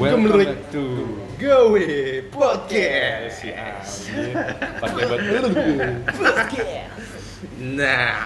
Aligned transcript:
Welcome 0.00 0.32
Kembali. 0.32 0.44
back 0.48 0.72
to 0.72 0.84
Gawe 1.36 1.88
Podcast. 2.32 3.38
Pakai 4.80 5.02
buat 5.04 5.20
Nah, 7.60 8.24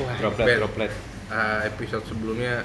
wah, 0.00 0.14
droplet 0.18 0.56
droplet. 0.56 0.92
uh, 1.28 1.60
episode 1.64 2.04
sebelumnya 2.04 2.64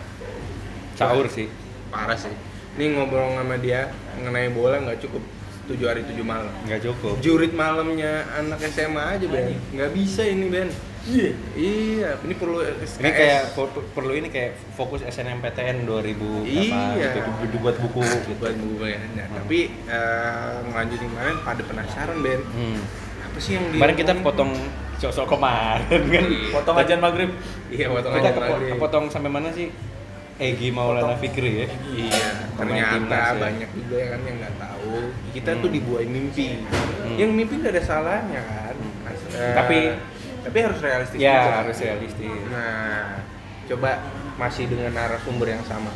Caur 0.95 1.27
sih. 1.27 1.51
parah 1.91 2.15
sih. 2.15 2.31
Ini 2.73 2.95
ngobrol 2.95 3.35
sama 3.35 3.59
dia 3.59 3.91
mengenai 4.15 4.47
bola 4.49 4.79
nggak 4.79 5.03
cukup 5.03 5.23
tujuh 5.67 5.83
hari 5.85 6.07
tujuh 6.07 6.23
malam. 6.23 6.51
Nggak 6.63 6.87
cukup. 6.87 7.19
Jurit 7.19 7.51
malamnya 7.51 8.23
anak 8.33 8.63
SMA 8.65 9.19
aja 9.19 9.25
Ben. 9.27 9.59
Nggak 9.71 9.91
bisa 9.91 10.23
ini 10.23 10.47
Ben. 10.47 10.71
Iya. 11.03 11.29
Iya, 11.53 12.09
ini 12.17 12.33
perlu 12.33 12.57
SKS. 12.63 12.95
Ini 12.97 13.11
kayak 13.11 13.41
per- 13.53 13.85
perlu 13.91 14.13
ini 14.13 14.27
kayak 14.27 14.55
fokus 14.73 15.03
SNMPTN 15.03 15.83
2000 15.83 16.15
apa 16.41 16.79
Iya. 16.95 17.11
gitu 17.11 17.19
di- 17.19 17.49
dibuat 17.51 17.75
buku 17.77 17.99
gitu. 17.99 18.31
buat 18.37 18.55
buku 18.55 18.83
ya. 18.85 18.97
Hmm. 18.97 19.35
tapi 19.35 19.59
uh, 19.85 20.63
ngelanjutin 20.65 21.07
kemarin 21.09 21.35
pada 21.43 21.61
penasaran 21.61 22.17
Ben. 22.17 22.39
Hmm. 22.45 22.79
Apa 23.21 23.37
sih 23.37 23.51
yang 23.53 23.65
Kemarin 23.69 23.95
kita 23.95 24.11
potong 24.17 24.51
sok-sok 24.95 25.27
kemarin 25.29 26.01
kan. 26.07 26.23
Iya. 26.23 26.49
Potong 26.53 26.75
ajan 26.77 26.99
maghrib. 26.99 27.31
Iya, 27.67 27.85
potong 27.89 28.11
Kita 28.13 28.23
aja 28.23 28.31
kepo- 28.33 28.55
lagi. 28.55 28.71
kepotong 28.71 29.05
sampai 29.09 29.29
mana 29.29 29.51
sih? 29.51 29.67
Egi 30.35 30.71
Maulana 30.71 31.13
Potong. 31.13 31.19
Fikri 31.21 31.51
ya. 31.53 31.67
Iya, 31.85 32.27
ternyata 32.55 33.05
ya. 33.29 33.37
banyak 33.37 33.69
juga 33.71 33.95
yang 33.97 34.09
kan 34.09 34.21
yang 34.23 34.37
nggak 34.39 34.55
tahu. 34.57 34.95
Kita 35.29 35.51
Hmm. 35.51 35.61
tuh 35.61 35.69
dibuahin 35.69 36.09
mimpi. 36.09 36.47
Hmm. 36.57 37.15
Yang 37.19 37.31
mimpi 37.33 37.53
nggak 37.59 37.73
ada 37.73 37.83
salahnya 37.83 38.41
kan. 38.41 38.75
Mas- 39.03 39.29
eh, 39.29 39.53
Tapi- 39.53 40.12
tapi 40.43 40.57
harus 40.59 40.79
realistis. 40.79 41.17
Ya, 41.17 41.33
juga. 41.33 41.51
harus 41.63 41.77
realistis. 41.79 42.39
Nah, 42.47 43.23
coba 43.65 43.91
masih 44.35 44.67
dengan 44.67 44.91
narasumber 44.91 45.47
yang 45.49 45.63
sama. 45.63 45.91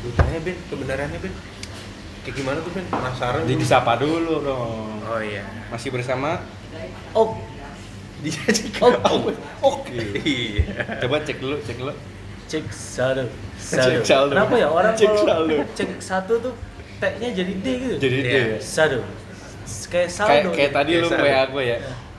Lu 0.00 0.12
tanya 0.12 0.38
Ben, 0.38 0.56
kebenarannya 0.68 1.18
Ben. 1.18 1.34
Kayak 2.22 2.34
gimana 2.36 2.58
tuh 2.60 2.70
Ben? 2.70 2.84
Penasaran 2.86 3.40
Jadi 3.42 3.56
disapa 3.56 3.96
dulu 3.96 4.34
dong. 4.40 5.00
Oh 5.02 5.20
iya. 5.20 5.42
Masih 5.68 5.88
bersama 5.88 6.38
Oh, 7.12 7.34
Dia 8.18 8.34
Oh, 8.82 8.90
juga. 8.90 8.98
oh. 9.08 9.30
Oke. 9.78 9.94
Iya. 10.20 10.98
Coba 11.00 11.22
cek 11.22 11.38
dulu, 11.38 11.56
cek 11.62 11.76
dulu. 11.76 11.94
cek 12.44 12.64
saldo. 12.68 13.24
Cek 13.56 14.02
saldo. 14.02 14.32
Kenapa 14.34 14.54
ya 14.54 14.68
orang 14.68 14.92
Cek 14.92 15.12
saldo. 15.18 15.54
cek 15.72 15.90
satu 15.98 16.34
tuh 16.40 16.54
T-nya 16.98 17.30
jadi 17.30 17.52
D 17.54 17.66
gitu. 17.78 17.96
Jadi 18.00 18.16
Iya. 18.18 18.26
dia 18.26 18.42
ya. 18.42 18.58
saldo. 18.58 18.98
Kayak 18.98 19.08
kayak 19.88 20.08
saldo. 20.10 20.48
kayak 20.50 20.72
tadi 20.74 20.90
lu 20.96 21.06
Biasa. 21.06 21.22
WA 21.22 21.42
gue 21.46 21.64
ya 21.64 21.78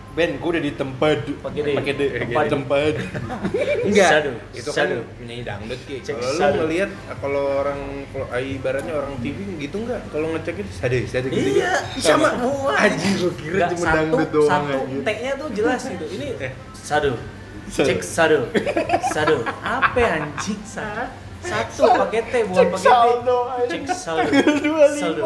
Ben, 0.10 0.36
gue 0.36 0.50
udah 0.50 0.60
di 0.60 0.74
tempat 0.74 1.22
Pakai 1.40 1.62
D. 1.62 1.68
pakai 1.72 1.94
D, 1.94 2.02
Pakai 2.02 2.26
tempat 2.26 2.46
tempat. 2.50 2.94
Enggak. 3.88 4.10
Sadu. 4.12 4.32
Itu 4.52 4.70
Sadu. 4.70 4.98
kan 5.00 5.16
penyanyi 5.16 5.44
dangdut 5.44 5.80
Ki. 5.84 5.96
Cek 6.00 6.14
Kalau 6.14 6.28
lu 6.28 6.40
sadu. 6.40 6.58
ngelihat 6.60 6.90
kalau 7.16 7.44
orang 7.62 7.80
kalau 8.10 8.28
ibaratnya 8.36 8.94
orang 8.96 9.14
TV 9.20 9.38
gitu 9.60 9.76
enggak? 9.80 10.02
Kalau 10.10 10.28
ngecek 10.34 10.56
itu 10.58 10.72
sadu, 10.74 10.98
sadu 11.06 11.28
gitu. 11.30 11.50
Iya, 11.56 11.74
sama. 11.96 12.30
semua. 12.34 12.74
Anjing 12.76 13.14
gua 13.18 13.32
kira 13.34 13.58
cuma 13.70 13.80
satu, 13.80 13.96
dangdut 13.96 14.30
doang 14.30 14.64
Satu. 14.66 14.78
T-nya 15.00 15.32
tuh 15.38 15.48
jelas 15.54 15.82
gitu. 15.86 16.06
Ini 16.10 16.28
Eh. 16.46 16.52
Saldo. 16.74 17.14
Cek 17.70 18.02
saldo. 18.02 18.40
Saldo. 19.06 19.36
Apa 19.62 20.00
anjing? 20.18 20.60
Sa- 20.66 21.14
Satu 21.40 21.86
pakai 21.86 22.22
T 22.26 22.34
bukan 22.44 22.66
pakai 22.74 22.92
anjing. 22.92 23.84
Cek 23.86 23.94
saldo. 23.94 24.26
25. 24.66 24.98
Saldo. 24.98 25.24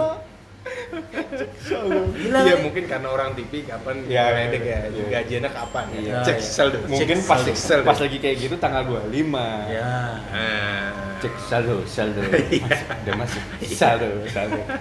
Gila. 2.13 2.39
Iya 2.43 2.55
mungkin 2.59 2.83
karena 2.85 3.07
orang 3.07 3.33
TV 3.33 3.65
kapan 3.65 3.95
Iya, 4.05 4.23
ngedek 4.35 4.63
ya, 4.63 4.79
iya. 4.87 5.05
gajiannya 5.11 5.51
kapan? 5.51 5.85
Iya. 5.91 6.13
Cek 6.21 6.37
Iya. 6.37 6.45
saldo. 6.45 6.77
Mungkin 6.85 7.17
Cek 7.17 7.27
pas 7.27 7.39
saldo. 7.39 7.53
saldo. 7.55 7.85
pas 7.85 7.99
lagi 7.99 8.17
kayak 8.17 8.35
gitu 8.39 8.55
tanggal 8.57 8.83
25. 8.85 9.69
Ya. 9.69 9.91
Ah. 10.29 10.87
Cek 11.19 11.33
saldo, 11.41 11.75
saldo. 11.85 12.21
Iya. 12.49 12.63
Masuk, 12.63 12.87
Udah 12.99 13.15
masuk. 13.17 13.41
Saldo, 13.65 14.09
saldo. 14.27 14.61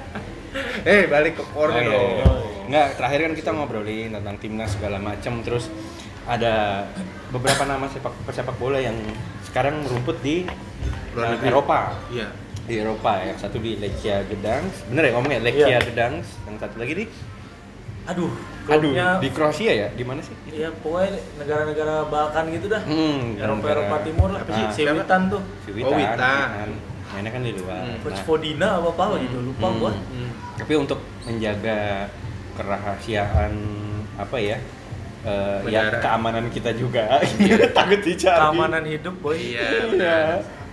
Eh 0.84 1.08
balik 1.08 1.40
ke 1.40 1.44
core 1.48 1.72
Oh, 1.72 1.80
iya, 1.80 1.88
dong. 1.88 2.12
iya. 2.12 2.26
Nggak, 2.62 2.86
terakhir 2.94 3.18
kan 3.22 3.32
kita 3.32 3.50
ngobrolin 3.52 4.12
tentang 4.12 4.36
timnas 4.36 4.70
segala 4.70 5.00
macam 5.00 5.40
terus 5.40 5.72
ada 6.22 6.84
beberapa 7.28 7.64
nama 7.64 7.88
sepak 7.88 8.12
pesepak 8.22 8.54
bola 8.56 8.76
yang 8.76 8.94
sekarang 9.42 9.80
merumput 9.80 10.20
di 10.20 10.44
Luar 11.12 11.24
uh, 11.24 11.30
negeri. 11.34 11.48
Eropa. 11.48 11.78
Iya. 12.08 12.28
Di 12.62 12.74
Eropa 12.78 13.18
yang 13.20 13.34
satu 13.36 13.58
di 13.58 13.74
Lechia 13.76 14.22
Gdansk. 14.24 14.86
Bener 14.86 15.02
ya 15.04 15.12
ngomongnya 15.12 15.40
Lechia 15.40 15.66
Iya. 15.68 15.78
Gdansk, 15.82 16.30
yang 16.44 16.56
satu 16.56 16.76
lagi 16.76 16.94
di 16.94 17.06
Aduh, 18.02 18.34
Aduh, 18.66 18.90
di 19.22 19.30
Kroasia 19.30 19.72
ya? 19.72 19.88
Di 19.88 20.02
mana 20.02 20.18
sih? 20.18 20.34
ya 20.48 20.66
pokoknya 20.76 21.14
negara-negara 21.38 22.02
Balkan 22.04 22.50
gitu 22.50 22.66
dah. 22.66 22.82
Hmm, 22.82 23.38
Eropa 23.38 23.62
negara- 23.62 23.78
Eropa 23.80 23.96
Timur 24.02 24.28
lah. 24.28 24.40
Apa 24.42 24.50
Si 24.50 24.58
sih? 24.58 24.66
si 24.76 24.82
Witan 24.88 25.22
tuh. 25.30 25.42
Si 25.62 25.70
Oh, 25.70 25.74
Witan. 25.76 25.94
Witan. 25.94 26.18
Witan. 26.18 26.70
Mainnya 27.08 27.30
kan 27.30 27.40
di 27.40 27.52
luar. 27.52 27.78
Hmm. 27.80 27.96
Coach 28.00 28.12
Nah, 28.12 28.24
Fodina 28.24 28.68
apa 28.74 28.88
apa 28.90 29.14
gitu 29.20 29.38
lupa 29.40 29.66
Hmm. 29.68 29.78
gua. 29.78 29.92
Hmm. 29.94 30.30
tapi 30.52 30.74
untuk 30.76 30.98
menjaga 31.22 32.06
kerahasiaan 32.56 33.52
apa 34.16 34.36
ya? 34.36 34.58
eh, 35.22 35.58
ya 35.70 35.86
keamanan 35.96 36.50
kita 36.50 36.74
juga 36.74 37.06
takut 37.78 37.98
dicari 38.00 38.42
Keamanan 38.42 38.82
hidup 38.84 39.14
boy. 39.16 39.38
Iya. 39.38 39.66
Iya. 39.88 40.18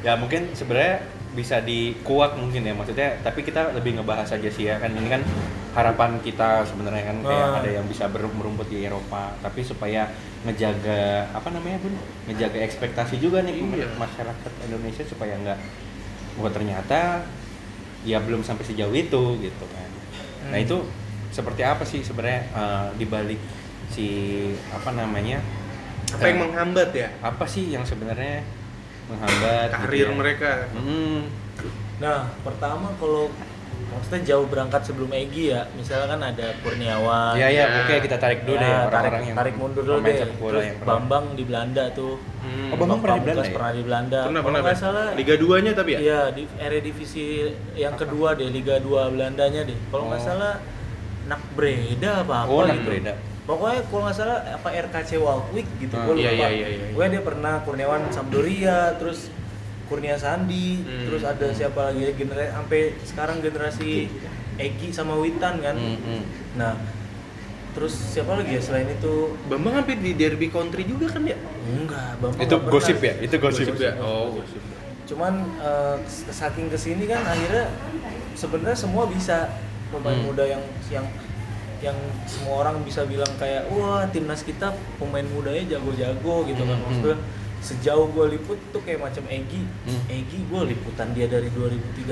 Ya 0.02 0.14
mungkin 0.16 0.50
sebenarnya 0.52 1.06
bisa 1.30 1.62
dikuak 1.62 2.34
mungkin 2.36 2.62
ya 2.62 2.74
maksudnya 2.74 3.22
tapi 3.22 3.42
kita 3.42 3.72
lebih 3.72 3.96
ngebahas 3.96 4.30
aja 4.32 4.50
sih 4.50 4.66
ya 4.66 4.76
kan 4.76 4.90
ini 4.90 5.06
kan 5.08 5.22
harapan 5.72 6.18
kita 6.20 6.66
sebenarnya 6.66 7.06
kan 7.06 7.18
kayak 7.22 7.46
Ah. 7.48 7.60
ada 7.62 7.70
yang 7.72 7.86
bisa 7.86 8.10
ber- 8.10 8.26
merumput 8.32 8.66
di 8.66 8.82
Eropa 8.82 9.38
tapi 9.38 9.62
supaya 9.62 10.10
ngejaga 10.44 11.30
apa 11.30 11.48
namanya 11.50 11.78
bun 11.80 11.94
ngejaga 12.26 12.58
ekspektasi 12.60 13.18
juga 13.18 13.46
nih 13.46 13.62
Iya. 13.62 13.88
masyarakat 13.94 14.52
Indonesia 14.66 15.06
supaya 15.06 15.38
nggak 15.38 15.60
bukan 16.36 16.52
ternyata 16.52 17.22
ya 18.02 18.18
belum 18.18 18.42
sampai 18.42 18.66
sejauh 18.66 18.92
itu 18.92 19.24
gitu 19.38 19.66
kan 19.70 19.90
nah 20.50 20.58
Hmm. 20.58 20.66
itu 20.66 20.78
seperti 21.30 21.62
apa 21.62 21.86
sih 21.86 22.02
sebenarnya 22.02 22.42
eh, 22.50 22.88
di 22.96 23.06
balik 23.06 23.38
si 23.88 24.08
apa 24.70 24.90
namanya 24.92 25.38
Apa 26.10 26.26
yang 26.26 26.38
eh, 26.38 26.42
menghambat 26.42 26.90
ya 26.90 27.08
apa 27.22 27.46
sih 27.46 27.70
yang 27.70 27.86
sebenarnya 27.86 28.42
menghambat 29.10 29.68
gitu 29.68 29.78
karir 29.82 30.06
ya? 30.06 30.14
mereka? 30.14 30.52
Hmm. 30.72 31.20
Nah, 31.98 32.20
pertama 32.40 32.94
kalau 32.96 33.28
maksudnya 33.90 34.22
jauh 34.28 34.46
berangkat 34.46 34.82
sebelum 34.84 35.10
Egi 35.10 35.50
ya, 35.50 35.66
misalnya 35.74 36.08
kan 36.08 36.22
ada 36.22 36.48
Kurniawan. 36.62 37.34
Iya 37.34 37.48
iya, 37.50 37.64
Ya. 37.66 37.80
oke 37.82 37.96
kita 38.00 38.16
tarik 38.16 38.46
dulu 38.46 38.56
Ya, 38.56 38.62
deh 38.62 38.70
tarik, 38.70 38.88
orang-orang 38.88 39.24
yang 39.26 39.38
tarik 39.38 39.56
mundur 39.58 39.84
dulu 39.84 40.00
deh. 40.00 40.16
Terus 40.16 40.30
yang 40.64 40.78
pernah- 40.78 40.88
Bambang 40.96 41.26
di 41.34 41.44
Belanda 41.44 41.84
tuh. 41.92 42.14
Hmm. 42.40 42.70
Oh, 42.70 42.78
Bambang 42.78 43.00
pernah 43.02 43.18
di 43.18 43.24
Belanda 43.26 43.42
ya? 43.42 43.52
pernah 43.52 43.72
di 43.72 43.84
Belanda. 43.84 44.20
Pernah 44.24 44.42
pernah. 44.42 44.62
Ben. 44.62 44.78
salah 44.78 45.08
Liga 45.12 45.36
2-nya 45.36 45.72
tapi 45.74 45.90
ya? 45.92 46.00
Iya, 46.00 46.22
di 46.32 46.44
Eredivisie 46.56 47.34
yang 47.74 47.96
kedua 47.96 48.32
deh, 48.32 48.48
Liga 48.48 48.78
2 48.78 49.10
Belandanya 49.10 49.62
deh. 49.64 49.78
Kalau 49.90 50.08
nggak 50.08 50.22
Oh. 50.22 50.28
salah 50.28 50.54
Nak 51.26 51.42
Breda 51.54 52.24
apa 52.24 52.36
apa 52.42 52.50
Oh, 52.50 52.64
Nak 52.64 52.74
gitu. 52.76 52.90
Breda. 52.90 53.14
Pokoknya 53.50 53.82
kalau 53.84 54.02
nggak 54.06 54.14
salah 54.14 54.38
apa 54.46 54.70
RKC 54.70 55.18
Walkwijk 55.18 55.68
gitu, 55.80 55.96
Ah, 55.96 56.06
gue 56.06 56.16
iya, 56.16 56.30
lupa. 56.30 56.38
iya, 56.38 56.50
iya, 56.54 56.68
iya. 56.70 56.86
Gue 56.94 57.06
dia 57.10 57.22
pernah 57.26 57.54
Kurniawan 57.60 58.06
Sampdoria, 58.08 58.94
terus 58.96 59.34
Kurnia 59.90 60.14
Sandi, 60.16 60.78
Hmm. 60.80 61.10
terus 61.10 61.26
ada 61.26 61.50
siapa 61.50 61.90
lagi 61.90 62.14
generasi 62.14 62.54
sampai 62.54 62.80
sekarang 63.02 63.42
generasi 63.42 64.06
Egi 64.56 64.94
sama 64.94 65.18
Witan 65.18 65.58
kan. 65.58 65.74
Hmm, 65.74 65.98
hmm. 65.98 66.22
Nah, 66.54 66.78
terus 67.72 67.98
siapa 67.98 68.38
lagi 68.38 68.54
ya 68.54 68.62
selain 68.62 68.86
itu? 68.86 69.34
Bambang 69.48 69.82
hampir 69.82 69.98
di 69.98 70.14
derby 70.14 70.48
country 70.48 70.86
juga 70.86 71.10
kan 71.10 71.26
ya? 71.26 71.34
Enggak, 71.66 72.22
Bambang 72.22 72.38
Itu 72.38 72.54
nggak 72.54 72.62
pernah. 72.62 72.74
gosip 72.78 72.98
ya? 73.02 73.14
Itu 73.18 73.36
gosip. 73.40 73.66
ya? 73.74 73.98
Oh, 73.98 74.38
gosip. 74.38 74.62
Cuman 75.08 75.34
eh, 75.58 75.98
saking 76.30 76.70
ke 76.70 76.78
sini 76.78 77.10
kan 77.10 77.26
akhirnya 77.26 77.74
sebenarnya 78.36 78.78
semua 78.78 79.10
bisa 79.10 79.50
pemain 79.90 80.14
Hmm. 80.14 80.30
muda 80.30 80.46
yang 80.46 80.62
yang 80.88 81.08
yang 81.82 81.96
semua 82.26 82.62
orang 82.62 82.82
bisa 82.82 83.04
bilang 83.04 83.30
kayak 83.36 83.68
wah 83.70 84.04
timnas 84.06 84.42
kita 84.42 84.70
pemain 84.96 85.24
mudanya 85.26 85.64
jago-jago 85.70 86.44
gitu 86.44 86.62
kan 86.62 86.76
Hmm, 86.76 86.86
maksudnya 86.86 87.18
sejauh 87.60 88.08
gue 88.10 88.26
liput 88.34 88.60
tuh 88.70 88.82
kayak 88.82 89.00
macam 89.02 89.24
Egi 89.26 89.64
Hmm. 89.84 90.02
Egi 90.08 90.40
gue 90.42 90.62
liputan 90.66 91.12
dia 91.12 91.26
dari 91.26 91.48
2013 91.50 92.08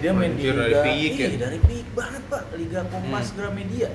dia 0.00 0.10
main 0.10 0.32
di 0.32 0.42
Anjir, 0.42 0.54
dari 0.54 0.70
liga 0.70 0.80
Piik 0.82 1.12
ya? 1.14 1.28
Dari 1.40 1.58
Piik 1.60 1.88
banget 1.92 2.22
pak 2.26 2.42
Liga 2.54 2.80
Kompas 2.84 3.26
Gramedia 3.32 3.90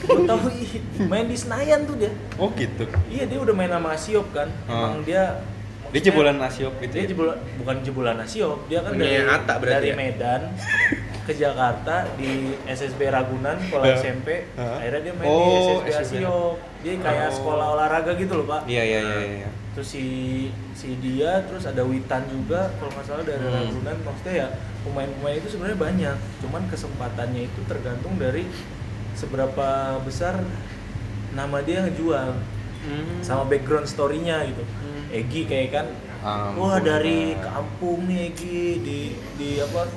gue 0.00 0.20
tahu 0.22 0.46
ih, 0.58 0.72
main 1.02 1.24
di 1.24 1.34
Senayan 1.34 1.84
tuh 1.84 1.96
dia 1.96 2.12
Oh 2.36 2.48
gitu. 2.52 2.84
iya 3.06 3.24
dia 3.24 3.38
udah 3.38 3.52
main 3.52 3.68
sama 3.68 3.92
Asiop 3.92 4.26
kan 4.30 4.48
Ah. 4.64 4.90
emang 4.90 5.02
dia 5.02 5.42
Dia 5.90 6.00
jebolan 6.02 6.38
Asiop 6.38 6.74
gitu. 6.78 6.90
dia 6.92 7.02
ya? 7.02 7.08
jebolan 7.08 7.38
bukan 7.56 7.76
jebolan 7.80 8.18
Asiop 8.18 8.58
dia 8.66 8.78
kan 8.80 8.90
Punya 8.92 9.04
dari 9.04 9.54
berarti 9.54 9.70
dari 9.70 9.88
ya? 9.88 9.94
Medan 9.94 10.40
ke 11.24 11.32
Jakarta 11.32 12.04
di 12.14 12.32
SSB 12.64 13.08
Ragunan 13.08 13.56
sekolah 13.58 13.86
Ya. 13.86 13.96
SMP 13.96 14.44
Hah? 14.54 14.76
akhirnya 14.76 15.00
dia 15.02 15.14
main 15.14 15.26
Oh, 15.26 15.40
di 15.40 15.56
SSB 15.56 15.88
SSB. 15.88 16.14
Asiop 16.20 16.54
dia 16.80 16.94
kayak 16.98 17.28
Oh. 17.28 17.34
sekolah 17.34 17.66
olahraga 17.72 18.12
gitu 18.14 18.32
loh 18.34 18.46
pak 18.46 18.60
Iya 18.66 18.82
iya 18.82 19.00
iya 19.00 19.20
iya. 19.40 19.50
terus 19.70 19.88
si 19.88 20.04
si 20.72 20.94
dia 20.98 21.42
terus 21.42 21.64
ada 21.64 21.82
Witan 21.82 22.22
juga 22.26 22.68
kalau 22.76 22.90
nggak 22.90 23.04
salah 23.04 23.24
dari 23.24 23.40
Hmm. 23.42 23.56
Ragunan 23.58 23.96
maksudnya 24.00 24.34
ya 24.36 24.48
pemain-pemain 24.80 25.36
itu 25.36 25.48
sebenarnya 25.48 25.78
banyak 25.80 26.16
cuman 26.38 26.62
kesempatannya 26.68 27.42
itu 27.44 27.60
tergantung 27.64 28.14
dari 28.14 28.44
seberapa 29.12 29.68
besar 30.00 30.44
nama 31.30 31.58
dia 31.60 31.82
ngejual 31.82 32.36
Hmm. 32.80 33.16
sama 33.18 33.42
background 33.44 33.86
story-nya 33.86 34.44
gitu 34.44 34.60
Hmm. 34.60 35.08
Egi 35.10 35.42
kayak 35.44 35.70
kan 35.72 35.86
Ampun, 36.20 36.56
wah 36.62 36.76
dari 36.78 37.32
kampung 37.34 38.04
nih 38.04 38.28
Egi 38.28 38.60
di 38.78 38.98
di 39.34 39.48
apa 39.58 39.88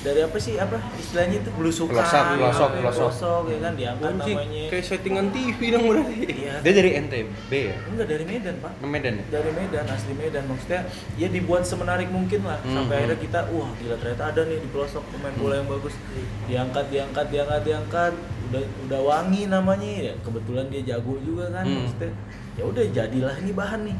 dari 0.00 0.20
apa 0.20 0.36
sih 0.36 0.56
apa 0.56 0.80
istilahnya 0.96 1.36
itu 1.38 1.50
belusukan 1.52 1.92
Pelosok, 1.92 2.24
pelosok, 2.32 2.40
ya, 2.66 2.80
pelosok. 2.80 3.00
pelosok, 3.04 3.42
ya 3.46 3.58
kan 3.60 3.72
diangkat 3.74 4.08
Anjing, 4.10 4.32
namanya 4.34 4.64
kayak 4.66 4.84
settingan 4.86 5.26
TV 5.28 5.58
dong 5.68 5.84
berarti. 5.84 6.16
iya 6.26 6.54
Dia 6.58 6.72
dari 6.72 6.90
NTB 6.98 7.50
ya? 7.52 7.76
enggak 7.84 8.06
dari 8.08 8.24
Medan 8.24 8.54
pak 8.58 8.72
Medan 8.82 9.14
ya? 9.14 9.24
dari 9.30 9.50
Medan 9.52 9.84
asli 9.86 10.12
Medan 10.14 10.44
maksudnya 10.46 10.80
ya 11.14 11.28
dibuat 11.28 11.62
semenarik 11.62 12.08
mungkin 12.08 12.40
lah 12.42 12.56
Hmm, 12.60 12.72
sampai 12.74 12.90
hmm. 12.90 13.00
akhirnya 13.02 13.18
kita 13.20 13.40
wah 13.50 13.68
gila 13.74 13.96
ternyata 13.96 14.24
ada 14.26 14.40
nih 14.42 14.58
di 14.58 14.68
pelosok 14.68 15.04
pemain 15.06 15.34
bola 15.34 15.54
yang 15.54 15.68
bagus 15.68 15.94
diangkat 16.46 16.84
diangkat 16.88 17.26
diangkat 17.28 17.60
diangkat 17.62 18.12
udah 18.46 18.62
udah 18.82 19.00
wangi 19.02 19.42
namanya 19.46 19.90
ya 20.02 20.14
kebetulan 20.18 20.66
dia 20.66 20.82
jago 20.86 21.20
juga 21.20 21.44
kan 21.50 21.62
Hmm. 21.62 21.76
maksudnya 21.84 22.12
ya 22.56 22.64
udah 22.64 22.84
jadilah 22.90 23.34
ini 23.36 23.52
bahan 23.52 23.80
nih 23.84 23.96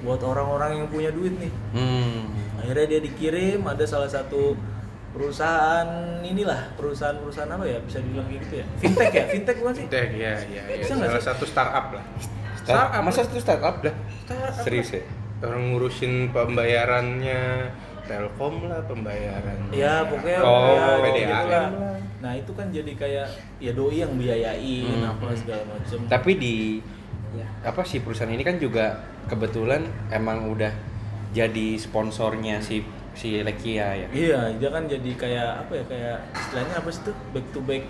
buat 0.00 0.18
orang-orang 0.18 0.70
yang 0.76 0.86
punya 0.86 1.10
duit 1.10 1.34
nih 1.36 1.52
Hmm. 1.72 2.30
akhirnya 2.56 2.86
dia 2.88 3.00
dikirim 3.00 3.60
ada 3.64 3.82
salah 3.82 4.06
satu 4.06 4.54
perusahaan 5.12 5.88
inilah 6.20 6.72
perusahaan-perusahaan 6.74 7.50
apa 7.50 7.64
ya 7.64 7.78
bisa 7.80 8.00
dibilang 8.00 8.26
kayak 8.26 8.40
gitu 8.42 8.54
ya 8.56 8.66
fintech 8.78 9.12
ya 9.12 9.24
fintech 9.28 9.56
bukan 9.60 9.74
sih 9.74 9.86
Teh, 9.86 10.06
ya, 10.10 10.32
ya, 10.48 10.62
ya. 10.64 10.76
Bisa 10.80 10.92
Salah 10.96 11.08
sih? 11.12 11.24
satu 11.24 11.44
startup 11.44 11.86
lah. 11.92 12.04
Start, 12.56 12.88
masa 13.00 13.20
itu 13.22 13.38
startup 13.38 13.76
dah? 13.78 13.94
Startup 14.22 14.62
Serius 14.62 14.90
ya? 14.90 15.02
Orang 15.42 15.62
ngurusin 15.70 16.30
pembayarannya 16.30 17.42
Telkom 18.02 18.66
lah 18.66 18.82
pembayaran. 18.82 19.70
Ya 19.70 20.02
pokoknya 20.02 20.38
Oh, 20.40 20.74
ya, 20.74 20.86
PDAM 20.98 21.14
gitu 21.14 21.30
lah. 21.30 21.44
lah. 21.70 21.96
Nah 22.18 22.32
itu 22.34 22.52
kan 22.52 22.66
jadi 22.68 22.92
kayak 22.92 23.26
ya 23.58 23.72
doi 23.72 23.98
yang 23.98 24.14
biayain 24.14 24.86
Hmm. 24.86 25.10
apa 25.12 25.26
segala 25.34 25.62
macem. 25.68 25.98
Tapi 26.06 26.32
di 26.34 26.54
apa 27.62 27.82
sih 27.82 28.02
perusahaan 28.02 28.28
ini 28.28 28.42
kan 28.42 28.58
juga 28.58 28.98
kebetulan 29.26 29.82
emang 30.08 30.50
udah 30.50 30.70
jadi 31.30 31.78
sponsornya 31.78 32.58
si 32.58 32.82
si 33.12 33.38
Lekia 33.38 33.86
ya. 33.94 34.06
Iya 34.08 34.40
dia 34.54 34.68
kan 34.68 34.84
jadi 34.84 35.10
kayak 35.12 35.50
apa 35.60 35.72
ya 35.74 35.84
kayak 35.84 36.16
istilahnya 36.32 36.74
apa 36.76 36.88
sih 36.88 37.02
tuh 37.02 37.14
back 37.30 37.46
to 37.50 37.60
back 37.60 37.84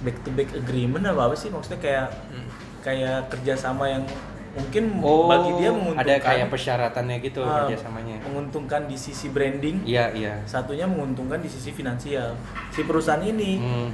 back 0.00 0.16
to 0.20 0.30
back 0.30 0.48
agreement 0.52 1.02
apa 1.02 1.20
apa 1.24 1.34
sih 1.34 1.48
maksudnya 1.48 1.80
kayak 1.80 2.06
Hmm. 2.28 2.46
kayak 2.80 3.26
kerjasama 3.28 3.84
yang 3.88 4.04
mungkin 4.52 5.00
Oh, 5.00 5.26
bagi 5.26 5.50
dia 5.58 5.70
menguntungkan 5.72 6.06
ada 6.06 6.14
kayak 6.20 6.46
persyaratannya 6.46 7.16
gitu 7.20 7.40
ah, 7.42 7.66
kerjasamanya. 7.66 8.16
menguntungkan 8.22 8.86
di 8.86 8.94
sisi 8.94 9.26
branding 9.28 9.82
Iya 9.82 10.14
iya. 10.14 10.34
satunya 10.44 10.84
menguntungkan 10.84 11.40
di 11.40 11.48
sisi 11.48 11.70
finansial 11.70 12.38
si 12.70 12.84
perusahaan 12.84 13.18
ini 13.18 13.58
Hmm. 13.58 13.88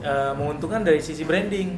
eh, 0.00 0.32
menguntungkan 0.32 0.80
dari 0.80 0.98
sisi 0.98 1.20
branding 1.22 1.76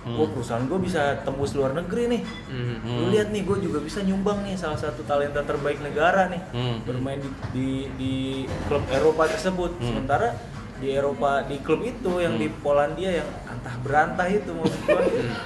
Hmm. 0.00 0.16
Wah 0.16 0.28
perusahaan 0.28 0.64
gue 0.64 0.80
bisa 0.80 1.00
tembus 1.20 1.52
luar 1.52 1.72
negeri 1.72 2.08
nih 2.08 2.22
Hmm. 2.46 2.76
Lu 2.80 3.04
Hmm. 3.04 3.10
lihat 3.10 3.28
nih, 3.28 3.42
gue 3.42 3.58
juga 3.60 3.78
bisa 3.78 4.00
nyumbang 4.00 4.40
nih 4.42 4.54
salah 4.54 4.76
satu 4.76 5.02
talenta 5.02 5.40
terbaik 5.40 5.78
negara 5.78 6.26
nih 6.26 6.40
Hmm. 6.50 6.76
bermain 6.82 7.20
di, 7.20 7.28
di 7.52 7.68
di 7.94 8.12
klub 8.64 8.80
Eropa 8.88 9.26
tersebut. 9.26 9.76
Hmm. 9.76 9.84
Sementara 9.86 10.32
di 10.76 10.88
Eropa 10.90 11.44
di 11.44 11.60
klub 11.60 11.80
itu 11.82 12.12
yang 12.18 12.34
di 12.34 12.48
Hmm. 12.48 12.56
Polandia 12.58 13.10
yang 13.14 13.28
antah 13.46 13.76
berantah 13.78 14.24
itu 14.26 14.48
maksud 14.50 14.80
gue, 14.82 15.02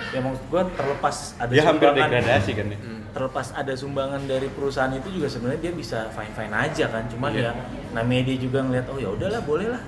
ya 0.08 0.20
maksud 0.20 0.44
gue 0.46 0.62
terlepas 0.72 1.16
ada 1.36 1.50
Dia 1.50 1.64
hampir 1.64 1.88
degradasi 1.90 2.50
kan 2.52 2.66
ya. 2.68 2.78
Hmm. 2.78 2.92
terlepas 3.10 3.46
ada 3.52 3.70
sumbangan 3.72 4.22
dari 4.24 4.46
perusahaan 4.48 4.90
itu 4.90 5.06
juga 5.08 5.26
sebenarnya 5.26 5.60
dia 5.60 5.72
bisa 5.72 6.10
fine 6.10 6.30
fine 6.30 6.50
aja 6.52 6.86
kan 6.88 7.06
cuman 7.06 7.30
Iya. 7.32 7.42
ya 7.44 7.50
namanya 7.92 8.22
dia 8.24 8.36
juga 8.36 8.58
ngeliat 8.60 8.86
oh 8.86 8.98
ya 8.98 9.06
udahlah 9.08 9.38
boleh 9.40 9.70
lah 9.70 9.82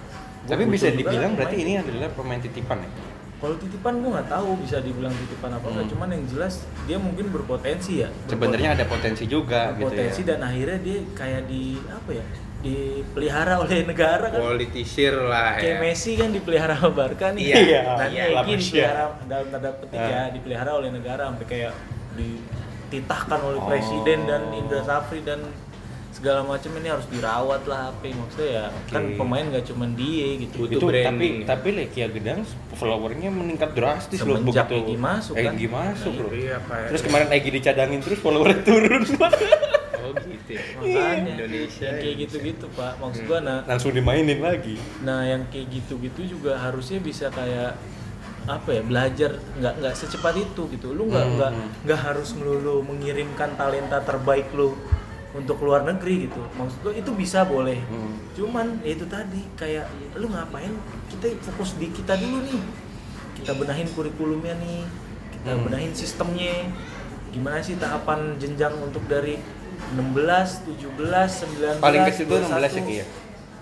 Tapi 0.44 0.62
bisa 0.64 0.90
dibilang 0.90 1.34
berarti 1.34 1.56
ini 1.56 1.74
adalah 1.76 2.06
pemain 2.08 2.38
titipan 2.38 2.78
ya. 2.78 2.90
Kalau 3.36 3.54
titipan 3.54 3.94
gue 3.98 4.10
nggak 4.10 4.28
tahu 4.28 4.48
bisa 4.58 4.76
dibilang 4.78 5.12
titipan 5.14 5.52
apa 5.52 5.66
enggak 5.66 5.84
Hmm. 5.84 5.92
cuman 5.92 6.08
yang 6.10 6.24
jelas 6.26 6.54
dia 6.82 6.96
mungkin 6.96 7.28
berpotensi 7.28 8.00
ya 8.00 8.08
Sebenarnya 8.24 8.72
ada 8.72 8.84
potensi 8.84 9.24
juga 9.26 9.72
gitu 9.72 9.86
potensi 9.86 10.20
ya. 10.20 10.28
dan 10.30 10.40
akhirnya 10.42 10.78
dia 10.78 10.98
kayak 11.12 11.42
di 11.44 11.62
apa 11.86 12.10
ya 12.12 12.24
dipelihara 12.58 13.54
oleh 13.62 13.84
negara 13.84 14.26
kan 14.26 14.40
Politisir 14.42 15.12
lah 15.14 15.54
kayak 15.54 15.68
ya. 15.70 15.82
Messi 15.82 16.12
kan 16.14 16.30
dipelihara 16.30 16.74
sama 16.74 16.92
Barca 16.94 17.26
nih 17.30 17.44
Iya, 17.46 17.80
nah 17.84 18.08
iya, 18.10 18.22
Eki 18.24 18.34
Lapusya. 18.34 18.56
dipelihara 18.56 19.04
dalam 19.26 19.46
tanda 19.46 19.70
petik 19.74 19.98
Ah. 19.98 20.08
ya 20.08 20.22
dipelihara 20.30 20.70
oleh 20.74 20.90
negara 20.90 21.22
sampai 21.26 21.46
kayak 21.46 21.72
dititahkan 22.16 23.40
oleh 23.42 23.58
Oh. 23.58 23.66
presiden 23.66 24.18
dan 24.24 24.42
Indra 24.50 24.80
Safri 24.80 25.20
dan 25.20 25.44
segala 26.16 26.40
macam 26.42 26.72
ini 26.72 26.88
harus 26.88 27.04
dirawat 27.06 27.62
lah 27.64 27.92
apa 27.92 28.08
maksudnya 28.08 28.48
ya 28.48 28.64
kan 28.88 29.04
Oke. 29.04 29.16
pemain 29.16 29.44
gak 29.50 29.64
cuma 29.68 29.84
dia 29.92 30.26
gitu 30.40 30.54
Butuh 30.58 30.72
itu 30.72 30.80
tapi 30.80 30.88
branding. 30.88 31.34
tapi 31.44 31.68
Lekia 31.74 32.06
Gedang 32.08 32.40
followernya 32.72 33.28
meningkat 33.28 33.70
drastis 33.70 34.20
loh 34.22 34.40
begitu 34.40 34.72
Egy 34.74 34.96
masuk 34.96 35.34
kan. 35.34 35.52
Egy 35.52 35.68
masuk 35.68 36.12
Nah, 36.14 36.22
loh 36.22 36.32
Iya, 36.32 36.56
Pak. 36.62 36.88
terus 36.88 37.02
kemarin 37.02 37.28
Egy 37.28 37.48
dicadangin 37.50 38.00
terus 38.00 38.18
followernya 38.18 38.60
turun 38.62 39.02
Oh 39.98 40.14
gitu 40.16 40.50
ya. 40.50 40.62
makanya 40.72 41.32
Indonesia 41.36 41.84
yang 41.84 41.98
kayak 41.98 42.14
ya. 42.14 42.22
gitu-gitu 42.22 42.66
pak 42.72 42.92
maksud 42.96 43.18
Hmm. 43.18 43.28
gua 43.28 43.38
nah 43.42 43.58
langsung 43.66 43.90
dimainin 43.90 44.40
lagi 44.40 44.78
Nah, 45.02 45.20
yang 45.22 45.42
kayak 45.46 45.66
gitu-gitu 45.68 46.20
juga 46.32 46.56
harusnya 46.56 46.96
bisa 46.98 47.28
kayak 47.28 47.76
apa 48.46 48.70
ya 48.70 48.80
belajar 48.80 49.30
nggak 49.52 49.74
nggak 49.76 49.94
secepat 49.94 50.34
itu 50.38 50.62
gitu 50.70 50.94
lu 50.94 51.10
nggak 51.10 51.20
Hmm, 51.20 51.34
nggak 51.36 51.50
hmm. 51.52 51.68
nggak 51.82 52.00
harus 52.00 52.30
melulu 52.32 52.78
mengirimkan 52.80 53.50
talenta 53.52 53.98
terbaik 54.00 54.46
lu 54.52 54.78
untuk 55.32 55.58
luar 55.60 55.82
negeri 55.82 56.26
gitu 56.26 56.40
maksud 56.54 56.78
gua 56.80 56.92
itu 56.92 57.10
bisa 57.12 57.42
boleh 57.42 57.80
Hmm. 57.82 58.14
cuman 58.32 58.78
ya 58.80 58.92
itu 58.92 59.06
tadi 59.06 59.40
kayak 59.54 59.84
lu 60.14 60.28
ngapain 60.28 60.70
kita 61.08 61.26
fokus 61.42 61.74
di 61.74 61.88
kita 61.88 62.14
dulu 62.14 62.42
nih 62.42 62.62
kita 63.34 63.52
benahin 63.52 63.88
kurikulumnya 63.90 64.54
nih 64.56 64.86
kita 65.32 65.50
Hmm. 65.52 65.64
benahin 65.64 65.92
sistemnya 65.92 66.70
gimana 67.28 67.58
sih 67.58 67.74
tahapan 67.74 68.36
jenjang 68.36 68.72
untuk 68.78 69.04
dari 69.06 69.36
16, 69.92 70.64
17, 70.64 71.28
19, 71.44 71.78
paling 71.78 72.02
ke 72.02 72.12
situ 72.14 72.32
16 72.32 72.48
ya 72.48 72.80
21. 72.80 72.80
Ki, 72.82 72.94
ya 72.94 73.06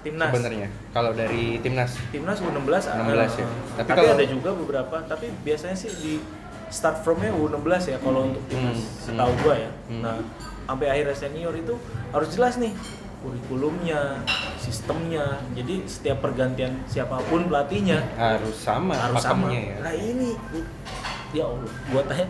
timnas 0.01 0.31
sebenarnya 0.31 0.69
kalau 0.93 1.11
dari 1.11 1.45
timnas 1.59 1.91
timnas 2.09 2.39
U16 2.39 2.85
ada. 2.87 3.03
16 3.03 3.33
ya. 3.35 3.47
Tapi, 3.75 3.79
Tapi 3.81 3.89
kalau- 3.91 4.15
ada 4.15 4.25
juga 4.25 4.51
beberapa 4.53 4.97
tapi 5.03 5.27
biasanya 5.43 5.75
sih 5.75 5.91
di 5.97 6.15
start 6.69 7.01
from-nya 7.01 7.33
U16 7.33 7.89
ya 7.89 7.99
kalau 7.99 8.29
untuk 8.29 8.45
timnas 8.47 8.79
Hmm, 8.79 9.01
setahu 9.03 9.33
hmm. 9.33 9.43
gua 9.43 9.55
ya. 9.57 9.71
Hmm. 9.89 10.03
Nah, 10.03 10.15
sampai 10.65 10.87
akhirnya 10.89 11.15
senior 11.15 11.53
itu 11.53 11.75
harus 12.11 12.29
jelas 12.31 12.57
nih 12.57 12.73
kurikulumnya, 13.21 14.21
sistemnya. 14.59 15.41
Jadi 15.53 15.85
setiap 15.85 16.21
pergantian 16.21 16.77
siapa 16.85 17.17
pun 17.25 17.45
pelatihnya 17.45 18.05
harus 18.15 18.53
sama 18.55 18.93
harus 18.93 19.17
sama. 19.19 19.49
ya 19.49 19.81
Nah, 19.81 19.93
ini 19.93 20.37
ya 21.33 21.45
Allah, 21.47 21.73
gua 21.89 22.03
tanya 22.05 22.29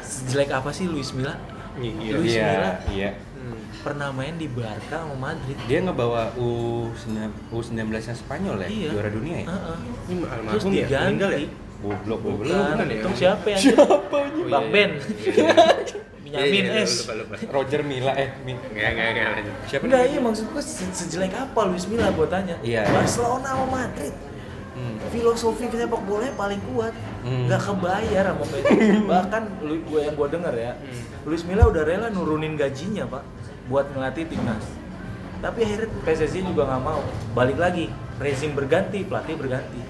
sejelek 0.00 0.50
apa 0.50 0.70
sih 0.70 0.86
Luis 0.86 1.10
Milla? 1.10 1.34
Iya. 1.76 2.12
Luis 2.14 2.30
iya 2.32 2.44
Milla 2.46 2.72
iya 2.88 3.10
Hmm. 3.36 3.62
pernah 3.78 4.10
main 4.10 4.34
di 4.34 4.48
Barca 4.48 5.02
sama 5.02 5.14
Madrid. 5.14 5.54
dia 5.66 5.78
ngebawa 5.78 6.34
U 6.34 6.90
U19 7.52 7.78
nya 7.86 8.10
Spanyol 8.12 8.58
ya 8.60 8.66
Iya. 8.66 8.90
juara 8.90 9.06
dunia 9.08 9.36
ya 9.38 9.46
Heeh. 9.46 9.76
Ini 10.08 10.14
Terus 10.16 10.32
almarhum 10.32 10.72
ya? 10.72 10.86
Meninggal 11.04 11.30
ya? 11.30 11.38
diganti. 11.38 11.46
goblok 11.76 12.18
Bukan, 12.18 12.32
goblok 12.32 12.56
bukan 12.72 12.86
ya? 12.88 12.96
itu 12.96 13.08
siapa 13.14 13.46
yang 13.46 13.60
siapa 13.60 14.16
Oh, 14.16 14.46
Bang 14.48 14.64
iya, 14.64 14.72
Ben. 14.72 14.90
iya, 16.36 16.44
iya. 16.44 16.52
Benyamin 16.52 16.64
Iya, 16.66 16.74
iya, 16.74 16.84
S. 16.84 16.94
Lupa, 16.98 17.12
lupa. 17.14 17.34
Roger 17.48 17.80
Mila 17.82 18.12
eh 18.14 18.28
Mi, 18.40 18.52
Nggak, 18.52 18.90
nggak, 18.92 19.08
nggak, 19.10 19.26
lanjut. 19.32 19.54
siapa 19.64 19.82
Enggak, 19.84 20.02
iya 20.04 20.20
maksud 20.20 20.44
gue 20.46 20.62
se- 20.62 20.94
sejelek 20.94 21.32
apa 21.32 21.60
Luis 21.64 21.84
Milla 21.84 22.08
gue 22.08 22.26
tanya. 22.26 22.54
Iya. 22.60 22.82
Barcelona 22.86 23.48
sama 23.48 23.66
Madrid. 23.66 24.14
Hmm. 24.72 24.96
Filosofi 25.08 25.64
sepak 25.66 26.02
bolanya 26.02 26.34
paling 26.34 26.60
kuat. 26.66 26.92
Hmm. 27.22 27.48
Nggak 27.48 27.62
kebayar 27.62 28.24
sama 28.28 28.44
Messi. 28.46 28.76
Bahkan 29.10 29.42
lu 29.62 29.74
gue 29.82 30.00
yang 30.02 30.14
gue 30.14 30.28
denger 30.30 30.54
ya. 30.54 30.72
Hmm. 30.74 31.02
Luis 31.24 31.42
Milla 31.42 31.64
udah 31.64 31.82
rela 31.82 32.06
nurunin 32.08 32.54
gajinya, 32.54 33.08
Pak, 33.08 33.24
buat 33.66 33.88
ngelatih 33.90 34.28
timnas. 34.28 34.62
Tapi 35.36 35.58
akhirnya 35.62 35.88
PSSI 36.02 36.44
juga 36.44 36.64
nggak 36.66 36.82
mau. 36.82 37.00
Balik 37.32 37.56
lagi, 37.56 37.88
rezim 38.16 38.52
berganti, 38.52 39.00
pelatih 39.02 39.34
berganti. 39.34 39.80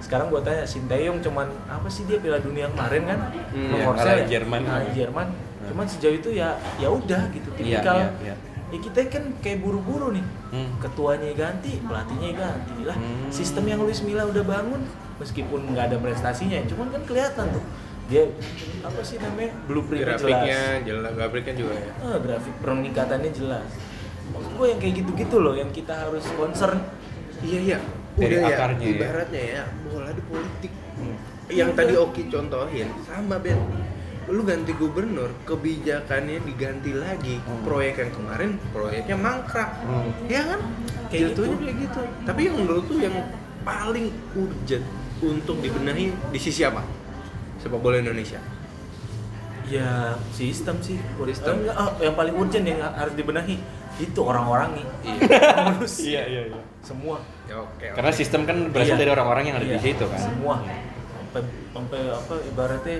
Sekarang 0.00 0.28
gue 0.28 0.40
tanya, 0.40 0.64
Sinteyong 0.64 1.20
cuman 1.20 1.44
apa 1.66 1.84
sih 1.86 2.04
dia 2.04 2.16
Piala 2.16 2.40
Dunia 2.40 2.68
kemarin 2.68 3.02
kan? 3.06 3.18
Hmm, 3.52 3.68
Nomor 3.70 3.92
kalah 3.94 4.16
ya? 4.18 4.26
Jerman. 4.30 4.60
Kalah 4.64 4.90
Jerman. 4.90 5.28
Cuman 5.62 5.84
sejauh 5.84 6.14
itu 6.14 6.30
ya 6.32 6.56
ya 6.76 6.88
udah 6.88 7.28
gitu. 7.30 7.48
Iya, 7.52 7.80
Tipikal 7.82 7.96
iya, 7.96 8.08
iya. 8.22 8.34
ya 8.70 8.78
kita 8.78 9.00
kan 9.08 9.24
kayak 9.40 9.58
buru-buru 9.60 10.14
nih 10.14 10.22
Hmm. 10.50 10.78
ketuanya 10.78 11.30
ganti 11.32 11.78
pelatihnya 11.80 12.30
ganti 12.32 12.74
lah 12.82 12.94
Hmm. 12.94 13.26
sistem 13.28 13.66
yang 13.66 13.82
Luis 13.82 13.98
Milla 14.00 14.22
udah 14.24 14.42
bangun 14.42 14.82
meskipun 15.18 15.74
nggak 15.74 15.90
ada 15.90 15.98
prestasinya 15.98 16.58
cuman 16.64 16.86
kan 16.88 17.02
kelihatan 17.02 17.50
tuh 17.50 17.64
dia 18.06 18.30
apa 18.80 19.00
sih 19.00 19.18
namanya 19.18 19.50
blueprintnya 19.64 20.14
Grafiknya 20.14 20.62
jelas 20.82 20.86
jelas, 20.86 21.12
grafiknya 21.12 21.54
juga 21.56 21.74
ya. 21.76 21.92
Eh, 22.00 22.18
grafik 22.20 22.54
peningkatannya 22.58 23.30
jelas 23.32 23.68
maksud 24.30 24.52
gue 24.54 24.66
yang 24.68 24.78
kayak 24.78 24.94
gitu-gitu 24.96 25.36
loh 25.36 25.54
yang 25.54 25.70
kita 25.70 25.94
harus 25.96 26.22
concern 26.32 26.78
Iya 27.40 27.60
iya. 27.64 27.78
Dari 28.12 28.36
Udah 28.36 28.50
akarnya 28.50 28.86
ya. 28.86 28.94
Ibaratnya 29.00 29.42
ya 29.50 29.62
bola 29.82 30.10
di 30.12 30.22
politik. 30.22 30.72
Hmm. 30.94 31.16
Yang 31.48 31.70
Iya. 31.70 31.78
tadi 31.78 31.94
Oki 31.96 32.22
contohin 32.28 32.88
sama 33.02 33.36
Ben. 33.38 33.58
Lu 34.30 34.42
ganti 34.42 34.70
gubernur, 34.72 35.34
kebijakannya 35.42 36.38
diganti 36.40 36.94
lagi. 36.94 37.42
Hmm. 37.42 37.66
Proyek 37.66 37.98
yang 37.98 38.12
kemarin 38.14 38.50
proyeknya 38.70 39.16
mangkrak. 39.18 39.70
Hmm. 39.82 40.10
Ya 40.30 40.42
kan? 40.46 40.60
Kayak 41.10 41.34
gitu. 41.34 41.42
kayak 41.58 41.76
gitu. 41.82 42.00
Tapi 42.22 42.40
yang 42.46 42.56
menurut 42.56 42.84
tuh 42.86 42.98
yang 42.98 43.16
paling 43.60 44.06
urgent 44.32 44.86
untuk 45.20 45.58
dibenahi 45.58 46.14
di 46.30 46.38
sisi 46.38 46.62
apa? 46.62 46.80
Sepak 47.58 47.76
bola 47.76 47.98
Indonesia. 47.98 48.38
ya 49.70 50.18
sistem 50.34 50.82
sih 50.82 50.98
Sistem. 50.98 51.54
Eh, 51.54 51.70
enggak, 51.70 51.76
oh, 51.78 51.90
yang 52.02 52.14
paling 52.18 52.34
urgent 52.34 52.66
yang 52.66 52.82
harus 52.82 53.14
dibenahi 53.14 53.54
itu 54.02 54.18
orang-orangnya 54.18 54.82
Iya. 55.06 55.78
Iya 56.10 56.22
iya 56.26 56.42
iya. 56.50 56.60
semua 56.82 57.22
Ya, 57.46 57.54
Oke. 57.62 57.86
oke. 57.86 57.94
Karena 57.94 58.10
sistem 58.10 58.50
kan 58.50 58.74
berasal 58.74 58.98
Iya. 58.98 59.06
dari 59.06 59.10
orang-orang 59.14 59.44
yang 59.46 59.56
ada 59.62 59.66
di 59.66 59.78
Iya, 59.78 59.94
situ 59.94 60.10
kan. 60.10 60.18
semua 60.18 60.58
sampai 61.14 61.42
sampai 61.70 62.00
apa 62.10 62.34
ibaratnya 62.42 62.96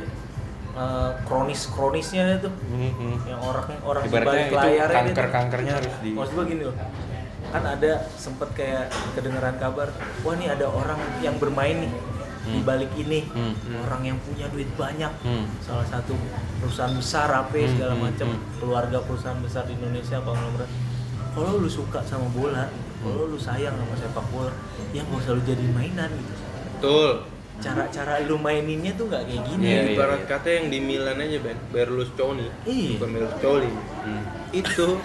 eh, 0.73 1.11
kronis 1.25 1.67
kronisnya 1.67 2.23
itu 2.37 2.49
Mhm. 2.49 3.27
yang 3.27 3.41
orang 3.41 3.67
orang 3.83 4.03
di 4.03 4.11
balik 4.11 4.47
itu 4.47 4.57
layarnya 4.57 4.97
kanker 5.03 5.27
itu. 5.27 5.33
kankernya 5.33 5.73
harus 5.75 5.95
di. 5.99 6.11
maksud 6.13 6.33
gua 6.33 6.45
gini 6.45 6.63
loh 6.65 6.77
kan 7.51 7.63
ada 7.65 7.93
sempet 8.15 8.49
kayak 8.55 8.85
kedengeran 9.13 9.57
kabar 9.57 9.91
wah 10.21 10.35
nih 10.35 10.49
ada 10.49 10.67
orang 10.67 10.95
yang 11.19 11.35
bermain 11.37 11.81
nih 11.81 11.93
di 12.41 12.57
Hmm. 12.57 12.65
balik 12.65 12.89
ini 12.97 13.27
Hmm. 13.27 13.53
orang 13.81 14.03
yang 14.05 14.19
punya 14.19 14.49
duit 14.49 14.71
banyak 14.75 15.13
Hmm. 15.21 15.45
salah 15.61 15.85
satu 15.85 16.15
perusahaan 16.59 16.91
besar 16.91 17.29
apa 17.29 17.53
Hmm, 17.53 17.69
segala 17.69 17.95
hmm, 17.95 18.03
macam 18.03 18.29
hmm. 18.29 18.43
keluarga 18.57 18.99
perusahaan 19.01 19.39
besar 19.39 19.67
di 19.67 19.75
Indonesia 19.75 20.19
konglomerat 20.19 20.71
kalau 21.31 21.59
lu 21.59 21.69
suka 21.69 22.01
sama 22.03 22.27
bola 22.29 22.67
kalau 22.99 23.27
lu 23.27 23.37
sayang 23.37 23.73
sama 23.73 23.95
sepak 23.95 24.27
bola 24.31 24.53
ya 24.91 25.01
nggak 25.01 25.21
usah 25.21 25.33
lu 25.33 25.43
jadi 25.43 25.65
mainan 25.69 26.11
gitu 26.13 26.33
Betul. 26.73 27.11
Cara-cara 27.61 28.25
lu 28.25 28.37
maininnya 28.37 28.93
tuh 28.93 29.07
nggak 29.07 29.23
kayak 29.23 29.43
gini 29.47 29.63
Iya, 29.63 29.81
iya. 29.83 29.93
Ibarat 29.95 30.23
kata 30.25 30.49
yang 30.51 30.67
di 30.69 30.79
Milan 30.81 31.17
aja 31.17 31.39
Ben, 31.39 31.59
Berlusconi. 31.69 32.49
Iya. 32.65 32.97
Bukan 32.97 33.09
Berlusconi. 33.13 33.71
Hmm. 34.01 34.23
Itu 34.51 34.97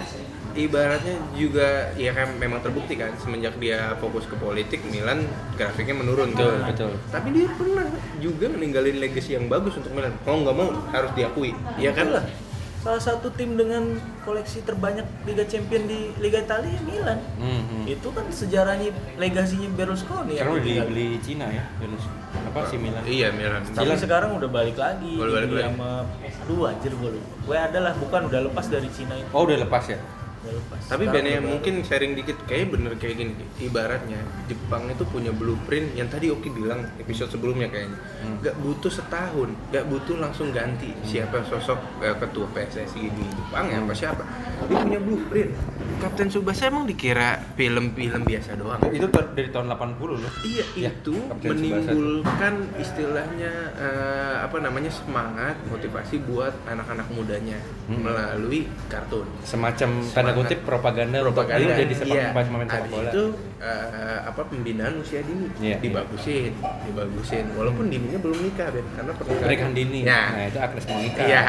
ibaratnya 0.55 1.19
juga 1.35 1.91
ya 1.93 2.15
kan 2.15 2.31
memang 2.33 2.63
terbukti 2.63 2.95
kan 2.95 3.11
semenjak 3.19 3.59
dia 3.59 3.91
fokus 3.99 4.23
ke 4.23 4.39
politik 4.39 4.79
Milan 4.87 5.27
grafiknya 5.53 5.91
menurun 5.93 6.31
Betul, 6.31 6.47
kan. 6.55 6.71
betul. 6.71 6.91
tapi 7.11 7.27
dia 7.35 7.47
pernah 7.51 7.83
juga 8.23 8.47
ninggalin 8.47 9.03
legacy 9.03 9.35
yang 9.35 9.51
bagus 9.51 9.75
untuk 9.75 9.91
Milan 9.91 10.15
mau 10.23 10.39
nggak 10.39 10.55
mau 10.55 10.71
harus 10.89 11.11
diakui 11.11 11.51
ya 11.75 11.91
kan 11.91 12.07
Itulah. 12.07 12.25
Salah 12.85 13.01
satu 13.01 13.33
tim 13.33 13.57
dengan 13.57 13.81
koleksi 14.21 14.61
terbanyak 14.61 15.01
Liga 15.25 15.41
Champion 15.43 15.83
di 15.83 16.13
Liga 16.15 16.37
Italia 16.39 16.77
Milan 16.79 17.17
Hmm, 17.35 17.61
hmm. 17.65 17.83
itu 17.87 18.07
kan 18.07 18.25
sejarahnya 18.29 18.89
legasinya 19.17 19.65
Berlusconi 19.71 20.37
Karena 20.37 20.39
yang 20.39 20.49
udah 20.51 20.61
ditinggal. 20.61 20.85
dibeli 20.85 21.07
Cina 21.19 21.45
ya, 21.49 21.65
Yunus. 21.77 22.05
Apa 22.45 22.59
sih 22.63 22.77
Milan? 22.77 23.01
iya 23.03 23.27
Milan 23.31 23.65
tapi 23.65 23.89
Milan. 23.89 23.97
sekarang 23.97 24.29
udah 24.33 24.47
balik 24.47 24.77
lagi 24.77 25.17
balik 25.17 25.33
lagi. 25.49 25.65
sama 25.65 26.05
aduh 26.37 26.61
anjir 26.67 26.93
gue 26.93 27.09
lupa 27.11 27.33
gue 27.41 27.57
adalah 27.59 27.93
bukan 27.95 28.21
udah 28.23 28.41
lepas 28.43 28.65
dari 28.67 28.89
Cina 28.89 29.13
itu 29.13 29.29
Oh 29.31 29.43
udah 29.43 29.57
lepas 29.59 29.83
ya? 29.87 29.97
Lepas 30.51 30.79
Tapi 30.85 31.03
Sekarang 31.07 31.25
Ben 31.25 31.25
udah 31.25 31.43
mungkin 31.45 31.73
sharing 31.81 32.13
dikit 32.13 32.37
kayak 32.45 32.73
bener 32.73 32.93
kayak 32.99 33.15
gini 33.17 33.33
ibaratnya 33.61 34.19
Jepang 34.45 34.89
itu 34.89 35.03
punya 35.09 35.31
blueprint 35.33 35.93
yang 35.97 36.09
tadi 36.11 36.29
Oki 36.29 36.49
bilang 36.53 36.85
episode 37.01 37.31
sebelumnya 37.31 37.71
kayaknya. 37.71 37.97
Hmm. 38.25 38.37
nggak 38.41 38.55
butuh 38.61 38.91
setahun 38.91 39.49
nggak 39.73 39.85
butuh 39.89 40.15
langsung 40.17 40.49
ganti 40.53 40.91
siapa 41.05 41.41
sosok 41.45 41.79
eh, 42.01 42.15
ketua 42.17 42.45
PSSI 42.53 43.03
di 43.09 43.23
Jepang 43.25 43.65
ya 43.69 43.77
apa 43.81 43.93
siapa. 43.93 44.23
Dia 44.69 44.77
punya 44.81 44.99
blueprint 45.01 45.51
Kapten 45.95 46.27
Tsubasa 46.27 46.67
emang 46.67 46.83
dikira 46.83 47.39
film-film 47.55 48.21
biasa 48.21 48.55
doang 48.55 48.79
Itu 48.87 49.07
dari 49.07 49.49
tahun 49.49 49.67
80 49.69 49.95
loh. 50.15 50.31
Iya 50.41 50.65
Ya, 50.75 50.89
itu 50.91 51.15
Kapten 51.15 51.49
menimbulkan 51.51 52.53
istilahnya 52.75 53.53
eh, 53.73 54.35
apa 54.39 54.57
namanya 54.59 54.89
semangat 54.89 55.55
motivasi 55.65 56.19
buat 56.21 56.53
anak-anak 56.65 57.07
mudanya 57.09 57.57
Hmm. 57.85 58.01
melalui 58.01 58.65
kartun 58.89 59.29
Semacam 59.45 60.01
tanda 60.09 60.33
kutip 60.33 60.65
propaganda, 60.65 61.21
propaganda 61.21 61.69
untuk 61.69 61.77
jadi 61.77 61.93
sepak 61.93 62.17
iya. 62.17 62.27
pemain 62.33 62.65
sepak 62.65 62.81
Habis 62.81 62.89
bola. 62.89 63.09
itu 63.13 63.23
eh, 63.57 64.19
apa 64.21 64.41
pembinaan 64.43 64.99
usia 64.99 65.21
dini. 65.21 65.47
Iya, 65.57 65.79
dibagusin 65.79 66.51
dibagusin. 66.85 67.45
Walaupun 67.53 67.87
dininya 67.87 68.19
belum 68.19 68.39
nikah 68.41 68.67
Ben 68.69 68.85
karena 68.91 69.11
pernikahan. 69.13 69.43
Pernikahan 69.43 69.73
dini. 69.73 69.99
ya 70.01 70.21
Nah, 70.27 70.45
itu 70.45 70.59
Agnes 70.59 70.85
Monica. 70.85 71.21
iya. 71.23 71.41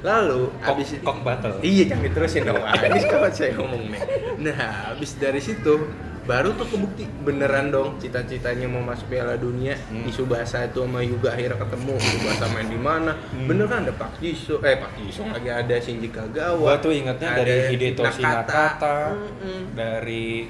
Lalu 0.00 0.40
Kok, 0.50 0.60
habis 0.62 0.88
kok 0.96 1.18
battle. 1.20 1.54
iya 1.60 1.82
jangan 1.86 2.04
diterusin 2.04 2.42
dong. 2.44 2.60
Ini 2.60 3.00
kawan 3.04 3.32
saya 3.32 3.52
ngomong 3.54 3.82
nih 3.88 4.00
nah 4.34 4.56
habis 4.92 5.16
dari 5.16 5.40
situ 5.40 5.88
baru 6.24 6.52
tuh 6.52 6.64
kebukti 6.66 7.04
beneran 7.20 7.68
dong 7.68 7.96
cita-citanya 7.96 8.64
mau 8.64 8.80
masuk 8.80 9.08
Piala 9.08 9.36
Dunia. 9.36 9.76
Hmm. 9.88 10.04
di 10.04 10.10
Subasa 10.10 10.64
itu 10.64 10.80
sama 10.80 11.00
Yuga 11.00 11.32
akhirnya 11.32 11.56
ketemu. 11.56 11.94
Subasa 11.96 12.44
main 12.50 12.64
di 12.66 12.76
mana? 12.76 13.12
Hmm. 13.12 13.44
bener 13.44 13.64
kan 13.64 13.84
ada 13.84 13.92
Pak 13.92 14.20
Jisoo 14.20 14.60
eh 14.60 14.76
Pak 14.76 14.96
Jisoo 14.98 15.28
lagi 15.28 15.48
ada 15.48 15.76
Shinji 15.76 16.08
Kagawa. 16.08 16.56
Gua 16.56 16.74
tuh 16.76 16.92
ingatnya 16.92 17.28
ada 17.30 17.44
dari 17.44 17.72
Hidetoshi 17.72 18.20
Nakata, 18.20 19.12
Mm-mm. 19.12 19.60
dari 19.72 20.48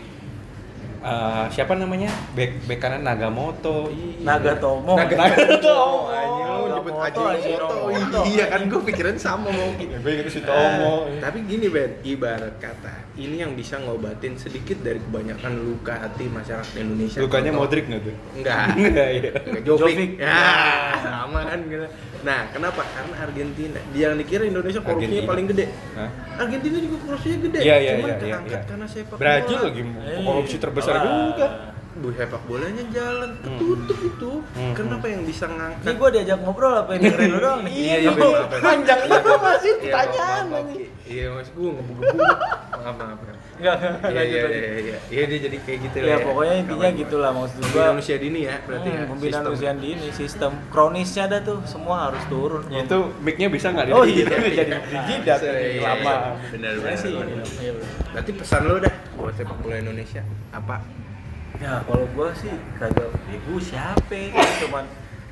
eh, 1.04 1.44
siapa 1.50 1.72
namanya? 1.74 2.08
Bek 2.32 2.64
bek 2.64 2.78
kanan 2.78 3.02
Nagamoto. 3.02 3.92
Nagatomo 4.18 4.96
Naga- 4.96 5.20
Nagatomo, 5.22 6.08
anjing 6.08 6.48
lu 6.48 6.64
nyebut 6.70 6.94
Nagamoto. 6.94 7.28
Ajinomoto. 7.30 8.20
Iya 8.26 8.44
kan 8.48 8.60
gue 8.64 8.80
pikiran 8.82 9.16
sama 9.16 9.48
mau 9.48 9.70
Gue 9.76 10.24
si 10.26 10.40
Tomo. 10.40 11.06
Eh, 11.06 11.20
tapi 11.20 11.44
gini 11.44 11.68
Ben, 11.68 12.00
ibarat 12.02 12.56
kata 12.56 13.03
ini 13.14 13.38
yang 13.38 13.54
bisa 13.54 13.78
ngobatin 13.78 14.34
sedikit 14.34 14.80
dari 14.80 14.98
kebanyakan 14.98 15.52
luka 15.60 15.94
hati 15.96 16.26
masyarakat 16.26 16.74
Indonesia. 16.74 17.18
Lukanya 17.18 17.50
Contoh- 17.50 17.62
Modric 17.62 17.84
nggak 17.86 18.02
tuh? 18.02 18.14
Enggak. 18.34 18.64
Enggak 18.74 19.08
iya. 19.18 19.30
Enggak, 19.40 19.62
Jovic. 19.64 19.94
Jovic. 19.94 20.10
Ya, 20.18 20.42
sama 20.98 21.40
kan 21.44 21.58
gitu. 21.62 21.86
Nah, 22.24 22.40
kenapa? 22.50 22.80
Karena 22.86 23.14
Argentina. 23.20 23.78
Dia 23.90 24.04
yang 24.08 24.16
dikira 24.16 24.42
Indonesia 24.42 24.80
korupsinya 24.80 24.98
Argentina. 25.14 25.30
paling 25.30 25.46
gede. 25.46 25.64
Hah? 25.94 26.10
Argentina 26.36 26.76
juga 26.80 26.96
korupsinya 27.00 27.38
gede. 27.38 27.58
Iya 27.60 27.76
iya 27.76 27.92
Cuman 27.94 28.02
iya 28.02 28.16
iya. 28.16 28.24
keangkat 28.24 28.58
iya. 28.58 28.68
karena 28.68 28.86
sepak 28.88 29.16
Brazil 29.16 29.54
bola. 29.54 29.66
lagi 29.68 29.80
Eh, 29.84 30.20
korupsi 30.20 30.56
terbesar 30.58 30.94
juga. 30.98 31.46
Bu 31.94 32.10
sepak 32.10 32.42
bolanya 32.44 32.82
jalan 32.88 33.30
ketutup 33.38 33.98
itu. 34.00 34.30
Hmm. 34.50 34.74
Kenapa 34.74 35.06
yang 35.06 35.22
bisa 35.22 35.44
ini 35.44 35.54
ngangkat 35.54 35.94
gue 35.94 36.08
diajak 36.12 36.38
ngobrol 36.38 36.74
apa 36.74 36.90
dengerin 36.96 37.28
lu 37.28 37.38
doang 37.38 37.60
nih 37.62 37.72
Iya, 37.72 37.96
iya, 38.00 38.10
Ben. 38.10 38.60
Panjang 38.60 39.00
Iya, 39.00 39.14
itu 39.14 39.30
Ben. 39.30 39.40
masih 39.40 39.70
Iya, 39.70 39.82
pertanyaan. 39.84 40.44
Iya, 41.04 41.26
mas 41.30 41.48
gue 41.48 41.68
ngebuka-buka. 41.68 42.34
Maaf, 42.74 42.94
maaf. 42.94 43.16
maaf. 43.16 43.42
Enggak, 43.54 43.74
enggak, 43.78 43.94
Iya, 44.02 44.10
lanjut, 44.10 44.34
iya, 44.34 44.48
iya, 44.50 44.70
iya. 44.82 44.98
Iya, 45.06 45.22
dia 45.24 45.38
jadi 45.40 45.56
kayak 45.60 45.78
gitu 45.80 45.96
Ya, 46.02 46.16
pokoknya 46.18 46.54
intinya 46.58 46.88
gitulah 46.92 47.30
maksud 47.30 47.54
gua. 47.54 47.64
Pembinaan 47.64 47.96
usia 47.96 48.16
dini 48.18 48.40
ya, 48.42 48.56
berarti 48.60 48.88
ya. 48.88 48.98
Hmm, 48.98 49.10
pembinaan 49.14 49.30
sistem. 49.40 49.54
usia 49.54 49.72
dini 49.76 50.08
sistem 50.10 50.52
kronisnya 50.68 51.22
ada 51.24 51.38
tuh 51.40 51.58
semua 51.64 51.96
harus 52.04 52.22
turun 52.26 52.66
Itu 52.66 52.98
mic-nya 53.20 53.48
bisa 53.48 53.70
nggak 53.70 53.86
Oh, 53.88 54.02
di- 54.02 54.18
iya, 54.18 54.24
jadi 54.26 54.48
iya. 54.50 54.64
Iya, 54.66 55.34
iya, 55.38 55.54
iya. 55.70 55.80
lama. 55.80 56.14
Benar, 56.50 56.72
Saya 56.72 56.82
benar. 56.82 56.98
sih 56.98 57.12
benar. 57.14 57.46
iya, 57.54 57.70
bener. 57.72 57.90
Berarti 58.10 58.30
pesan 58.34 58.62
lo 58.64 58.74
dah 58.76 58.94
buat 59.14 59.32
sepak 59.32 59.56
bola 59.56 59.76
Indonesia 59.78 60.22
apa? 60.50 60.76
Ya 61.56 61.80
kalau 61.80 62.04
gua 62.10 62.28
sih 62.32 62.50
kagak 62.74 63.10
ya 63.24 63.38
gua 63.40 63.58
siapa 63.58 64.20
cuman 64.60 64.84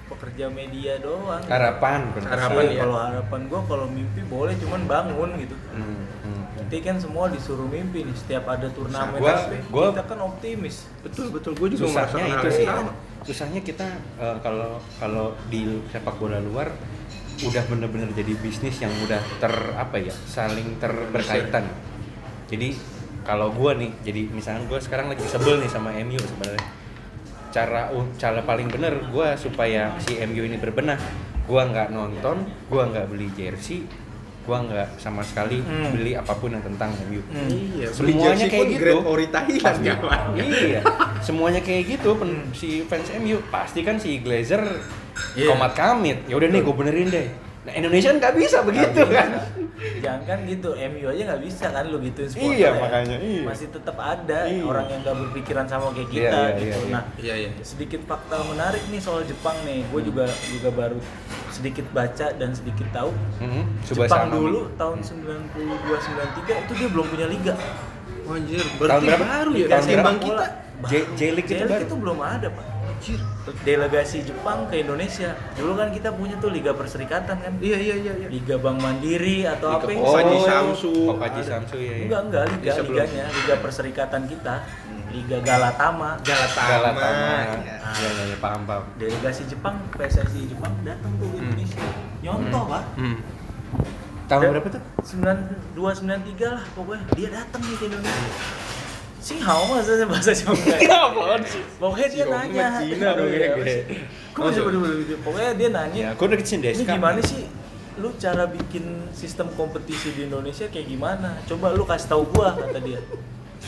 pekerja 0.05 0.47
media 0.47 1.01
doang 1.01 1.41
Harapan 1.45 2.01
bener. 2.13 2.29
Harapan 2.29 2.65
ya. 2.69 2.81
kalau 2.81 2.97
harapan 3.01 3.41
gua 3.47 3.61
kalau 3.65 3.87
mimpi 3.89 4.23
boleh 4.25 4.55
cuman 4.57 4.81
bangun 4.85 5.31
gitu 5.37 5.57
Hmm, 5.73 6.05
hmm. 6.21 6.43
nanti 6.55 6.77
kan 6.79 6.97
semua 6.97 7.27
disuruh 7.27 7.67
mimpi 7.67 8.05
nih 8.05 8.15
setiap 8.15 8.45
ada 8.47 8.69
turnamen 8.69 9.19
Gua- 9.19 9.49
gua- 9.69 9.91
kita 9.91 10.05
kan 10.05 10.19
optimis 10.23 10.85
Betul, 11.01 11.27
betul. 11.31 11.53
Gue 11.55 11.69
juga 11.71 11.89
susahnya 11.89 12.25
itu 12.31 12.49
sih 12.53 12.67
sama. 12.67 12.93
susahnya 13.23 13.61
kita 13.61 13.87
eh, 14.17 14.37
kalau 14.39 14.71
kalau 14.97 15.27
di 15.49 15.65
sepak 15.89 16.15
bola 16.17 16.39
luar 16.39 16.71
udah 17.43 17.65
bener-bener 17.67 18.07
jadi 18.13 18.33
bisnis 18.37 18.79
yang 18.79 18.93
udah 19.01 19.19
ter 19.37 19.51
apa 19.75 19.97
ya 19.97 20.15
saling 20.29 20.79
terberkaitan 20.79 21.67
jadi 22.47 22.77
kalau 23.23 23.51
gua 23.51 23.73
nih 23.73 23.91
jadi 24.01 24.27
misalnya 24.29 24.67
gua 24.67 24.79
sekarang 24.79 25.09
lagi 25.09 25.23
sebel 25.25 25.59
nih 25.59 25.67
sama 25.67 25.91
MU 25.97 26.19
sebenarnya 26.19 26.65
cara 27.49 27.91
uh, 27.91 28.07
cara 28.15 28.41
paling 28.41 28.67
bener 28.67 28.93
gua 29.09 29.35
supaya 29.35 29.93
si 29.99 30.17
MU 30.21 30.43
ini 30.43 30.57
berbenah 30.57 30.97
gua 31.45 31.63
nggak 31.65 31.89
nonton 31.91 32.41
gua 32.67 32.87
nggak 32.87 33.07
beli 33.07 33.29
jersey 33.31 33.85
gua 34.43 34.59
nggak 34.61 34.97
sama 34.97 35.23
sekali 35.23 35.61
Hmm. 35.61 35.93
beli 35.93 36.13
apa 36.13 36.33
pun 36.33 36.51
yang 36.51 36.61
tentang 36.61 36.91
MU 37.05 37.23
Hmm. 37.25 37.47
Iya, 37.47 37.87
semuanya 37.89 38.35
kayak 38.43 38.57
pun 38.57 38.67
gitu 38.69 38.81
Great 38.81 39.05
Ori 39.05 39.27
Thailand 39.29 39.63
Pasti. 39.63 39.89
kawan. 39.93 40.21
iya 40.35 40.81
semuanya 41.23 41.61
kayak 41.61 41.83
gitu 41.89 42.11
pen- 42.15 42.51
si 42.51 42.69
fans 42.83 43.07
MU 43.17 43.39
pasti 43.49 43.81
kan 43.81 43.95
si 43.97 44.19
Glazer 44.19 44.63
Iya. 45.35 45.47
komat 45.47 45.73
kamit 45.73 46.25
ya 46.25 46.35
udah 46.35 46.49
nih 46.49 46.59
gue 46.59 46.75
benerin 46.75 47.07
deh 47.07 47.29
nah 47.63 47.73
Indonesia 47.73 48.09
kan 48.09 48.19
nggak 48.19 48.35
bisa 48.37 48.59
begitu 48.61 49.01
Nggak 49.01 49.15
kan 49.15 49.29
bisa. 49.31 49.43
jangan 50.01 50.23
kan 50.25 50.39
gitu 50.45 50.69
MU 50.75 51.07
aja 51.07 51.23
nggak 51.25 51.43
bisa 51.43 51.67
kan 51.69 51.85
lu 51.85 51.99
gituin 52.01 52.27
supporter 52.27 52.53
Iya, 52.53 52.69
ya. 52.69 52.73
makanya, 52.77 53.17
iya. 53.19 53.43
masih 53.45 53.67
tetap 53.69 53.97
ada 53.97 54.41
Iya. 54.45 54.63
orang 54.63 54.87
yang 54.89 55.01
nggak 55.01 55.17
berpikiran 55.21 55.67
sama 55.67 55.87
kayak 55.89 56.03
Iya, 56.05 56.11
kita 56.13 56.27
iya, 56.37 56.51
gitu 56.53 56.63
iya, 56.65 56.75
iya. 56.77 56.91
nah 56.91 57.03
Iya, 57.17 57.35
iya. 57.37 57.51
sedikit 57.63 58.01
fakta 58.03 58.37
menarik 58.45 58.83
nih 58.85 58.99
soal 58.99 59.23
Jepang 59.23 59.55
nih 59.63 59.79
gue 59.85 59.95
Hmm. 59.97 60.09
juga 60.09 60.25
juga 60.49 60.69
baru 60.73 60.99
sedikit 61.49 61.87
baca 61.89 62.27
dan 62.33 62.51
sedikit 62.51 62.87
tahu 62.91 63.11
Tsubasa 63.81 64.07
Jepang 64.09 64.23
Amami. 64.25 64.35
dulu 64.37 64.61
tahun 64.75 64.99
92 64.99 65.99
93 66.01 66.59
itu 66.59 66.73
dia 66.75 66.89
belum 66.89 67.07
punya 67.07 67.27
liga 67.29 67.55
Anjir, 68.25 68.59
Tahun 68.59 68.79
berarti 68.79 69.05
berapa? 69.05 69.25
baru 69.25 69.51
ya. 69.53 69.67
Sepak 69.79 70.15
kita. 70.21 70.47
J- 70.85 71.09
J-League 71.13 71.47
itu 71.49 71.63
itu 71.63 71.95
belum 71.97 72.19
ada 72.19 72.49
pak 72.49 72.65
Anjir. 73.03 73.19
delegasi 73.61 74.23
Jepang 74.23 74.71
ke 74.71 74.79
Indonesia 74.79 75.35
dulu 75.53 75.75
kan 75.75 75.91
kita 75.91 76.09
punya 76.11 76.39
tuh 76.39 76.49
liga 76.49 76.71
perserikatan 76.71 77.35
kan 77.35 77.53
Iya, 77.59 77.75
iya, 77.77 77.95
iya, 77.99 78.13
iya. 78.17 78.29
liga 78.29 78.55
Bank 78.57 78.79
Mandiri 78.79 79.43
atau 79.43 79.75
Liga 79.75 79.83
apa 79.83 79.91
Oh, 79.99 80.15
Haji 80.15 80.31
Oh, 80.33 80.45
Samsu. 80.45 80.93
Kopaji 81.09 81.41
Ada. 81.41 81.51
Samsu 81.53 81.77
ya, 81.77 81.93
ya. 81.93 82.05
Enggak, 82.07 82.21
enggak, 82.23 82.45
liga, 82.49 82.63
Bisa 82.63 82.81
belum? 82.81 82.91
liganya, 82.95 83.25
liga 83.29 83.55
perserikatan 83.59 84.23
kita. 84.25 84.55
Liga 85.11 85.37
Galatama. 85.41 86.11
Galatama. 86.23 86.71
Galatama 86.71 87.11
Iya. 87.59 87.75
ya 87.93 88.09
ya 88.09 88.25
ya 88.25 88.37
paham 88.39 88.63
paham 88.65 88.83
Delegasi 88.97 89.43
Jepang, 89.45 89.77
PSSI 89.93 90.49
Jepang 90.49 90.73
datang 90.81 91.13
tuh 91.17 91.27
ke 91.27 91.35
Hmm. 91.35 91.43
Indonesia. 91.45 91.83
Nyontoh, 92.23 92.63
Pak. 92.65 92.83
Hmm. 92.97 93.17
Tahun 94.25 94.43
berapa 94.49 94.69
tuh? 94.71 94.83
92 95.05 95.93
93 95.93 96.49
lah 96.49 96.65
pokoknya 96.73 97.05
dia 97.13 97.29
datang 97.35 97.61
nih 97.61 97.77
ke 97.77 97.85
Indonesia. 97.85 98.31
Sing 99.23 99.39
hao 99.39 99.63
maksudnya 99.71 100.07
bahasa 100.11 100.35
sih? 100.35 100.43
Pokoknya 101.79 102.09
dia 102.11 102.25
nanya. 102.27 102.67
mah 102.75 102.83
Cina 102.83 103.09
dong, 103.15 103.31
apa 103.31 103.63
sih? 103.63 103.83
gue. 103.87 104.03
Kok 104.35 104.43
bisa 104.51 104.61
bener-bener 104.67 105.19
Pokoknya 105.23 105.51
dia 105.55 105.69
nanya. 105.71 106.03
Ya, 106.03 106.11
udah 106.19 106.39
kecil 106.43 106.59
deh. 106.59 106.75
Ini 106.75 106.85
gimana 106.85 107.21
sih 107.23 107.47
lu 108.03 108.09
cara 108.19 108.49
bikin 108.49 109.13
sistem 109.15 109.47
kompetisi 109.55 110.11
di 110.17 110.27
Indonesia 110.27 110.67
kayak 110.67 110.87
gimana? 110.91 111.39
Coba 111.47 111.71
lu 111.71 111.87
kasih 111.87 112.09
tahu 112.11 112.23
gua 112.35 112.59
kata 112.59 112.83
dia. 112.83 112.99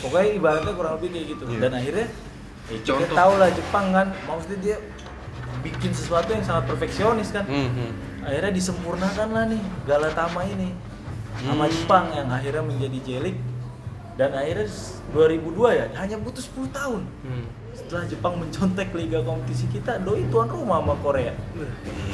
Pokoknya 0.03 0.27
ibaratnya 0.35 0.73
kurang 0.75 0.93
lebih 0.99 1.09
kayak 1.15 1.25
gitu. 1.31 1.43
Iya. 1.47 1.59
Dan 1.63 1.71
akhirnya 1.71 2.07
ya 2.65 2.77
kita 2.81 2.87
Contoh. 2.91 3.15
tahu 3.15 3.33
lah 3.39 3.49
Jepang 3.53 3.85
kan, 3.95 4.07
maksudnya 4.27 4.59
dia 4.59 4.77
bikin 5.63 5.91
sesuatu 5.95 6.29
yang 6.35 6.43
sangat 6.43 6.67
perfeksionis 6.67 7.31
kan. 7.31 7.47
Hmm, 7.47 7.69
hmm. 7.71 7.91
Akhirnya 8.27 8.51
disempurnakan 8.51 9.27
lah 9.31 9.45
nih 9.47 9.61
Galatama 9.87 10.41
ini 10.43 10.73
sama 11.45 11.67
Hmm. 11.67 11.71
Jepang 11.71 12.05
yang 12.15 12.27
akhirnya 12.31 12.63
menjadi 12.63 12.97
J-League 13.05 13.41
dan 14.15 14.31
akhirnya 14.31 14.67
2002 15.11 15.51
ya 15.71 15.85
hanya 15.95 16.17
butuh 16.17 16.39
10 16.39 16.71
tahun 16.71 17.01
Hmm. 17.21 17.45
setelah 17.73 18.03
Jepang 18.07 18.33
mencontek 18.39 18.89
liga 18.91 19.19
kompetisi 19.19 19.67
kita 19.67 19.99
doi 19.99 20.23
tuan 20.29 20.47
rumah 20.47 20.79
sama 20.79 20.95
Korea 20.97 21.35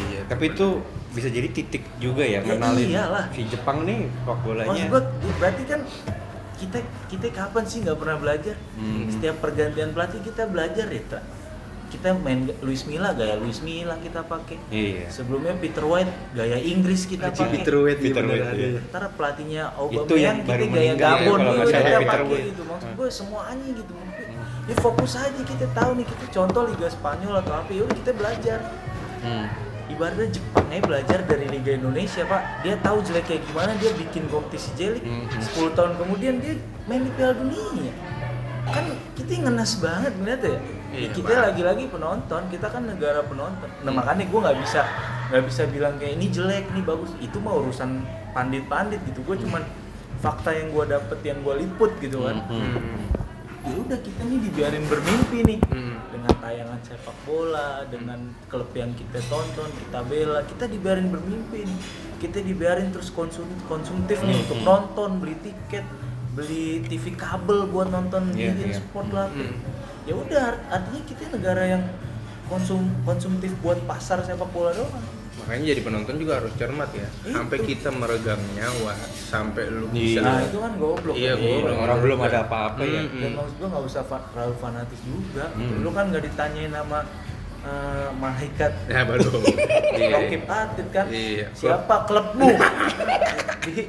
Iya, 0.09 0.25
Tapi 0.25 0.43
itu 0.49 0.67
bisa 1.11 1.27
jadi 1.27 1.47
titik 1.47 1.83
juga 1.97 2.23
ya, 2.23 2.39
Ya 2.39 2.55
kenalin 2.55 2.87
iyalah. 2.87 3.25
si 3.29 3.45
Jepang 3.45 3.83
nih 3.83 4.07
sepak 4.07 4.37
bolanya. 4.41 4.69
Maksud 4.69 4.87
gua 4.87 5.01
berarti 5.37 5.63
kan 5.65 5.79
kita 6.55 6.77
kita 7.07 7.25
kapan 7.31 7.63
sih 7.65 7.77
nggak 7.81 7.97
pernah 7.97 8.17
belajar? 8.17 8.55
Hmm. 8.73 9.05
Setiap 9.07 9.35
pergantian 9.39 9.89
pelatih 9.91 10.21
kita 10.21 10.45
belajar 10.45 10.87
ya. 10.87 11.01
Kita 11.91 12.15
main 12.15 12.47
Luis 12.63 12.87
Milla 12.87 13.11
gaya 13.11 13.35
Luis 13.35 13.59
Milla 13.59 13.99
kita 13.99 14.23
pakai. 14.23 14.55
Iya. 14.71 15.11
Sebelumnya 15.11 15.53
Peter 15.53 15.83
White 15.83 16.07
gaya 16.31 16.55
Inggris 16.55 17.03
kita 17.03 17.29
pakai. 17.29 17.51
Peter 17.51 17.75
White, 17.77 17.99
Peter 17.99 18.23
iya, 18.23 18.31
White, 18.31 18.55
iya. 18.55 18.79
Ntar 18.87 19.03
pelatihnya 19.11 19.63
Itu 19.67 19.77
Aubameyang 19.77 20.17
yang 20.17 20.37
kita 20.41 20.65
gaya 20.71 20.85
ya, 20.87 20.93
Gabon 20.95 21.37
nggak 21.37 21.65
salah 21.67 21.83
kita 21.83 21.99
Peter 21.99 22.07
pakai 22.07 22.25
White. 22.25 22.47
gitu. 22.47 22.61
Maksud 22.63 22.87
Hmm. 22.87 22.95
gue 22.95 23.09
semuanya 23.11 23.69
gitu. 23.75 23.93
Ya 24.61 24.75
fokus 24.77 25.13
aja 25.13 25.41
kita 25.41 25.65
tahu 25.69 25.91
nih 25.93 26.05
kita 26.07 26.25
contoh 26.31 26.61
Liga 26.65 26.87
Spanyol 26.87 27.33
atau 27.37 27.53
apa 27.53 27.69
ya 27.69 27.83
kita 27.85 28.11
belajar. 28.13 28.59
Hmm. 29.21 29.45
ibaratnya 29.85 30.31
Jepang 30.31 30.65
aja 30.65 30.81
belajar 30.81 31.19
dari 31.27 31.45
Liga 31.45 31.75
Indonesia 31.75 32.23
pak 32.23 32.63
dia 32.63 32.79
tahu 32.79 33.03
jelek 33.03 33.27
kayak 33.27 33.43
gimana 33.43 33.75
dia 33.75 33.91
bikin 33.91 34.23
kompetisi 34.25 34.71
jelik 34.73 35.03
Mhm. 35.03 35.27
10 35.51 35.75
tahun 35.75 35.99
kemudian 35.99 36.39
dia 36.39 36.55
main 36.87 37.03
di 37.03 37.11
Piala 37.11 37.35
Dunia 37.35 37.91
kan 38.63 38.85
kita 39.31 39.47
ngenas 39.47 39.79
banget 39.79 40.13
ngeliat 40.13 40.41
ya 40.43 40.59
Iya, 40.91 41.07
kita 41.15 41.33
lagi-lagi 41.41 41.87
penonton 41.87 42.41
kita 42.51 42.67
kan 42.67 42.83
negara 42.83 43.23
penonton 43.23 43.69
nah 43.81 43.87
Hmm. 43.87 43.95
makanya 43.95 44.27
gue 44.27 44.39
nggak 44.41 44.59
bisa 44.59 44.81
nggak 45.29 45.43
bisa 45.47 45.61
bilang 45.65 45.95
kayak 45.95 46.13
ini 46.13 46.27
jelek 46.27 46.67
ini 46.67 46.81
bagus 46.83 47.15
itu 47.17 47.37
mah 47.39 47.55
urusan 47.55 48.03
pandit-pandit 48.31 48.99
gitu 49.07 49.23
gue 49.23 49.39
cuman 49.39 49.63
fakta 50.19 50.51
yang 50.51 50.67
gue 50.69 50.83
dapet 50.85 51.19
yang 51.23 51.39
gue 51.39 51.55
liput 51.57 51.91
gitu 51.97 52.17
kan 52.21 52.43
Hmm. 52.43 52.75
Hmm. 52.75 52.99
ya 53.61 53.75
udah 53.77 53.99
kita 53.99 54.21
nih 54.21 54.39
dibiarin 54.41 54.83
bermimpi 54.85 55.39
nih 55.45 55.59
Hmm. 55.65 55.95
dengan 56.11 56.33
tayangan 56.35 56.79
sepak 56.83 57.17
bola 57.23 57.87
dengan 57.87 58.19
klub 58.45 58.67
yang 58.73 58.91
kita 58.91 59.23
tonton 59.25 59.71
kita 59.71 59.99
bela 60.03 60.43
kita 60.43 60.67
dibiarin 60.67 61.07
bermimpi 61.07 61.63
nih 61.63 61.77
kita 62.19 62.43
dibiarin 62.43 62.91
terus 62.91 63.07
konsum 63.09 63.47
konsumtif 63.65 64.19
nih 64.19 64.35
Hmm. 64.35 64.43
untuk 64.43 64.59
nonton 64.59 65.09
beli 65.17 65.39
tiket 65.39 65.87
beli 66.31 66.65
TV 66.83 67.11
kabel 67.13 67.67
buat 67.67 67.87
nonton 67.87 68.31
bikin 68.31 68.69
iya. 68.69 68.77
sport 68.77 69.11
lah 69.11 69.27
Hmm. 69.27 69.51
ya 70.03 70.13
udah 70.13 70.41
art- 70.45 70.65
artinya 70.71 71.01
kita 71.03 71.23
negara 71.29 71.63
yang 71.67 71.83
konsum 72.45 72.79
konsumtif 73.01 73.51
buat 73.59 73.79
pasar 73.83 74.19
sepak 74.21 74.47
bola 74.49 74.71
doang 74.71 75.03
Makanya 75.41 75.73
jadi 75.73 75.81
penonton 75.81 76.15
juga 76.15 76.37
harus 76.37 76.53
cermat 76.53 76.91
ya. 76.93 77.07
Itu. 77.23 77.33
Sampai 77.33 77.57
kita 77.63 77.89
meregang 77.89 78.37
nyawa, 78.53 78.93
sampai 79.09 79.63
lu 79.65 79.89
Iya. 79.89 80.19
bisa. 80.19 80.19
nah 80.21 80.37
itu 80.39 80.57
kan 80.59 80.71
goblok 80.77 81.15
Iya, 81.17 81.33
Kan? 81.33 81.41
goblok. 81.41 81.77
Orang 81.79 81.97
belum 81.97 82.19
ada 82.21 82.39
apa-apa 82.45 82.81
ya. 82.83 83.01
Hmm. 83.01 83.17
dan 83.17 83.31
maksud 83.33 83.55
gua 83.57 83.67
nggak 83.71 83.83
usah 83.83 84.03
fa- 84.03 84.25
terlalu 84.27 84.55
fanatis 84.59 85.01
juga 85.01 85.45
Hmm. 85.49 85.81
lu 85.81 85.89
kan 85.89 86.05
nggak 86.07 86.23
ditanyain 86.27 86.69
sama 86.69 86.99
eh, 87.61 88.09
malaikat 88.13 88.71
Ya 88.85 89.01
baru. 89.03 89.27
Rokib 90.11 90.43
Atid 90.45 90.87
kan 90.89 91.05
Iya. 91.07 91.47
siapa 91.51 91.95
klubmu 92.03 92.49
di, 93.61 93.85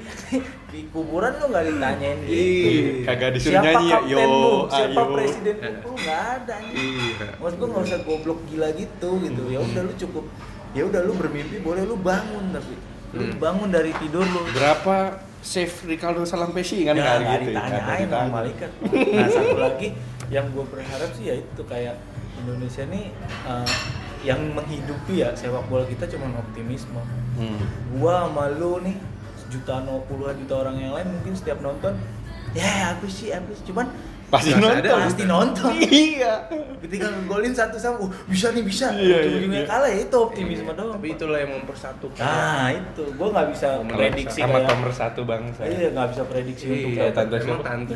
di 0.68 0.80
kuburan 0.88 1.32
lu 1.34 1.46
nggak 1.48 1.64
ditanyain 1.66 2.18
gitu 2.22 2.32
Iya. 2.32 2.90
Kagak 3.04 3.30
disuruh 3.32 3.52
siapa 3.54 3.68
nyanyi 3.70 3.86
ya, 3.86 3.94
kaptenmu 3.94 4.44
yo, 4.44 4.68
siapa 4.68 5.00
ayo. 5.00 5.14
presiden 5.14 5.56
lu 5.78 5.90
nggak 5.94 6.20
ada. 6.36 6.54
Iya. 6.66 7.26
maksud 7.34 7.56
gua 7.56 7.68
nggak 7.70 7.84
usah 7.86 8.00
goblok 8.02 8.40
gila 8.46 8.68
gitu 8.74 9.10
gitu 9.20 9.42
ya 9.46 9.58
udah 9.58 9.82
lu 9.82 9.92
cukup 9.96 10.24
ya 10.72 10.82
udah 10.84 11.00
lu 11.02 11.12
bermimpi 11.14 11.56
boleh 11.58 11.82
lu 11.82 11.96
bangun 11.96 12.44
tapi 12.50 12.74
lu 13.12 13.22
Hmm. 13.22 13.36
bangun 13.36 13.68
dari 13.68 13.92
tidur 13.94 14.24
lu 14.24 14.40
Berapa 14.50 14.96
save 15.38 15.68
Ricardo 15.86 16.22
Salampesi 16.22 16.80
kan 16.80 16.92
ya, 16.92 17.02
nggak 17.02 17.16
nggak 17.18 17.36
gitu 17.38 17.50
ya, 17.50 17.60
ditanyain 17.60 17.84
ditanya. 18.00 18.08
sama 18.14 18.32
malaikat 18.32 18.70
nah 19.12 19.28
satu 19.28 19.56
lagi 19.58 19.88
yang 20.28 20.46
gue 20.48 20.64
berharap 20.64 21.10
sih 21.12 21.24
ya 21.26 21.34
itu 21.36 21.62
kayak 21.62 21.92
Indonesia 22.34 22.84
nih 22.84 23.04
eh, 23.44 23.68
yang 24.22 24.40
menghidupi 24.48 25.18
ya 25.18 25.32
sepak 25.32 25.66
bola 25.66 25.84
kita 25.84 26.06
cuma 26.08 26.30
optimisme 26.36 27.02
Hmm. 27.32 27.56
gua 27.92 28.28
sama 28.28 28.52
lu 28.52 28.76
nih 28.80 28.92
jutaan 29.48 29.88
puluhan 30.04 30.36
juta 30.38 30.54
orang 30.58 30.76
yang 30.76 30.92
lain 30.92 31.08
mungkin 31.10 31.32
setiap 31.32 31.58
nonton 31.58 31.96
ya 32.52 32.92
apa 32.92 33.04
sih 33.06 33.28
apa 33.28 33.48
sih 33.50 33.64
cuman 33.66 33.88
Pasti 34.28 34.52
nonton. 34.54 34.80
sadar. 34.80 35.00
pasti 35.02 35.24
nonton 35.24 35.72
Iya. 36.08 36.34
ketika 36.78 37.04
ngegolin 37.06 37.52
satu 37.52 37.76
sama 37.76 38.00
uh, 38.00 38.08
bisa 38.26 38.48
nih 38.48 38.60
bisa 38.62 38.88
Iya, 38.90 39.16
ujung-ujungnya 39.22 39.60
iya. 39.60 39.66
kalah 39.66 39.88
ya 39.88 39.98
itu 40.02 40.16
optimisme 40.18 40.64
Iya. 40.66 40.72
doang 40.74 40.92
Tapi 40.94 41.04
Pak. 41.06 41.16
itulah 41.16 41.38
yang 41.38 41.52
mempersatukan. 41.54 42.20
nah 42.22 42.68
itu 42.70 43.02
gua 43.12 43.28
nggak 43.30 43.48
bisa 43.48 43.66
Nomor 43.74 43.96
prediksi 43.98 44.38
sama 44.38 44.52
kayak 44.54 44.68
nomor 44.68 44.90
satu 44.90 45.20
bangsa. 45.22 45.60
iya 45.64 45.88
nggak 45.90 46.08
bisa 46.10 46.22
prediksi 46.26 46.64
untuk 46.66 46.90
Iya, 46.90 47.04
tante 47.10 47.36
siapa? 47.38 47.62
tante 47.62 47.92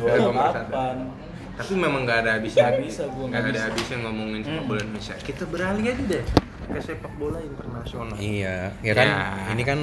Tapi 1.57 1.73
memang 1.73 2.05
nggak 2.05 2.19
ada 2.21 2.31
habisnya. 2.37 2.69
Nggak 2.69 2.79
bisa, 2.79 3.01
nggak 3.05 3.41
ada 3.47 3.61
habisnya 3.63 3.97
ngomongin 3.99 4.41
sepak 4.41 4.55
Hmm. 4.55 4.69
bola 4.69 4.79
Indonesia. 4.79 5.13
Kita 5.17 5.43
beralih 5.45 5.83
aja 5.83 6.03
deh 6.05 6.23
ke 6.67 6.79
sepak 6.79 7.13
bola 7.15 7.39
internasional. 7.39 8.13
Iya, 8.15 8.69
ya 8.77 8.93
kan 8.93 9.07
Ya. 9.07 9.51
ini 9.51 9.63
kan 9.63 9.79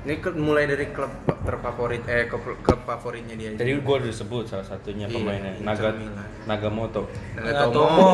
Ini 0.00 0.16
ke- 0.16 0.32
mulai 0.32 0.64
dari 0.64 0.88
klub 0.88 1.12
terfavorit 1.44 2.00
eh 2.06 2.24
klub, 2.24 2.40
klub 2.56 2.80
favoritnya 2.82 3.36
dia. 3.36 3.52
tadi 3.52 3.76
gua 3.78 4.00
udah 4.00 4.08
sebut 4.10 4.48
salah 4.48 4.64
satunya 4.64 5.04
Iya, 5.04 5.12
pemainnya 5.12 5.52
Inter 5.52 5.66
Naga 5.66 5.90
Milan. 5.92 6.28
Nagamoto. 6.46 7.02
Nagatomo. 7.36 8.08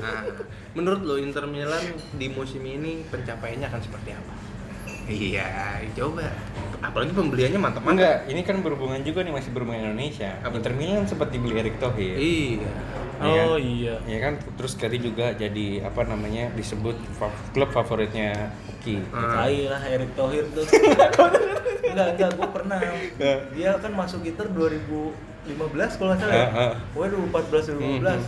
Nah, 0.00 0.20
menurut 0.72 1.00
lo 1.02 1.14
Inter 1.18 1.44
Milan 1.44 1.84
di 2.10 2.26
musim 2.26 2.62
ini 2.62 3.04
pencapaiannya 3.04 3.68
akan 3.68 3.80
seperti 3.82 4.10
apa? 4.12 4.32
Iya, 5.10 5.46
coba. 5.92 6.30
Apalagi 6.80 7.10
pembeliannya 7.10 7.58
mantap 7.58 7.82
banget. 7.82 7.98
Enggak, 7.98 8.16
ini 8.26 8.40
kan 8.40 8.56
berhubungan 8.60 9.02
juga 9.02 9.20
nih 9.20 9.32
masih 9.32 9.50
berhubungan 9.50 9.82
Indonesia. 9.84 10.38
Apa 10.40 10.56
Inter 10.56 10.72
Milan 10.72 11.04
sempat 11.04 11.28
dibeli 11.28 11.58
Erick 11.58 11.76
Thohir. 11.76 12.14
Iya. 12.14 12.70
Iya. 13.20 13.42
oh 13.44 13.60
iya 13.60 14.00
Ya 14.08 14.16
kan 14.18 14.40
terus 14.56 14.72
tadi 14.74 14.96
juga 14.96 15.36
jadi 15.36 15.84
apa 15.84 16.08
namanya 16.08 16.48
disebut 16.50 16.96
fa- 17.12 17.28
klub 17.52 17.68
favoritnya 17.68 18.48
Uki. 18.70 18.96
Ah. 19.10 19.44
Tai 19.44 19.60
lah 19.68 19.82
Erick 19.84 20.16
Thohir 20.16 20.48
tuh 20.48 20.64
enggak 21.84 22.08
enggak 22.16 22.30
gue 22.32 22.48
pernah 22.48 22.80
dia 23.52 23.76
kan 23.76 23.92
masuk 23.92 24.24
Inter 24.24 24.48
2015 24.48 25.12
kalau 25.92 26.08
nggak 26.08 26.18
salah 26.18 26.32
ya 26.32 26.46
Ah, 26.46 26.60
ah. 26.64 26.74
Waduh 26.96 27.20
14 27.28 27.76
2015 27.76 28.00
Mhm. 28.00 28.20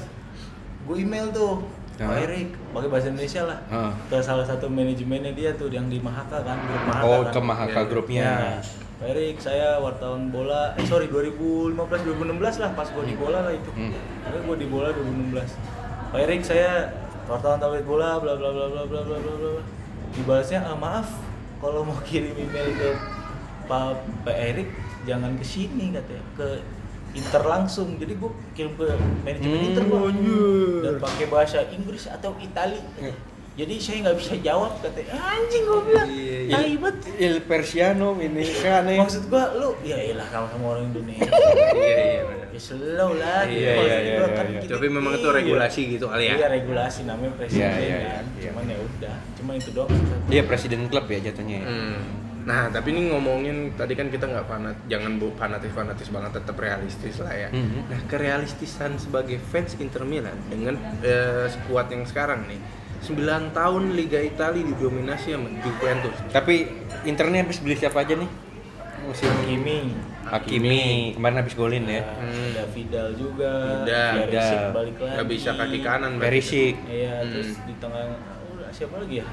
gue 0.82 0.96
email 0.98 1.26
tuh 1.30 1.64
Pak. 2.04 2.18
Erik 2.22 2.48
pakai 2.68 2.88
bahasa 2.88 3.06
Indonesia 3.08 3.42
lah 3.44 3.58
Ah. 3.68 3.92
ke 4.06 4.16
salah 4.18 4.42
satu 4.42 4.66
manajemennya 4.66 5.32
dia 5.32 5.50
tuh 5.52 5.68
yang 5.68 5.86
di 5.86 5.98
Mahaka 5.98 6.40
kan 6.40 6.56
grup 6.60 6.82
Mahaka 6.84 7.04
Oh, 7.04 7.20
kan. 7.20 7.30
ke 7.30 7.40
Mahaka 7.40 7.72
Iya. 7.76 7.86
grupnya. 7.86 8.22
Ya, 8.22 8.36
Pak 8.94 9.06
Erik 9.08 9.36
saya 9.36 9.68
wartawan 9.76 10.28
bola 10.28 10.72
eh 10.72 10.84
sorry 10.84 11.06
2015 11.06 11.74
2016 11.74 12.58
lah 12.58 12.70
pas 12.72 12.86
gue 12.86 13.04
di 13.04 13.14
bola 13.14 13.38
lah 13.40 13.50
itu 13.50 13.70
Hmm. 13.72 13.90
Gue 14.42 14.56
di 14.56 14.66
bola 14.66 14.88
2016 14.90 15.58
Pak 16.08 16.20
Erik 16.20 16.40
saya 16.40 16.86
wartawan 17.24 17.56
tabloid 17.56 17.82
bola 17.82 18.16
bla 18.16 18.34
bla 18.34 18.50
bla 18.50 18.66
bla 18.66 18.82
bla 18.84 19.00
bla 19.02 19.18
bla 19.18 19.34
bla 19.36 19.62
dibalasnya 20.12 20.60
ah, 20.60 20.74
maaf 20.74 21.08
kalau 21.58 21.82
mau 21.82 21.98
kirim 22.02 22.30
email 22.32 22.68
ke 22.70 22.90
Pak 23.64 23.94
Pak 24.22 24.36
Erik 24.36 24.68
jangan 25.02 25.34
ke 25.34 25.42
sini 25.42 25.90
katanya 25.90 26.22
ke 26.34 26.46
Inter 27.12 27.42
langsung 27.42 27.94
jadi 27.94 28.14
gue 28.14 28.30
kirim 28.52 28.72
ke 28.72 28.88
manajemen 29.20 29.52
Hmm, 29.52 29.66
Inter 29.66 29.84
anjir. 29.84 30.80
dan 30.80 30.94
pakai 30.98 31.26
bahasa 31.26 31.58
Inggris 31.68 32.04
atau 32.06 32.32
Itali 32.36 32.80
Hmm. 32.96 33.12
jadi 33.52 33.74
saya 33.76 33.96
nggak 34.02 34.16
bisa 34.16 34.34
jawab 34.38 34.72
katanya 34.78 35.12
anjing 35.18 35.62
gue 35.62 35.80
bilang 35.84 36.08
Iya, 36.08 36.38
iya. 36.42 36.54
tai 36.54 36.72
banget 36.74 36.96
Il 37.18 37.36
Persiano 37.42 38.08
ini 38.16 38.42
kan 38.56 38.82
nih. 38.82 38.96
maksud 38.98 39.28
gua 39.28 39.52
lu 39.52 39.76
ya 39.82 39.96
elah 39.98 40.24
kamu 40.26 40.46
sama 40.48 40.66
orang 40.70 40.84
Indonesia 40.88 41.28
Iya, 41.74 41.96
iya 42.00 42.22
ya 42.48 42.60
slow 42.60 43.12
lah 43.14 43.44
gitu. 43.44 43.58
Iya, 43.58 43.72
Maksud 43.74 43.88
iya, 43.98 44.12
gua 44.14 44.26
iya, 44.26 44.26
kan 44.34 44.44
iya. 44.46 44.60
Tapi 44.66 44.86
memang 44.86 45.12
itu 45.14 45.24
iya. 45.26 45.34
regulasi 45.34 45.80
gitu 45.90 46.04
kali 46.06 46.24
ya. 46.26 46.34
iya 46.34 46.46
regulasi 46.50 47.00
namanya 47.02 47.32
presiden 47.34 47.64
Iya, 47.64 47.76
iya, 47.78 47.96
kan 48.10 48.24
iya. 48.34 48.50
cuman 48.50 48.64
ya 48.66 48.78
udah 48.78 49.14
cuma 49.34 49.50
itu 49.54 49.70
doang. 49.70 49.90
Dia 50.26 50.42
presiden 50.42 50.80
klub 50.86 51.04
ya 51.06 51.18
jatuhnya. 51.22 51.58
ya? 51.58 51.66
Hmm. 51.66 52.00
Nah, 52.42 52.66
tapi 52.74 52.90
ini 52.90 53.14
ngomongin 53.14 53.78
tadi 53.78 53.94
kan 53.94 54.10
kita 54.10 54.26
nggak 54.26 54.46
fanat, 54.50 54.76
jangan 54.90 55.18
bu 55.22 55.30
fanatis 55.38 55.70
fanatis 55.70 56.08
banget, 56.10 56.42
tetap 56.42 56.56
realistis 56.58 57.22
lah 57.22 57.30
ya. 57.30 57.48
Mhm. 57.54 57.86
Nah, 57.86 58.00
kerealistisan 58.10 58.98
sebagai 58.98 59.38
fans 59.38 59.78
Inter 59.78 60.02
Milan 60.02 60.34
dengan 60.50 60.74
eh, 61.06 61.46
skuad 61.46 61.86
yang 61.94 62.02
sekarang 62.02 62.50
nih, 62.50 62.58
9 63.02 63.50
tahun 63.54 63.94
Liga 63.94 64.18
Italia 64.18 64.62
didominasi 64.62 65.34
sama 65.34 65.50
Juventus. 65.62 66.14
Tapi 66.30 66.66
internet 67.06 67.46
habis 67.46 67.58
beli 67.62 67.74
siapa 67.78 68.02
aja 68.02 68.14
nih? 68.18 68.30
musim 69.02 69.26
Hakimi 69.34 69.78
Hakimi 70.22 70.78
kemarin 71.18 71.36
habis 71.42 71.54
golin 71.58 71.84
ya. 71.90 72.06
Hmm. 72.06 72.54
ada 72.54 72.64
Vidal 72.70 73.08
juga 73.18 73.82
Vidal. 73.82 74.14
Vidal. 74.30 74.70
balik 74.70 74.96
lagi 75.02 75.12
nggak 75.18 75.28
bisa 75.28 75.50
kaki 75.58 75.78
kanan. 75.82 76.12
Perisic. 76.22 76.74
iya 76.86 77.20
Hmm. 77.20 77.30
terus 77.34 77.50
di 77.66 77.74
tengah 77.82 78.14
udah 78.54 78.70
siapa 78.70 79.02
lagi 79.02 79.20
ya 79.20 79.26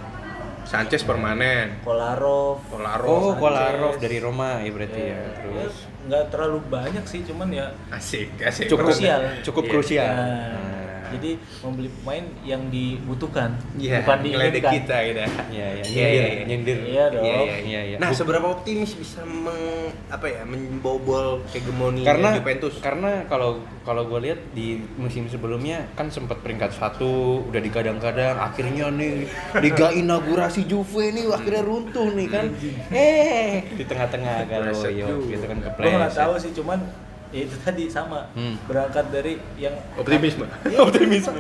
Sanchez 0.62 1.02
permanen 1.02 1.80
Kolarov 1.82 2.62
Kolarov 2.66 3.08
Oh, 3.08 3.20
Sanchez. 3.30 3.40
Kolarov 3.40 3.94
dari 3.98 4.18
Roma 4.18 4.60
ya 4.60 4.70
berarti 4.70 5.02
ya. 5.04 5.20
Terus 5.36 5.76
ya, 5.76 5.88
nggak 6.06 6.24
terlalu 6.30 6.60
banyak 6.66 7.04
sih 7.04 7.22
cuman 7.24 7.48
ya 7.50 7.68
asik 7.90 8.28
asik 8.40 8.66
cukup 8.68 8.88
Krusial. 8.88 9.20
cukup 9.42 9.64
Iya. 9.64 9.72
krusial. 9.72 10.12
Nah, 10.12 10.69
Nah. 11.10 11.14
jadi 11.18 11.32
membeli 11.66 11.90
pemain 11.90 12.26
yang 12.46 12.62
dibutuhkan 12.70 13.50
Iya, 13.74 14.06
bukan 14.06 14.18
diinginkan 14.22 14.74
kita 14.78 14.98
gitu. 15.10 15.20
Iya, 15.20 15.28
iya, 15.50 15.50
Iya, 15.50 15.68
nyindir, 15.82 16.06
iya, 16.14 16.26
iya. 16.30 16.44
nyindir. 16.46 16.78
Iya 16.86 17.04
dong. 17.10 17.24
Iya, 17.26 17.36
iya, 17.42 17.58
Iya, 17.60 17.82
iya. 17.90 17.98
Nah, 17.98 18.10
seberapa 18.14 18.48
optimis 18.50 18.94
bisa 18.94 19.26
meng 19.26 19.90
apa 20.10 20.26
ya 20.30 20.42
membobol 20.46 21.42
hegemoni 21.50 22.06
karena 22.06 22.38
Juventus? 22.38 22.78
karena 22.82 23.26
kalau 23.26 23.62
kalau 23.82 24.06
gue 24.06 24.20
lihat 24.30 24.40
di 24.54 24.82
musim 25.02 25.26
sebelumnya 25.26 25.90
kan 25.98 26.14
sempat 26.14 26.46
peringkat 26.46 26.78
satu 26.78 27.42
udah 27.50 27.62
digadang-gadang 27.62 28.38
akhirnya 28.38 28.94
nih 28.94 29.26
liga 29.66 29.90
inaugurasi 29.90 30.70
Juve 30.70 31.10
nih 31.10 31.26
akhirnya 31.30 31.64
runtuh 31.66 32.10
nih 32.14 32.28
kan 32.30 32.46
eh 32.94 33.66
di 33.74 33.84
tengah-tengah 33.86 34.46
kalau 34.46 34.70
Kepleset 34.70 34.94
gitu 35.30 35.46
kan 35.46 35.58
gue 35.58 35.70
nggak 35.70 35.74
kepleset 35.78 36.18
tahu 36.22 36.34
sih 36.38 36.52
cuman 36.54 36.80
ya 37.30 37.42
itu 37.42 37.56
tadi 37.60 37.84
sama 37.88 38.26
Hmm. 38.32 38.58
berangkat 38.64 39.06
dari 39.08 39.34
yang 39.56 39.74
Optimisme. 39.94 40.46
Iya, 40.66 40.80
Optimisme. 40.82 41.40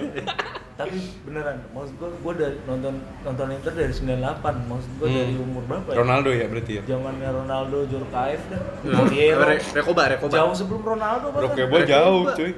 tapi 0.75 0.95
beneran 1.21 1.59
maksud 1.69 1.91
gue 1.93 2.07
gue 2.17 2.33
dari 2.35 2.55
nonton 2.63 2.93
nonton 3.19 3.51
Inter 3.51 3.73
dari 3.73 3.91
98 3.91 4.15
maksud 4.63 4.91
gue 4.95 5.07
Hmm. 5.07 5.17
dari 5.17 5.33
umur 5.35 5.63
berapa 5.65 5.89
ya 5.89 5.97
Ronaldo 5.97 6.29
ya 6.31 6.45
berarti 6.45 6.71
ya 6.73 6.81
zamannya 6.87 7.29
Ronaldo 7.33 7.77
Jorkaev 7.85 8.41
dah 8.47 8.61
Hmm. 8.79 8.95
Moriero 8.95 9.43
Re- 9.43 9.65
Rekoba, 9.73 10.03
Rekoba. 10.09 10.33
jauh 10.33 10.53
sebelum 10.53 10.81
Ronaldo 10.81 11.25
bahkan 11.29 11.51
Rokebo 11.51 11.77
jauh 11.83 12.21
Rekoba. 12.23 12.37
cuy 12.37 12.51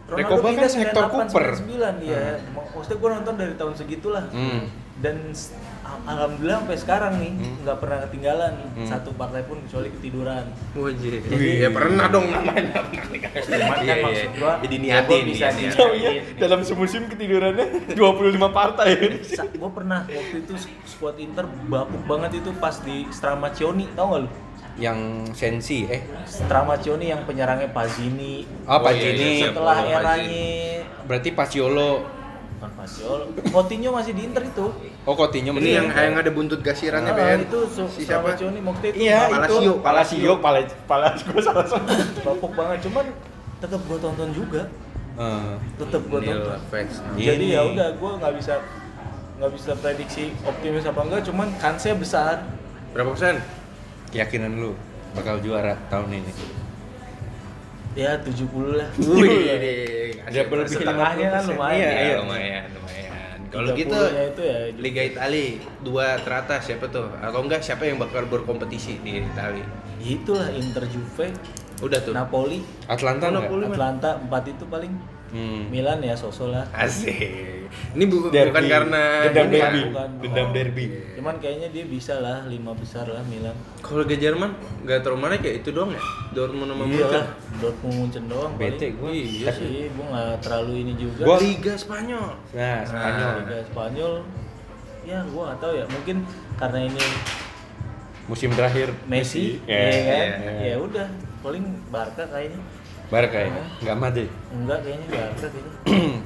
Ronaldo 0.00 0.16
Rekoba 0.16 0.48
kan 0.48 0.62
Hector 0.72 1.04
98, 1.04 1.12
Cooper 1.12 1.46
99 1.52 2.00
ya 2.02 2.22
maksudnya 2.50 2.96
gue 2.96 3.10
nonton 3.12 3.34
dari 3.36 3.54
tahun 3.54 3.74
segitulah 3.76 4.24
hmm. 4.26 4.60
dan 4.98 5.16
alhamdulillah 6.02 6.58
sampai 6.60 6.78
sekarang 6.78 7.12
nih 7.16 7.32
Hmm. 7.32 7.56
nggak 7.60 7.78
pernah 7.78 7.98
ketinggalan 8.02 8.52
Hmm. 8.72 8.86
satu 8.86 9.10
partai 9.12 9.42
pun 9.44 9.58
kecuali 9.60 9.88
ketiduran 9.90 10.44
Wajib. 10.72 11.20
Wih. 11.26 11.56
Ya 11.58 11.68
pernah 11.68 12.06
dong 12.06 12.26
namanya. 12.26 12.80
cuman 13.40 13.48
Iya, 13.50 13.66
kan 13.70 13.80
iya. 13.80 13.94
maksud 14.02 14.30
gua 14.36 14.52
Jadi 14.60 14.76
ya 14.76 14.82
niatin, 15.00 15.22
bisa 15.24 15.46
niatin. 15.50 15.88
niatin. 16.36 16.62
semusim 16.62 17.02
ketidurannya 17.06 17.66
25 17.98 18.50
partai 18.50 18.88
gue 19.50 19.70
pernah 19.70 20.00
waktu 20.02 20.36
itu 20.40 20.54
squad 20.84 21.16
Inter 21.16 21.46
bapuk 21.66 22.02
banget 22.04 22.40
itu 22.40 22.50
pas 22.54 22.74
di 22.76 23.06
Stramaccioni 23.08 23.86
tau 23.92 24.12
gak 24.12 24.20
lu? 24.24 24.30
yang 24.76 24.96
sensi 25.30 25.84
eh 25.84 26.00
Stramaccioni 26.24 27.08
yang 27.08 27.22
penyerangnya 27.22 27.68
Pazini 27.68 28.46
Oh, 28.64 28.80
iya, 28.88 29.12
ini 29.12 29.28
iya, 29.36 29.46
setelah 29.46 29.76
eranya 29.82 30.46
berarti 31.04 31.28
Pasiolo 31.30 32.06
bukan 32.60 32.76
Fagiolo 32.76 33.24
Coutinho 33.48 33.88
masih 33.90 34.12
di 34.12 34.22
Inter 34.22 34.44
itu. 34.44 34.68
Oh 35.02 35.16
Coutinho 35.16 35.56
Ini 35.56 35.80
yang 35.80 35.88
yang 35.88 36.12
ada 36.14 36.28
buntut 36.28 36.60
gasirannya 36.60 37.08
Ah, 37.08 37.16
Ben. 37.16 37.40
itu 37.42 37.58
su- 37.66 37.88
si 37.88 38.04
siapa? 38.04 38.36
Stramaccioni 38.36 38.60
waktu 38.60 38.84
itu 38.86 38.96
Iya, 39.00 39.18
Palacio, 39.26 39.56
itu. 39.56 39.72
Palacio, 39.80 40.32
Palacio, 40.36 40.76
Palacio, 40.84 41.24
gue 41.30 41.40
salah 41.40 41.64
bapuk 42.20 42.52
banget. 42.52 42.78
Cuman 42.84 43.04
tetap 43.56 43.80
gue 43.80 43.96
tonton 43.96 44.28
juga. 44.30 44.62
Eh, 45.16 45.52
tetap 45.74 46.00
Nil 46.04 46.20
tonton. 46.20 46.60
fans. 46.68 46.94
jadi 47.14 47.44
ya 47.50 47.60
udah 47.66 47.88
gue 47.92 48.10
nggak 48.14 48.34
bisa 48.36 48.54
nggak 49.36 49.50
bisa 49.52 49.70
prediksi 49.74 50.24
optimis 50.42 50.84
apa 50.84 51.00
enggak. 51.00 51.22
Cuman 51.24 51.48
kansnya 51.56 51.96
besar. 51.96 52.44
Berapa 52.92 53.16
persen? 53.16 53.40
keyakinan 54.10 54.52
lu 54.52 54.76
bakal 55.12 55.40
juara 55.40 55.80
tahun 55.88 56.20
ini? 56.20 56.32
Ya 57.92 58.14
70 58.16 58.46
lah. 58.74 58.86
Wih, 58.96 59.50
Ada 60.22 60.40
lebih 60.42 60.68
setengahnya 60.68 61.26
kan 61.30 61.42
50%. 61.42 61.50
lumayan. 61.50 61.78
Iya, 61.78 61.90
Iya, 61.90 62.00
iya. 62.02 62.16
lumayan, 62.18 62.64
lumayan. 62.72 63.38
Kalau 63.50 63.68
30 63.68 63.76
gitu 63.76 63.98
itu 64.30 64.42
ya 64.46 64.58
Liga 64.78 65.02
Italia 65.02 65.46
dua 65.82 66.06
teratas 66.18 66.60
siapa 66.64 66.86
tuh? 66.86 67.10
Atau 67.18 67.42
enggak 67.42 67.60
siapa 67.60 67.82
yang 67.82 67.98
bakal 67.98 68.24
berkompetisi 68.24 69.02
di 69.02 69.20
Italia? 69.20 69.66
itulah 70.00 70.48
Inter 70.48 70.88
Juve 70.88 71.28
Udah 71.80 72.00
tuh. 72.00 72.12
Napoli 72.12 72.64
Atlanta? 72.86 73.28
Boleh, 73.28 73.68
Atlanta 73.68 74.16
empat 74.16 74.48
itu 74.48 74.64
paling 74.64 74.92
Hmm. 75.30 75.70
Milan 75.70 76.02
ya 76.02 76.12
sosok 76.12 76.50
lah 76.50 76.64
Asik. 76.74 77.59
Ini 77.90 78.04
bu- 78.04 78.28
Derby. 78.28 78.50
bukan 78.50 78.64
karena 78.66 79.02
dendam 79.24 79.46
ini 79.46 79.56
kan. 79.56 79.70
derby, 79.70 79.80
bukan. 79.86 80.08
dendam 80.20 80.44
Oh. 80.44 80.52
derby. 80.52 80.84
cuman 81.14 81.34
kayaknya 81.36 81.68
dia 81.68 81.84
bisa 81.86 82.14
lah 82.16 82.38
lima 82.44 82.72
besar 82.72 83.04
lah 83.04 83.22
Milan 83.22 83.54
Kalau 83.78 84.00
Liga 84.00 84.16
Jerman 84.16 84.50
nggak 84.80 84.98
terlalu 85.00 85.20
mana 85.20 85.34
kayak 85.36 85.56
itu 85.58 85.70
doang 85.70 85.90
ya. 85.90 86.02
Dortmund 86.30 86.68
sama 86.68 86.82
iya 86.82 86.90
Munchen. 86.96 87.10
lah 87.12 87.26
Dortmund 87.56 87.94
Munchen 87.96 88.24
doang 88.26 88.52
Bete 88.54 88.86
gua. 88.92 89.08
iya 89.08 89.50
sih 89.50 89.86
gue 89.86 90.06
nggak 90.06 90.32
terlalu 90.40 90.72
ini 90.80 90.92
juga 90.94 91.22
Gua- 91.24 91.38
Liga 91.38 91.74
Spanyol. 91.74 92.26
Nah, 92.50 92.78
Spanyol. 92.82 93.32
Liga 93.40 93.58
Spanyol 93.64 94.14
ya 95.02 95.18
gue 95.22 95.42
nggak 95.42 95.58
tahu 95.58 95.72
ya 95.72 95.84
mungkin 95.86 96.16
karena 96.56 96.78
ini 96.84 97.04
Musim 98.22 98.50
terakhir 98.52 98.94
Messi, 99.04 99.58
Ya, 99.64 99.74
ya 99.80 100.00
kan 100.04 100.28
ya. 100.38 100.52
ya 100.64 100.76
udah 100.78 101.06
paling 101.40 101.64
Barca 101.88 102.22
kayaknya 102.24 102.60
Barca 103.10 103.38
ya? 103.38 103.50
Nggak 103.80 103.96
mati. 103.96 104.24
enggak 104.50 104.78
kayaknya 104.80 105.06
Barca 105.08 105.46
kayaknya 105.52 105.74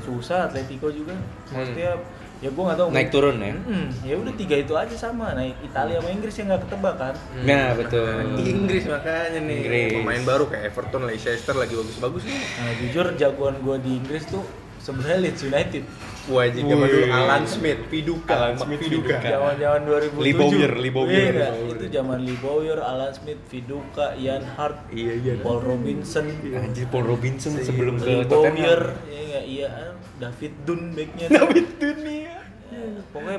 susah 0.01 0.38
Atletico 0.47 0.88
juga 0.88 1.16
maksudnya 1.47 1.97
ya 2.40 2.51
gue 2.51 2.61
nggak 2.62 2.77
tahu 2.77 2.88
Naik 2.92 3.09
turun 3.09 3.37
ya? 3.38 3.57
Mm-mm, 3.57 3.87
ya 4.03 4.14
udah 4.14 4.33
tiga 4.35 4.57
itu 4.59 4.75
aja 4.75 4.92
sama 4.94 5.33
naik 5.33 5.57
Italia 5.62 5.97
sama 5.97 6.11
Inggris 6.11 6.35
yang 6.35 6.47
nggak 6.47 6.62
ketebak 6.62 6.94
kan 6.94 7.14
Nah, 7.40 7.73
betul. 7.73 8.05
Inggris 8.37 8.85
makanya 8.85 9.38
nih. 9.40 9.57
Inggris. 9.59 9.90
Pemain 9.97 10.23
baru 10.23 10.44
kayak 10.44 10.64
Everton, 10.68 11.03
Leicester 11.05 11.55
lagi 11.55 11.73
bagus-bagus 11.73 12.23
nih. 12.23 12.37
nah 12.37 12.73
jujur 12.77 13.07
jagoan 13.16 13.57
gue 13.59 13.77
di 13.81 13.90
Inggris 13.97 14.29
tuh 14.29 14.44
sebenarnya 14.77 15.18
Leeds 15.23 15.40
United 15.42 15.85
Wajib 16.25 16.63
zaman 16.65 16.89
dulu. 16.89 17.07
Alan 17.07 17.45
Smith, 17.45 17.81
Viduka, 17.87 18.33
Alan 18.33 18.57
Smith. 18.57 18.81
Viduka. 18.81 19.17
zaman-zaman 19.21 19.81
2007 19.85 20.25
Lee 20.25 20.33
Bowyer, 20.33 20.73
Lee 20.75 20.89
Bowyer. 20.91 21.33
Iya, 21.37 21.49
Bowyer. 21.53 21.75
itu 21.75 21.87
zaman 21.93 22.19
Lee 22.25 22.39
Bowyer, 22.39 22.79
Alan 22.81 23.13
Smith, 23.13 23.41
Viduka, 23.47 24.07
Ian 24.17 24.45
Hart, 24.47 24.79
Iya 24.89 25.13
iya. 25.15 25.33
Paul 25.39 25.61
Robinson, 25.61 26.25
Anjir 26.55 26.87
Paul 26.89 27.05
Robinson 27.07 27.53
sebelum 27.59 27.99
ke 27.99 28.25
Tottenham. 28.25 28.57
iya 28.57 29.21
nggak? 29.29 29.45
Iya, 29.45 29.69
David 30.17 30.53
Dunn 30.65 30.83
backnya. 30.93 31.27
David 31.29 31.67
Dunia. 31.77 32.35
Ya, 32.73 32.83
pokoknya 33.09 33.39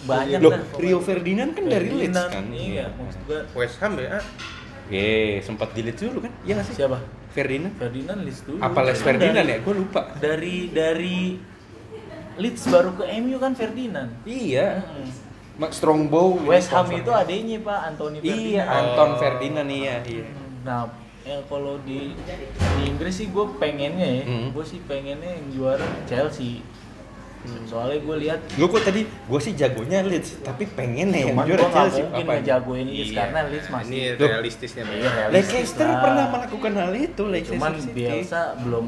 banyak 0.00 0.38
Loh, 0.40 0.50
lah. 0.52 0.60
Rio 0.76 0.98
Ferdinand 1.00 1.50
kan 1.52 1.64
dari 1.66 1.88
Leeds 1.88 2.20
kan? 2.26 2.44
Iya, 2.50 2.84
maksud 2.92 3.20
gua 3.24 3.40
West 3.54 3.76
Ham 3.80 3.96
ya. 3.96 4.20
Ye, 4.88 5.38
sempat 5.40 5.72
di 5.72 5.80
Leeds 5.82 6.02
dulu 6.02 6.20
kan? 6.20 6.32
Iya 6.42 6.52
nggak 6.54 6.66
sih? 6.68 6.74
siapa? 6.76 6.98
Ferdinand? 7.30 7.72
Ferdinand 7.78 8.20
Leeds 8.20 8.40
dulu. 8.42 8.58
Apa 8.58 8.80
Les 8.82 8.98
Ferdinand 8.98 9.38
dari- 9.38 9.54
ya? 9.54 9.58
Gue 9.60 9.74
lupa. 9.76 10.02
Dari 10.18 10.56
dari 10.68 11.18
Leeds 12.40 12.64
baru 12.66 12.90
ke 12.96 13.04
MU 13.20 13.36
kan 13.36 13.52
Ferdinand. 13.52 14.08
Iya. 14.24 14.80
Hmm. 14.80 15.28
Strongbow. 15.68 16.40
West 16.48 16.72
Ham 16.72 16.88
itu 16.88 17.12
adanya 17.12 17.60
Pak 17.60 17.80
Anthony 17.92 18.16
Ferdinand. 18.24 18.48
Iya, 18.48 18.62
Anton 18.64 19.10
Ferdinand 19.20 19.68
iya, 19.68 19.94
iya. 20.08 20.24
Nah, 20.64 20.88
ya 21.20 21.36
kalau 21.44 21.76
di 21.84 22.16
di 22.16 22.82
Inggris 22.88 23.20
sih 23.20 23.28
gue 23.28 23.44
pengennya 23.60 24.08
ya, 24.08 24.24
Hmm. 24.24 24.56
gue 24.56 24.64
sih 24.64 24.80
pengennya 24.88 25.36
yang 25.36 25.46
juara 25.52 25.84
Chelsea. 26.08 26.64
Soalnya 27.64 27.98
gue 27.98 28.16
lihat 28.20 28.38
Gue 28.52 28.68
kok 28.68 28.82
tadi, 28.82 29.00
gue 29.08 29.40
sih 29.40 29.52
jagonya 29.54 30.02
Leeds, 30.02 30.44
tapi 30.44 30.68
pengen 30.68 31.08
ya 31.08 31.24
yang 31.24 31.40
juara 31.40 31.66
Chelsea. 31.66 32.04
mungkin 32.04 32.24
Apa? 32.24 32.32
ngejagoin 32.36 32.86
Leeds 32.86 33.12
karena 33.12 33.40
Leeds 33.48 33.68
masih 33.68 33.92
Iya, 33.92 34.10
ini 34.10 34.24
realistisnya. 34.28 34.82
Iya, 34.84 35.10
realistis 35.10 35.54
Leicester 35.54 35.86
lah. 35.86 36.00
pernah 36.00 36.24
melakukan 36.28 36.72
hal 36.76 36.92
itu, 36.92 37.22
Leicester 37.24 37.56
cuman 37.56 37.72
City. 37.74 37.92
Bielsa 37.96 38.40
belum 38.60 38.86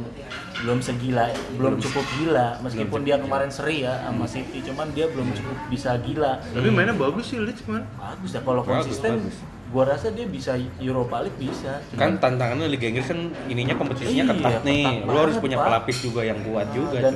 belum 0.63 0.79
segila 0.79 1.27
belum 1.53 1.75
cukup 1.81 2.07
gila 2.15 2.47
meskipun 2.61 2.87
Belum 2.93 3.03
dia 3.03 3.17
kemarin 3.19 3.51
seri 3.51 3.83
ya 3.83 3.99
sama 3.99 4.31
City 4.31 4.63
cuman 4.63 4.95
dia 4.95 5.11
belum 5.11 5.27
cukup 5.33 5.57
bisa 5.67 5.99
gila 5.99 6.39
Tapi 6.39 6.69
mainnya 6.71 6.95
bagus 6.95 7.35
sih 7.35 7.41
Leeds 7.41 7.67
man. 7.67 7.83
bagus 7.99 8.31
ya 8.31 8.41
kalau 8.45 8.63
Bagus, 8.63 8.87
konsisten 8.87 9.11
bagus. 9.19 9.37
Gua 9.73 9.85
rasa 9.89 10.07
dia 10.09 10.27
bisa 10.27 10.53
Europa 10.79 11.17
League 11.19 11.41
bisa 11.41 11.81
Kan 11.93 12.17
tantangannya 12.17 12.69
Liga 12.69 12.87
Inggris 12.87 13.09
kan 13.09 13.17
ininya 13.47 13.73
kompetisinya 13.73 14.23
Iya, 14.23 14.31
ketat 14.31 14.55
nih. 14.63 14.85
ketat 14.85 15.09
Lu 15.09 15.17
harus 15.19 15.37
punya 15.39 15.57
Pak. 15.57 15.65
pelapis 15.67 15.97
juga 15.99 16.21
yang 16.23 16.39
kuat 16.43 16.69
juga, 16.71 16.97
dan 17.01 17.13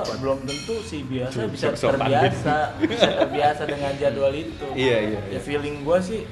squad. 0.00 0.18
belum 0.18 0.38
tentu 0.42 0.74
si 0.80 0.96
biasa 1.02 1.36
Cuy, 1.38 1.46
bisa 1.48 1.64
sok-sok 1.68 1.90
terbiasa 1.94 2.54
bisa 2.80 3.08
terbiasa 3.18 3.62
dengan 3.66 3.92
jadwal 3.94 4.32
itu 4.32 4.66
Iya, 4.72 4.96
iya, 5.06 5.18
ya 5.20 5.30
iya. 5.30 5.38
feeling 5.38 5.76
gua 5.82 5.98
sih 5.98 6.24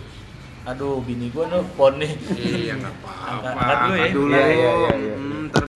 aduh 0.63 1.01
bini 1.01 1.29
gua 1.29 1.45
nelfon 1.47 1.97
nih 1.97 2.13
Iya 2.35 2.75
nggak 2.77 2.95
Angkat- 3.23 3.55
apa-apa. 3.55 3.61
angkat 3.61 3.79
dulu 3.79 3.93
ya. 3.93 4.01
Angkat 4.01 4.11
dulu. 4.13 4.33
Iya, 4.33 4.45
iya, 4.47 4.71
iya, 4.75 4.93
iya. 4.99 5.15
Hmm, 5.15 5.43
ntar- 5.47 5.70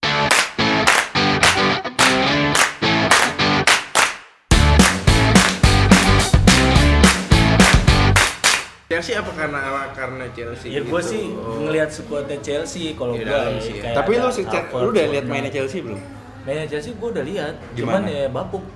Chelsea 8.94 9.12
apa 9.12 9.30
karena 9.30 9.58
karena 9.90 10.24
Chelsea? 10.30 10.68
ya 10.70 10.80
gitu? 10.80 10.94
sih 11.02 11.24
ngelihat 11.34 11.90
skuadnya 11.90 12.38
Chelsea 12.38 12.94
kalau 12.94 13.12
Iya, 13.12 13.58
sih 13.58 13.74
ya. 13.74 13.82
kayak 13.82 13.96
Tapi 13.98 14.10
lu 14.14 14.28
sih, 14.30 14.44
lu 14.46 14.88
udah 14.88 15.04
lihat 15.10 15.24
mainnya 15.24 15.50
Chelsea 15.50 15.82
belum? 15.82 15.98
Mainnya 16.44 16.66
Chelsea 16.68 16.92
gue 16.92 17.08
udah 17.10 17.24
lihat, 17.24 17.54
Gimana? 17.72 17.98
cuman 17.98 18.02
ya 18.06 18.24
bapuk. 18.28 18.62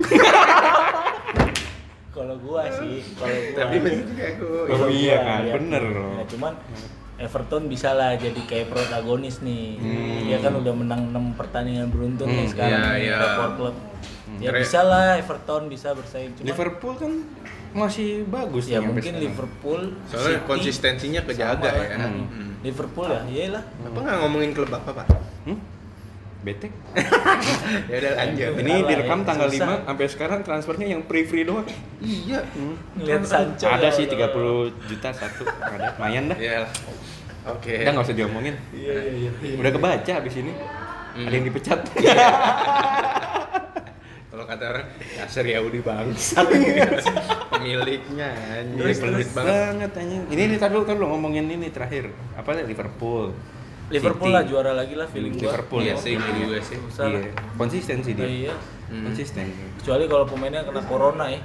kalau 2.09 2.35
gua 2.37 2.67
sih 2.69 2.99
kalau 3.15 3.31
gua 3.31 3.59
Tapi 3.61 3.75
bener 3.79 4.03
juga 4.03 4.23
aku. 4.27 4.45
Oh, 4.49 4.65
Kalau 4.67 4.87
iya 4.89 5.15
kan, 5.17 5.39
lihat 5.41 5.55
bener 5.55 5.81
nih. 5.81 5.95
loh. 5.95 6.11
Ya, 6.11 6.23
cuman 6.27 6.53
Everton 7.17 7.63
bisa 7.67 7.89
lah 7.93 8.15
jadi 8.15 8.41
kayak 8.41 8.67
protagonis 8.69 9.39
nih. 9.39 9.75
Hmm. 9.75 10.19
Dia 10.25 10.37
kan 10.39 10.53
udah 10.53 10.73
menang 10.73 11.01
6 11.11 11.35
pertandingan 11.35 11.87
beruntun 11.87 12.27
nih 12.27 12.39
Hmm, 12.41 12.51
sekarang 12.51 12.71
iya, 12.73 12.83
nih, 12.89 13.03
iya. 13.05 13.17
klub. 13.55 13.75
Ya 14.39 14.51
bisa 14.51 14.79
lah 14.81 15.15
Everton 15.15 15.67
bisa 15.67 15.91
bersaing 15.91 16.31
cuman 16.33 16.47
Liverpool 16.47 16.93
kan 16.95 17.11
masih 17.69 18.25
bagus 18.25 18.65
ya 18.65 18.81
nih 18.81 18.89
mungkin 18.89 19.13
sekarang. 19.13 19.23
Liverpool 19.29 19.81
Soalnya 20.09 20.39
City, 20.41 20.47
konsistensinya 20.49 21.21
kejaga 21.21 21.69
sama 21.69 21.83
ya. 21.85 21.97
lah. 21.97 22.09
Hmm. 22.09 22.51
Liverpool 22.65 23.07
ya 23.07 23.21
iyalah 23.29 23.63
Apa 23.85 23.97
nggak 24.01 24.17
ngomongin 24.25 24.51
klub 24.57 24.71
apa 24.73 24.89
pak? 24.91 25.07
Hmm? 25.45 25.57
Betek. 26.39 26.71
ya 27.91 27.95
udah 27.99 28.13
lanjut. 28.15 28.51
Ini 28.63 28.73
direkam 28.87 29.19
ya, 29.21 29.25
tanggal 29.27 29.47
susah. 29.51 29.67
5 29.83 29.87
sampai 29.91 30.05
sekarang 30.07 30.39
transfernya 30.39 30.87
yang 30.87 31.01
free-free 31.03 31.43
doang. 31.43 31.67
Iya. 31.99 32.47
ngeliat 32.95 33.27
Sancho 33.27 33.67
ada 33.67 33.91
ya 33.91 33.91
sih 33.91 34.07
Allah. 34.07 34.31
30 34.71 34.87
juta 34.87 35.09
satu. 35.11 35.43
Ada, 35.43 35.99
lumayan 35.99 36.31
dah. 36.31 36.37
Ya. 36.39 36.63
Oke. 37.43 37.83
Udah 37.83 37.91
nggak 37.91 38.05
usah 38.07 38.15
diomongin. 38.15 38.55
iya 38.71 38.93
iya 39.03 39.11
iya 39.11 39.31
iya. 39.43 39.55
Udah 39.59 39.71
kebaca 39.75 40.11
abis 40.23 40.35
ini. 40.39 40.51
Hmm. 40.55 41.27
Ada 41.27 41.35
yang 41.35 41.45
dipecat. 41.51 41.79
Kalau 44.29 44.45
kata 44.45 44.63
orang 44.63 44.85
dasar 45.15 45.41
Yahudi 45.41 45.81
bangsat 45.81 46.45
pemiliknya 47.51 48.29
anjing 48.51 48.77
Terus 48.77 48.97
pelit 48.99 49.29
banget. 49.33 49.49
banget 49.49 49.91
anjing. 49.95 50.21
Ini 50.29 50.41
nih 50.47 50.57
tadi 50.57 50.75
kan 50.79 50.95
lu 50.95 51.05
ngomongin 51.07 51.45
ini 51.47 51.67
terakhir. 51.67 52.13
Apa 52.37 52.61
Liverpool. 52.61 53.33
Liverpool 53.89 54.29
City. 54.29 54.37
lah 54.37 54.43
juara 54.45 54.71
lagi 54.71 54.93
lah 54.93 55.09
feeling 55.09 55.33
gua 55.33 55.49
Liverpool. 55.49 55.81
Iya 55.81 55.89
ya. 55.89 55.95
sih, 55.97 56.11
ini 56.13 56.29
juga 56.39 56.57
sih. 56.61 56.77
Iya. 56.77 57.31
Konsisten 57.55 57.97
sih 57.99 58.13
dia. 58.13 58.27
iya 58.27 58.53
Hmm. 58.89 59.05
Konsisten. 59.05 59.45
kecuali 59.77 60.09
kalau 60.09 60.25
pemainnya 60.25 60.65
kena 60.65 60.81
corona 60.81 61.29
ya 61.29 61.37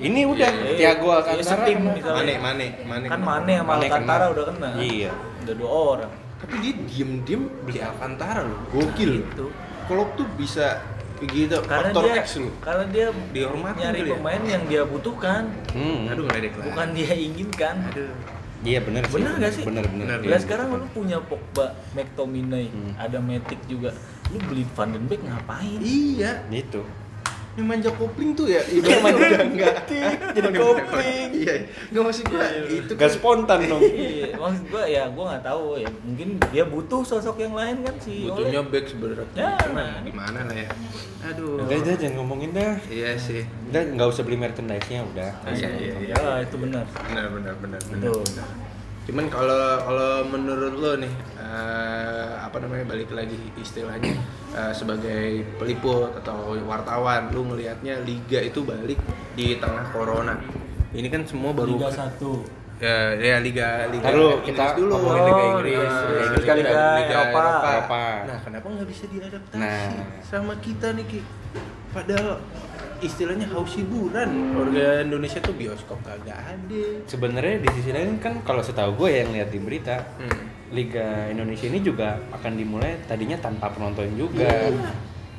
Ini 0.00 0.24
udah 0.24 0.48
Iya, 0.48 0.72
Thiago 0.74 1.04
iya, 1.06 1.16
Alcantara. 1.20 1.44
setim 1.44 1.78
kena. 1.78 1.92
misalnya. 1.92 2.16
Mane, 2.18 2.34
Mane, 2.38 2.66
Mane. 2.82 3.06
kan 3.06 3.18
kena. 3.20 3.28
Mane 3.28 3.52
sama 3.54 3.72
Alcantara 3.74 4.24
udah 4.32 4.44
kena 4.46 4.68
Iya. 4.74 5.12
udah 5.44 5.54
dua 5.54 5.68
orang 5.68 6.12
Tapi 6.38 6.54
dia 6.58 6.72
diem-diem 6.80 7.42
beli 7.62 7.80
Alcantara 7.82 8.40
loh. 8.40 8.60
Gokil. 8.70 9.20
Gitu. 9.22 9.46
Klopp 9.84 10.10
tuh 10.14 10.24
bisa 10.32 10.80
gitu 11.20 11.56
karena 11.62 11.90
faktor 11.90 12.02
dia 12.04 12.14
X 12.16 12.26
karena 12.60 12.84
dia 12.86 13.06
Dihormatin 13.34 13.80
nyari 13.80 14.00
ya? 14.00 14.14
pemain 14.14 14.42
yang 14.44 14.62
dia 14.64 14.82
butuhkan 14.84 15.42
Hmm. 15.70 16.06
Aduh 16.06 16.24
ngeledek 16.24 16.52
lah. 16.54 16.64
bukan 16.70 16.86
dia 16.92 17.12
inginkan 17.12 17.76
Aduh. 17.90 18.12
Iya 18.58 18.82
benar 18.82 19.06
sih. 19.06 19.14
Bener 19.14 19.32
nggak 19.38 19.52
sih? 19.54 19.62
Bener. 19.62 19.84
Iya. 19.86 20.18
Lah 20.26 20.38
sekarang 20.42 20.66
lu 20.74 20.86
punya 20.90 21.22
Pogba, 21.22 21.78
McTominay, 21.94 22.66
Hmm. 22.66 22.90
ada 22.98 23.22
Matic 23.22 23.62
juga. 23.70 23.94
Lu 24.28 24.42
beli 24.42 24.66
Van 24.74 24.90
den 24.90 25.06
Beek 25.06 25.22
ngapain? 25.22 25.78
Iya. 25.78 26.42
Itu. 26.50 26.82
Yang 27.58 27.66
manja 27.66 27.90
kopling 27.90 28.30
tuh 28.38 28.46
ya 28.46 28.62
ibaratnya 28.70 29.14
udah 29.18 29.42
enggak 29.42 29.76
jadi 30.38 30.50
kopling. 30.54 31.28
Iya. 31.34 31.54
Enggak 31.90 32.02
maksud 32.06 32.24
gua 32.30 32.46
itu 32.70 32.92
Gak 32.94 33.02
kan 33.02 33.10
spontan 33.10 33.58
dong. 33.66 33.82
Iya, 33.82 34.30
maksud 34.38 34.64
gua 34.70 34.82
ya 34.86 35.02
gua 35.10 35.24
nggak 35.34 35.42
tahu 35.42 35.64
ya. 35.82 35.88
Mungkin 36.06 36.28
dia 36.54 36.64
butuh 36.70 37.02
sosok 37.02 37.42
yang 37.42 37.58
lain 37.58 37.82
kan 37.82 37.94
sih. 37.98 38.30
butuhnya 38.30 38.62
back 38.62 38.84
sebenarnya. 38.86 39.26
Ya, 39.34 39.50
nah. 39.74 39.98
gimana 40.06 40.38
lah 40.46 40.54
ya. 40.54 40.70
Aduh. 41.34 41.66
Udah, 41.66 41.76
udah 41.82 41.94
jangan 41.98 42.14
ngomongin 42.22 42.54
dah. 42.54 42.78
Iya 42.86 43.18
sih. 43.18 43.42
Udah 43.74 43.82
nggak 43.82 44.06
usah 44.06 44.22
beli 44.22 44.38
merchandise-nya 44.38 45.02
udah. 45.02 45.30
Iya 45.50 45.68
iya 45.82 45.94
iya. 45.98 46.14
Ya, 46.14 46.30
itu 46.46 46.54
benar. 46.62 46.86
Benar 47.10 47.26
benar 47.34 47.54
benar 47.58 47.80
benar. 47.90 48.67
Cuman 49.08 49.24
kalau 49.26 49.56
kalau 49.80 50.12
menurut 50.28 50.74
lo 50.74 50.92
nih 50.94 51.08
eh, 51.34 52.28
apa 52.38 52.60
namanya 52.60 52.84
balik 52.86 53.08
lagi 53.10 53.40
istilahnya 53.56 54.12
eh, 54.52 54.72
sebagai 54.72 55.48
peliput 55.56 56.12
atau 56.14 56.36
wartawan 56.60 57.32
lu 57.32 57.48
ngelihatnya 57.48 58.04
liga 58.04 58.36
itu 58.38 58.60
balik 58.62 59.00
di 59.32 59.56
tengah 59.56 59.88
corona. 59.90 60.36
Ini 60.88 61.08
kan 61.08 61.24
semua 61.24 61.52
baru 61.52 61.76
Liga 61.76 61.88
1. 61.88 62.20
ya, 62.78 63.10
ya 63.12 63.36
liga 63.42 63.90
liga 63.90 64.06
Inggris 64.06 64.44
kita 64.46 64.64
dulu. 64.78 64.92
ngomongin 64.94 65.22
Liga 65.24 65.34
Oh, 65.34 65.50
Inggris. 65.50 65.74
Liga 65.74 66.28
Liga 66.38 66.52
Inggris. 66.54 66.64
Kan 66.68 66.94
Liga 66.94 67.16
udah 67.18 67.26
Eropa. 67.26 67.68
Eropa. 67.68 68.02
Nah, 68.22 68.38
kenapa 68.40 68.66
nggak 68.70 68.88
bisa 68.88 69.04
diadaptasi 69.08 69.58
Nah. 69.58 69.88
sama 70.22 70.54
kita 70.58 70.86
nih 70.94 71.04
Ki? 71.04 71.20
Padahal 71.88 72.28
istilahnya 73.00 73.46
haus 73.48 73.74
hiburan. 73.74 74.28
Warga 74.52 75.02
Indonesia 75.02 75.38
tuh 75.38 75.52
bioskop 75.52 75.98
kagak 76.02 76.34
ada. 76.36 76.84
Sebenarnya 77.04 77.58
di 77.58 77.68
sisi 77.72 77.90
lain 77.90 78.18
kan 78.18 78.42
kalau 78.42 78.60
setahu 78.60 78.94
gue 78.96 79.10
yang 79.14 79.30
lihat 79.30 79.48
di 79.48 79.58
berita 79.58 79.96
Hmm. 80.16 80.50
Liga 80.68 81.26
Indonesia 81.26 81.64
ini 81.64 81.80
juga 81.80 82.20
akan 82.30 82.52
dimulai 82.54 83.00
tadinya 83.02 83.36
tanpa 83.36 83.68
penonton 83.68 84.04
juga. 84.12 84.68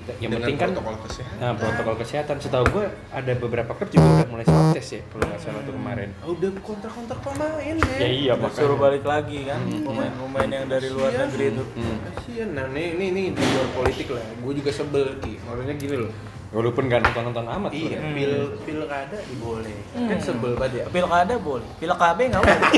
Yang 0.10 0.26
Dengan 0.26 0.42
penting 0.42 0.58
kan 0.58 0.70
protokol 0.74 0.96
kesehatan. 1.06 1.38
Nah, 1.38 1.52
protokol 1.54 1.96
kesehatan. 2.02 2.36
Setahu 2.42 2.66
gue 2.72 2.86
ada 3.14 3.34
beberapa 3.38 3.72
klub 3.72 3.90
juga 3.92 4.08
udah 4.10 4.28
mulai 4.28 4.42
swab 4.42 4.74
test 4.74 4.90
ya 4.90 5.02
kalau 5.06 5.26
nggak 5.30 5.38
salah 5.38 5.62
tuh 5.62 5.74
kemarin. 5.78 6.10
Oh, 6.20 6.34
udah 6.34 6.50
kontrak-kontrak 6.60 7.20
pemain 7.22 7.76
ya. 7.78 7.94
Ya 7.96 8.10
iya 8.10 8.34
Suruh 8.50 8.74
makanya. 8.74 8.82
balik 8.82 9.04
lagi 9.06 9.40
kan 9.46 9.62
Hmm. 9.62 9.86
pemain-pemain 9.86 10.50
yang 10.50 10.66
dari 10.66 10.90
luar 10.90 11.14
Kasian. 11.14 11.26
negeri 11.30 11.46
itu. 11.48 11.64
Hmm. 11.78 11.98
Kasian. 12.10 12.50
Nah, 12.58 12.66
nih, 12.74 12.88
nih, 12.98 13.10
nih 13.12 13.26
di 13.30 13.44
luar 13.46 13.68
politik 13.72 14.08
lah. 14.10 14.26
Gue 14.42 14.54
juga 14.58 14.72
sebel 14.74 15.06
Ki. 15.22 15.34
Maksudnya 15.38 15.76
gini 15.78 15.96
loh. 16.00 16.12
Walaupun 16.50 16.90
nggak 16.90 17.02
nonton-nonton 17.06 17.46
amat 17.46 17.70
Iya, 17.70 18.02
sebenarnya. 18.02 18.16
pil 18.18 18.34
pilkada 18.66 19.18
diboleh. 19.22 19.78
Hmm. 19.94 20.10
Kan 20.10 20.18
sebel 20.18 20.54
banget 20.58 20.74
ya. 20.74 20.84
Pilkada 20.90 21.36
boleh, 21.38 21.70
pilkada 21.78 22.22
nggak 22.22 22.42
boleh. 22.42 22.60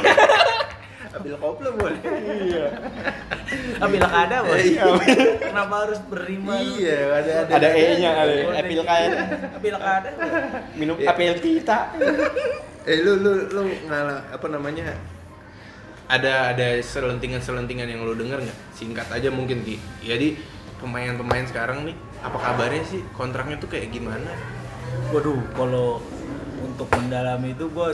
Pil 1.11 1.35
koplo 1.37 1.69
boleh. 1.75 1.99
Iya. 2.41 2.65
Ah, 3.77 3.85
pilkada 3.85 4.41
boleh. 4.41 4.63
Iya. 4.65 4.83
Kenapa 5.37 5.75
harus 5.85 5.99
berima? 6.03 6.55
Iya, 6.57 6.97
ada 7.13 7.31
ada. 7.45 7.51
Ada 7.51 7.69
E-nya 7.69 8.09
ada. 8.15 8.31
Boleh. 8.41 8.57
Apil 8.57 8.81
kain. 8.81 9.11
Pilkada 9.59 10.09
boleh. 10.09 10.41
Minum 10.73 10.95
Iya. 10.97 11.11
apel 11.11 11.35
kita. 11.37 11.77
Eh 12.81 12.97
lu 13.03 13.19
lu 13.19 13.33
lu 13.45 13.61
ngalah 13.85 14.23
apa 14.31 14.47
namanya? 14.49 14.95
Ada 16.07 16.55
ada 16.55 16.79
selentingan-selentingan 16.79 17.85
yang 17.85 18.01
lu 18.01 18.15
denger 18.15 18.41
nggak? 18.41 18.57
Singkat 18.73 19.07
aja 19.11 19.29
mungkin 19.29 19.61
Ki. 19.61 19.77
Jadi 20.01 20.39
pemain-pemain 20.79 21.45
sekarang 21.45 21.85
nih 21.85 21.95
apa 22.21 22.37
kabarnya 22.37 22.83
sih 22.85 23.01
kontraknya 23.11 23.57
tuh 23.57 23.67
kayak 23.67 23.89
gimana? 23.89 24.29
Waduh, 25.09 25.41
kalau 25.53 25.99
untuk 26.61 26.87
mendalami 26.93 27.51
itu 27.51 27.65
gue 27.67 27.89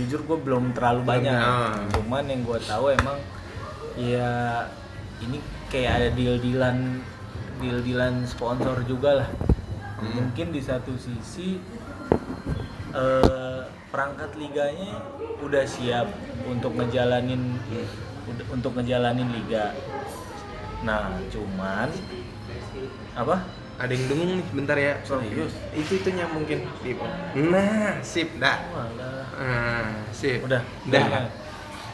jujur 0.00 0.20
gue 0.24 0.38
belum 0.40 0.72
terlalu 0.72 1.02
banyak. 1.04 1.34
ah. 1.34 1.76
Cuman 1.92 2.24
yang 2.24 2.40
gue 2.42 2.58
tahu 2.62 2.94
emang 2.94 3.18
ya 3.98 4.64
ini 5.20 5.38
kayak 5.68 5.92
ada 6.00 6.08
deal-dealan 6.16 7.04
deal-dealan 7.60 8.24
sponsor 8.24 8.80
juga 8.88 9.24
lah. 9.24 9.28
Hmm. 10.00 10.24
Mungkin 10.24 10.56
di 10.56 10.62
satu 10.64 10.96
sisi 10.96 11.60
eh, 12.90 13.60
perangkat 13.90 14.34
liganya 14.34 15.04
udah 15.44 15.64
siap 15.66 16.08
untuk 16.48 16.74
ngejalanin 16.74 17.58
udah- 18.26 18.48
untuk 18.50 18.72
ngejalanin 18.78 19.28
liga. 19.30 19.76
Nah, 20.80 21.12
cuman 21.28 21.92
apa? 23.12 23.36
Ada 23.76 23.90
yang 23.90 24.04
dengung 24.06 24.30
nih 24.34 24.46
bentar 24.50 24.76
ya. 24.76 24.94
Serius? 25.00 25.52
Itu 25.72 25.92
itunya 25.96 26.28
mungkin. 26.28 26.68
Sip. 26.78 26.98
Nah, 27.34 27.92
sip 28.02 28.28
dah. 28.36 28.56
Walah. 28.68 29.24
Nah, 29.32 29.88
sip. 30.10 30.40
Udah, 30.42 30.60
Dah. 30.86 31.00
udah. 31.02 31.24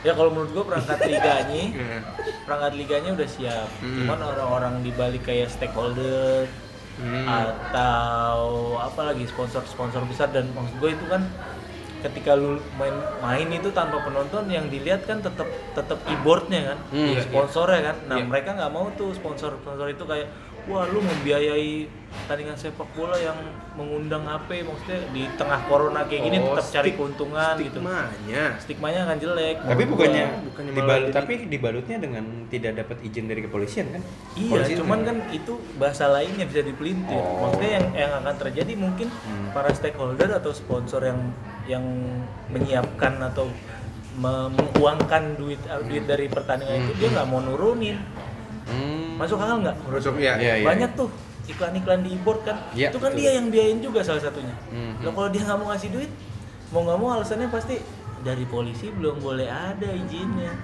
Ya 0.03 0.13
kalau 0.13 0.31
menurut 0.31 0.51
gua 0.53 0.65
perangkat 0.67 0.99
liganya, 1.09 1.63
Nah. 1.73 2.03
perangkat 2.43 2.73
liganya 2.75 3.11
udah 3.13 3.29
siap. 3.29 3.69
Hmm. 3.79 3.97
Cuman 4.01 4.19
orang-orang 4.21 4.75
di 4.81 4.91
balik 4.93 5.23
kayak 5.25 5.49
stakeholder 5.49 6.47
Hmm. 6.97 7.29
atau 7.29 8.41
apa 8.79 9.13
lagi 9.13 9.29
sponsor-sponsor 9.29 10.01
besar 10.07 10.33
dan 10.33 10.49
maksud 10.51 10.81
gue 10.81 10.91
itu 10.91 11.05
kan 11.05 11.29
ketika 12.01 12.33
lu 12.33 12.57
main 12.75 12.93
main 13.21 13.49
itu 13.51 13.69
tanpa 13.69 14.01
penonton 14.01 14.49
yang 14.49 14.65
dilihat 14.67 15.05
kan 15.05 15.21
tetap 15.21 15.45
tetap 15.73 16.01
keyboardnya 16.03 16.73
kan 16.73 16.79
Hmm, 16.89 17.13
iya, 17.13 17.21
sponsornya 17.21 17.81
kan 17.85 17.97
nah 18.07 18.17
Iya. 18.17 18.25
mereka 18.25 18.49
nggak 18.51 18.73
mau 18.73 18.89
tuh 18.93 19.13
sponsor 19.13 19.59
sponsor 19.59 19.93
itu 19.93 20.05
kayak 20.05 20.29
wah 20.67 20.85
lu 20.85 20.99
membiayai 20.99 21.87
pertandingan 22.17 22.57
sepak 22.57 22.91
bola 22.91 23.15
yang 23.15 23.39
mengundang 23.73 24.25
HP 24.25 24.63
maksudnya 24.63 24.99
di 25.11 25.31
tengah 25.33 25.63
corona 25.65 26.03
kayak 26.03 26.23
gini 26.25 26.37
Oh, 26.39 26.53
tetap 26.53 26.67
cari 26.73 26.91
keuntungan 26.93 27.55
gitu 27.57 27.79
Stigmanya. 27.79 28.45
stigmanya 28.59 29.01
akan 29.05 29.17
jelek 29.17 29.57
Tapi 29.61 29.83
bukannya, 29.85 30.25
bukannya 30.45 30.73
dibalut, 30.73 31.09
tapi 31.13 31.33
dibalutnya 31.47 31.97
dengan 31.99 32.25
tidak 32.49 32.73
dapat 32.77 32.97
izin 33.01 33.25
dari 33.27 33.41
kepolisian 33.41 33.87
kan? 33.91 34.03
Iya, 34.33 34.51
Polisi 34.51 34.73
cuman 34.75 34.99
kan- 34.99 35.21
kan 35.23 35.31
itu 35.31 35.53
bahasa 35.77 36.05
lainnya 36.09 36.45
bisa 36.45 36.61
dipelintir. 36.61 37.15
Oh. 37.15 37.47
Maksudnya 37.47 37.71
yang 37.73 37.87
yang 37.95 38.13
akan 38.17 38.35
terjadi 38.37 38.73
mungkin 38.75 39.09
Hmm. 39.13 39.53
para 39.53 39.71
stakeholder 39.71 40.31
atau 40.33 40.51
sponsor 40.51 41.01
yang 41.01 41.21
yang 41.65 41.85
menyiapkan 42.49 43.23
atau 43.25 43.47
me- 44.17 44.51
menguangkan 44.51 45.37
duit 45.37 45.59
duit 45.85 46.05
dari 46.05 46.27
pertandingan 46.27 46.81
itu 46.81 46.93
dia 46.97 47.09
nggak 47.13 47.29
mau 47.29 47.39
nurunin. 47.39 47.99
Hmm. 48.65 49.06
Masuk 49.17 49.37
akal 49.37 49.57
nggak? 49.61 49.77
Masuk 49.87 50.15
ya. 50.17 50.35
Iya, 50.37 50.55
iya. 50.61 50.67
Banyak 50.67 50.91
tuh 50.95 51.09
iklan-iklan 51.47 52.01
di 52.03 52.11
e-board 52.13 52.41
kan. 52.43 52.57
Iya, 52.73 52.89
itu 52.91 52.99
kan 52.99 53.11
betul. 53.11 53.21
dia 53.21 53.31
yang 53.35 53.47
biayain 53.49 53.79
juga 53.81 54.01
salah 54.03 54.21
satunya. 54.21 54.55
Hmm. 54.69 54.99
Lah 55.01 55.13
kalau 55.13 55.29
dia 55.29 55.43
nggak 55.43 55.57
mau 55.57 55.69
ngasih 55.71 55.91
duit, 55.91 56.11
mau 56.69 56.81
nggak 56.83 56.99
mau 56.99 57.09
alasannya 57.13 57.49
pasti 57.49 57.77
dari 58.21 58.45
polisi 58.45 58.91
belum 58.91 59.19
boleh 59.19 59.47
ada 59.47 59.89
izinnya. 59.89 60.55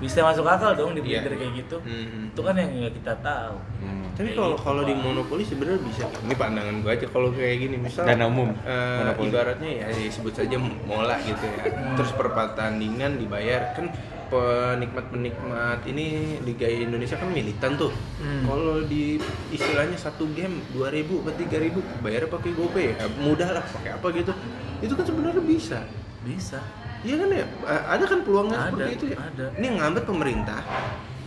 bisa 0.00 0.24
masuk 0.24 0.48
akal 0.48 0.72
dong 0.72 0.96
di 0.96 1.04
Iya. 1.04 1.20
breeder 1.20 1.36
kayak 1.36 1.52
gitu 1.60 1.76
Hmm. 1.76 2.32
itu 2.32 2.40
kan 2.40 2.56
yang 2.56 2.72
nggak 2.72 2.96
kita 2.96 3.12
tahu 3.20 3.56
Hmm. 3.84 4.08
Tapi 4.16 4.32
kalau 4.32 4.56
gitu, 4.56 4.64
kalau 4.64 4.82
di 4.82 4.94
monopoli 4.96 5.44
sebenarnya 5.44 5.80
bisa. 5.84 6.04
Ini 6.24 6.34
pandangan 6.34 6.74
gua 6.80 6.92
aja 6.96 7.04
kalau 7.04 7.28
kayak 7.28 7.56
gini 7.60 7.76
misal 7.76 8.08
Dana 8.08 8.24
umum, 8.24 8.48
eh, 8.64 8.96
monopoli. 8.96 9.28
ibaratnya 9.28 9.68
ya 9.68 9.86
disebut 9.92 10.32
saja 10.32 10.56
mola 10.56 11.20
gitu 11.20 11.44
ya. 11.44 11.62
Hmm. 11.68 12.00
Terus 12.00 12.16
per 12.16 12.32
pertandingan 12.32 13.20
dibayar 13.20 13.76
kan 13.76 13.92
penikmat-penikmat 14.30 15.82
ini 15.90 16.38
Liga 16.46 16.70
Indonesia 16.70 17.18
kan 17.18 17.28
militan 17.28 17.74
tuh. 17.76 17.92
Hmm. 18.22 18.46
Kalau 18.46 18.80
di 18.86 19.18
istilahnya 19.50 19.98
satu 19.98 20.30
game 20.32 20.62
2000 20.72 21.26
atau 21.26 21.34
3000 21.34 22.02
bayar 22.06 22.30
pakai 22.30 22.50
GoPay 22.54 22.84
ya 22.94 23.06
mudah 23.20 23.48
lah 23.58 23.64
pakai 23.66 23.90
apa 23.98 24.06
gitu. 24.14 24.32
Itu 24.80 24.94
kan 24.94 25.04
sebenarnya 25.04 25.42
bisa. 25.42 25.82
bisa 26.22 26.62
Iya 27.00 27.16
kan 27.16 27.28
ya? 27.32 27.46
Ada 27.88 28.04
kan 28.04 28.18
peluangnya 28.28 28.56
Ada, 28.60 28.66
seperti 28.68 28.90
itu 28.92 29.04
ya? 29.12 29.16
ada. 29.18 29.46
Ini 29.56 29.66
ngambil 29.80 30.02
pemerintah 30.04 30.60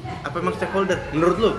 apa 0.04 0.36
emang 0.40 0.56
stakeholder 0.56 1.00
menurut 1.16 1.38
lu? 1.40 1.52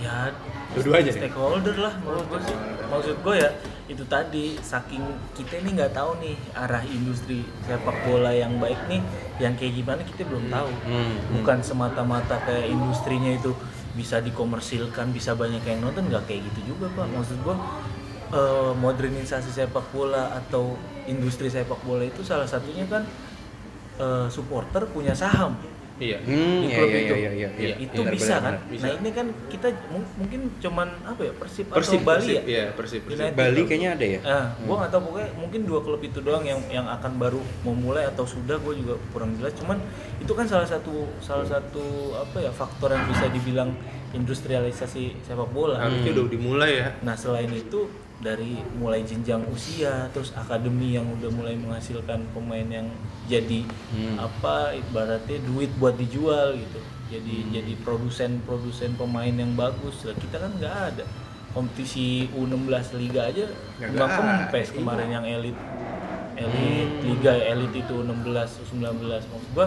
ya 0.00 0.32
Dua-duanya 0.70 1.10
stakeholder 1.10 1.76
lah 1.76 1.94
menurut 2.02 2.26
gue 2.30 2.40
sih. 2.46 2.56
Maksud 2.86 3.16
gue 3.26 3.34
ya 3.38 3.50
itu 3.90 4.06
tadi 4.06 4.54
saking 4.62 5.02
kita 5.34 5.58
ini 5.58 5.74
nggak 5.74 5.98
tahu 5.98 6.14
nih 6.22 6.38
arah 6.54 6.86
industri 6.86 7.42
sepak 7.66 8.06
bola 8.06 8.30
yang 8.30 8.62
baik 8.62 8.78
nih 8.86 9.02
yang 9.42 9.58
kayak 9.58 9.74
gimana 9.82 10.00
kita 10.06 10.22
belum 10.30 10.46
tahu. 10.46 10.70
Hmm. 10.86 11.14
bukan 11.40 11.58
semata-mata 11.58 12.38
kayak 12.46 12.70
industrinya 12.70 13.34
itu 13.34 13.50
bisa 13.98 14.22
dikomersilkan 14.22 15.10
bisa 15.10 15.34
banyak 15.34 15.58
yang 15.66 15.82
nonton 15.82 16.06
nggak 16.06 16.22
kayak 16.30 16.46
gitu 16.54 16.74
juga 16.74 16.86
pak. 16.94 17.06
Maksud 17.10 17.38
gue 17.42 17.56
eh, 18.30 18.72
modernisasi 18.78 19.50
sepak 19.50 19.90
bola 19.90 20.38
atau 20.38 20.78
industri 21.10 21.50
sepak 21.50 21.82
bola 21.82 22.06
itu 22.06 22.22
salah 22.22 22.46
satunya 22.46 22.86
kan 22.86 23.02
eh, 23.98 24.26
supporter 24.30 24.86
punya 24.86 25.18
saham 25.18 25.58
Iya. 26.00 26.16
Hmm, 26.24 26.64
di 26.64 26.66
iya 26.66 26.76
klub 26.80 26.88
iya 26.88 26.96
itu. 26.96 27.14
iya 27.14 27.30
iya 27.30 27.48
iya. 27.60 27.74
itu 27.76 28.00
Benar, 28.00 28.12
bisa 28.16 28.34
benar, 28.34 28.40
kan 28.40 28.54
benar. 28.56 28.70
Bisa. 28.72 28.82
nah 28.82 28.90
ini 28.96 29.10
kan 29.12 29.26
kita 29.52 29.68
mung- 29.92 30.12
mungkin 30.16 30.40
cuman 30.56 30.88
apa 31.04 31.20
ya 31.28 31.32
persib, 31.36 31.66
Persib, 31.68 32.00
atau 32.00 32.08
bali 32.08 32.16
Persib, 32.24 32.34
ya 32.34 32.42
iya, 32.48 32.64
Persib, 32.72 33.00
Persib. 33.04 33.20
United 33.20 33.36
Bali 33.36 33.60
kayaknya 33.68 33.90
ada 33.92 34.06
ya? 34.08 34.20
Nah, 34.24 34.44
gua 34.64 34.74
nggak 34.80 34.90
tahu 34.90 35.00
pokoknya 35.06 35.28
mungkin 35.36 35.60
dua 35.68 35.80
klub 35.84 36.00
itu 36.00 36.18
doang 36.18 36.44
yang 36.48 36.60
yang 36.72 36.86
akan 36.88 37.12
baru 37.20 37.40
memulai 37.62 38.08
atau 38.08 38.24
sudah 38.24 38.56
gue 38.56 38.74
juga 38.80 38.96
kurang 39.12 39.36
jelas. 39.36 39.52
Cuman 39.52 39.76
itu 40.16 40.32
kan 40.32 40.48
salah 40.48 40.64
satu 40.64 41.04
salah 41.20 41.44
satu 41.44 41.84
apa 42.16 42.40
ya 42.40 42.50
faktor 42.50 42.96
yang 42.96 43.04
bisa 43.04 43.28
dibilang 43.28 43.70
industrialisasi 44.10 45.20
sepak 45.20 45.50
bola. 45.50 45.76
Harusnya 45.76 46.16
udah 46.16 46.26
dimulai 46.26 46.72
ya. 46.80 46.88
Nah 47.02 47.12
selain 47.12 47.50
itu 47.50 47.90
dari 48.20 48.60
mulai 48.76 49.00
jenjang 49.00 49.40
usia, 49.48 50.12
terus 50.12 50.36
akademi 50.36 50.92
yang 50.92 51.08
udah 51.08 51.32
mulai 51.32 51.56
menghasilkan 51.56 52.28
pemain 52.36 52.68
yang 52.68 52.86
jadi 53.26 53.64
Hmm. 53.96 54.20
apa 54.20 54.76
ibaratnya 54.76 55.40
duit 55.48 55.72
buat 55.80 55.96
dijual 55.96 56.52
gitu. 56.56 56.80
Jadi 57.10 57.34
Hmm. 57.42 57.50
jadi 57.56 57.72
produsen-produsen 57.80 58.94
pemain 59.00 59.32
yang 59.32 59.56
bagus. 59.56 60.04
Lah, 60.04 60.14
kita 60.14 60.36
kan 60.36 60.52
nggak 60.60 60.76
ada 60.94 61.04
kompetisi 61.50 62.30
U16 62.30 62.94
liga 62.94 63.26
aja 63.26 63.50
Nggak 63.82 64.06
kempes 64.06 64.70
kemarin 64.70 65.10
yang 65.10 65.26
elit 65.26 65.56
elit 66.38 66.90
liga 67.04 67.34
elit 67.36 67.72
itu 67.74 67.94
16 68.06 68.62
19 68.70 69.26
maksud 69.26 69.50
gua 69.52 69.66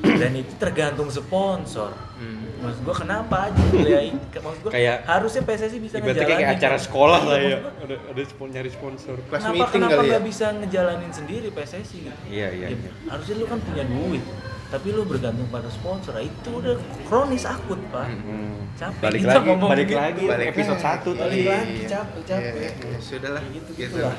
dan 0.00 0.32
itu 0.32 0.52
tergantung 0.56 1.08
sponsor 1.08 1.92
Hmm. 2.14 2.60
maksud 2.60 2.80
gua 2.82 2.92
kenapa 2.94 3.48
aja 3.48 3.62
pilih 3.66 4.12
maksud 4.34 4.60
gua 4.62 4.70
Kayak- 4.70 5.00
harusnya 5.06 5.42
PSSI 5.42 5.78
bisa 5.78 5.94
Ibaratnya 5.96 6.20
kayak 6.20 6.28
ngejalanin. 6.38 6.58
acara 6.58 6.76
sekolah 6.78 7.20
lah 7.22 7.38
ya. 7.38 7.58
Ada 7.78 7.96
ada 8.06 8.22
spon- 8.22 8.50
nyari 8.50 8.70
sponsor. 8.70 9.14
Kelas 9.22 9.40
kenapa 9.40 9.54
meeting 9.54 9.72
kenapa 9.74 9.96
kali 9.96 10.08
ya? 10.10 10.20
bisa 10.20 10.46
ngejalanin 10.54 11.10
sendiri 11.10 11.48
PSSI 11.48 11.98
gitu 12.02 12.20
Iya 12.26 12.48
iya 12.50 12.66
Ya, 12.66 12.68
iya. 12.70 12.90
harusnya 13.08 13.34
lu 13.34 13.46
kan 13.46 13.58
punya 13.58 13.84
duit 13.84 14.24
tapi 14.68 14.88
lu 14.88 15.02
bergantung 15.02 15.48
pada 15.48 15.66
sponsor 15.66 16.12
Nah, 16.12 16.22
itu 16.22 16.50
udah 16.54 16.74
kronis 17.02 17.44
akut 17.44 17.80
pak 17.88 18.06
Hmm. 18.06 18.68
Capek 18.74 19.00
Balik 19.02 19.20
kita 19.20 19.32
lagi, 19.34 19.46
ngomong 19.46 19.70
balik 19.70 19.86
gitu. 19.86 19.98
lagi 19.98 20.24
Balik 20.26 20.46
episode 20.50 20.78
lagi. 20.78 20.86
1 20.86 21.10
tadi. 21.10 21.20
Balik 21.32 21.46
lagi, 21.46 21.72
Iya. 21.74 21.88
capek, 21.90 22.22
capek. 22.22 22.52
Iya, 22.54 22.70
iya, 22.86 22.98
Sudahlah. 22.98 23.42
Gitu, 23.46 23.70
gitu 23.74 23.96
gitulah. 23.96 24.16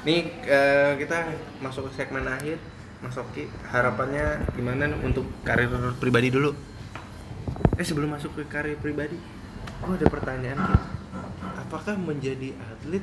Nih 0.00 0.20
eh, 0.42 0.92
kita 0.96 1.16
masuk 1.58 1.82
ke 1.86 1.92
segmen 1.96 2.24
akhir. 2.24 2.56
Mas 3.00 3.16
Oki, 3.16 3.48
harapannya 3.72 4.44
gimana 4.52 4.92
untuk 5.00 5.24
karir 5.40 5.72
pribadi 5.96 6.28
dulu? 6.28 6.52
Eh 7.80 7.84
sebelum 7.84 8.12
masuk 8.12 8.36
ke 8.36 8.44
karir 8.44 8.76
pribadi, 8.76 9.16
gua 9.80 9.96
ada 9.96 10.04
pertanyaan. 10.04 10.60
Apakah 11.56 11.96
menjadi 11.96 12.52
atlet 12.60 13.00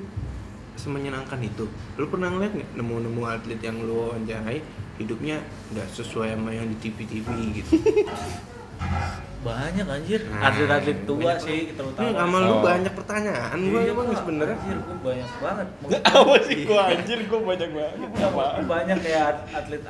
semenyenangkan 0.78 1.42
itu? 1.42 1.66
Lu 1.98 2.06
pernah 2.14 2.30
ngeliat 2.30 2.54
nggak 2.54 2.72
nemu-nemu 2.78 3.22
atlet 3.26 3.58
yang 3.58 3.82
lu 3.82 4.06
wawancarai 4.06 4.62
hidupnya 5.02 5.42
nggak 5.74 5.90
sesuai 5.90 6.38
sama 6.38 6.54
yang 6.54 6.70
di 6.70 6.78
TV-TV 6.78 7.28
gitu? 7.58 7.72
banyak 9.40 9.86
anjir 9.86 10.22
Nah, 10.26 10.42
atlet-atlet 10.46 11.00
tua 11.04 11.18
banyak 11.20 11.40
sih 11.40 11.60
terutama 11.72 12.04
Ini 12.04 12.14
sama 12.16 12.38
lu 12.40 12.50
Oh. 12.50 12.60
banyak 12.60 12.94
pertanyaan 12.94 13.58
gua 13.64 13.80
Iya, 13.80 13.92
emang 13.92 14.06
Pak. 14.06 14.18
sebenarnya. 14.18 14.58
anjir 14.58 14.78
gua 14.80 14.98
banyak 15.04 15.30
banget 15.38 15.68
Apa 16.12 16.36
sih 16.42 16.60
gua 16.64 16.82
anjir 16.88 17.20
gua 17.24 17.40
banyak 17.46 17.70
banget. 17.72 17.98
Apa? 18.18 18.44
banyak 18.62 18.98
kayak 19.00 19.22
atlet 19.48 19.82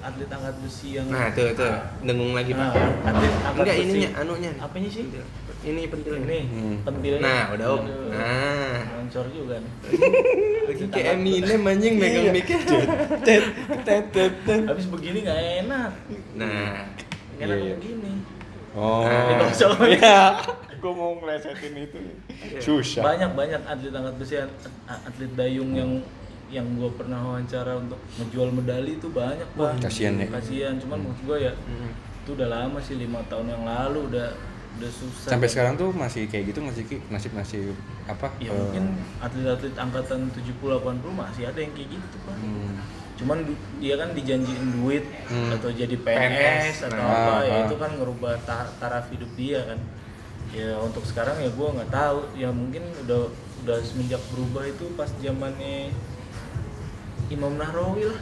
atlet 0.00 0.28
angkat 0.28 0.54
besi 0.58 0.88
yang 0.94 1.06
Nah, 1.06 1.28
tuh 1.30 1.48
tuh 1.52 1.72
dengung 2.00 2.32
lagi, 2.32 2.52
Nah, 2.52 2.68
Pak. 2.68 2.84
atlet 3.04 3.32
angkat 3.36 3.52
Enggak 3.58 3.76
besi 3.76 3.84
ininya 3.86 4.08
anunya. 4.16 4.50
apanya 4.58 4.88
sih 4.88 5.04
Ini 5.58 5.82
pentil 5.86 6.14
ini 6.18 6.38
Hmm. 6.46 6.76
pentilnya 6.80 7.20
Nah, 7.20 7.44
udah 7.50 7.66
Om. 7.68 7.82
Nah. 8.08 8.78
Ngancor 8.94 9.26
juga 9.28 9.54
nih 9.58 9.72
Lagi 10.68 10.84
kayak 10.88 11.06
Eminem 11.14 11.62
anjing 11.66 11.94
megang 11.96 12.24
Iya. 12.24 12.32
mic-nya. 12.32 12.78
Tet 13.26 13.44
tet 13.82 14.04
tet 14.08 14.32
tet. 14.40 14.62
habis 14.64 14.86
begini 14.86 15.18
nggak 15.20 15.40
enak 15.62 15.90
Nah, 16.32 16.86
enak 17.36 17.56
Iya, 17.56 17.64
iya. 17.64 17.74
begini 17.74 18.12
Oh. 18.72 19.04
Nah, 19.04 19.48
Iya. 19.88 20.18
Gua 20.78 20.92
mau 20.92 21.12
ngelesetin 21.16 21.74
itu. 21.76 21.98
Iya. 22.30 22.58
Susah. 22.58 23.02
banyak 23.02 23.30
banyak 23.32 23.60
atlet 23.62 23.90
angkat 23.90 24.14
besi 24.16 24.34
at- 24.36 24.70
atlet 24.86 25.32
dayung 25.34 25.72
yang 25.72 25.90
yang 26.48 26.64
gue 26.72 26.88
pernah 26.90 27.20
wawancara 27.20 27.76
untuk 27.76 28.00
ngejual 28.14 28.48
medali 28.50 28.96
itu 28.96 29.04
banyak 29.06 29.44
Wah, 29.52 29.68
pak 29.70 29.84
kasihan 29.84 30.16
ya. 30.16 30.32
kasihan 30.32 30.74
cuman 30.76 30.96
menurut 31.02 31.20
gue 31.22 31.38
ya 31.42 31.52
Hmm. 31.52 31.92
itu 31.92 32.30
udah 32.32 32.48
lama 32.48 32.78
sih 32.80 32.96
lima 32.96 33.20
tahun 33.28 33.52
yang 33.52 33.68
lalu 33.68 34.08
udah 34.08 34.32
udah 34.74 34.88
susah 34.90 35.28
Sampai 35.28 35.44
sekarang 35.46 35.76
tuh 35.76 35.92
masih 35.92 36.24
kayak 36.24 36.48
gitu 36.48 36.64
masih 36.64 36.88
Ki? 36.88 36.96
nasib 37.08 37.36
nasib 37.36 37.76
apa? 38.06 38.32
ya 38.38 38.48
eh, 38.48 38.54
mungkin 38.54 38.96
atlet-atlet 39.20 39.76
angkatan 39.76 40.32
70 40.32 40.56
80 40.80 41.04
masih 41.12 41.42
ada 41.44 41.58
yang 41.58 41.72
kayak 41.74 41.88
gitu 41.92 42.16
pak 42.22 42.36
hmm. 42.38 42.72
Cuman 43.18 43.42
dia 43.76 43.94
kan 43.94 44.10
dijanjiin 44.12 44.66
duit 44.74 45.04
Hmm. 45.26 45.50
atau 45.52 45.68
jadi 45.68 45.90
PNS, 45.92 46.38
PNS, 46.72 46.76
atau 46.86 46.96
nah. 46.96 47.10
apa 47.10 47.32
ya 47.42 47.52
Ah, 47.52 47.60
itu 47.66 47.74
ah. 47.74 47.80
kan 47.80 47.90
ngerubah 47.92 48.32
ta- 48.42 48.72
taraf 48.78 49.10
hidup 49.10 49.28
dia 49.34 49.60
kan 49.64 49.78
ya 50.48 50.78
untuk 50.78 51.02
sekarang 51.02 51.36
ya 51.36 51.50
gue 51.50 51.68
nggak 51.68 51.90
tahu 51.90 52.18
ya 52.32 52.48
mungkin 52.48 52.80
udah 53.04 53.28
udah 53.58 53.78
semenjak 53.82 54.22
berubah 54.28 54.64
itu 54.64 54.86
pas 54.94 55.10
zamannya 55.14 55.92
Imam 57.28 57.52
Nahrawi 57.54 58.06
lah 58.06 58.20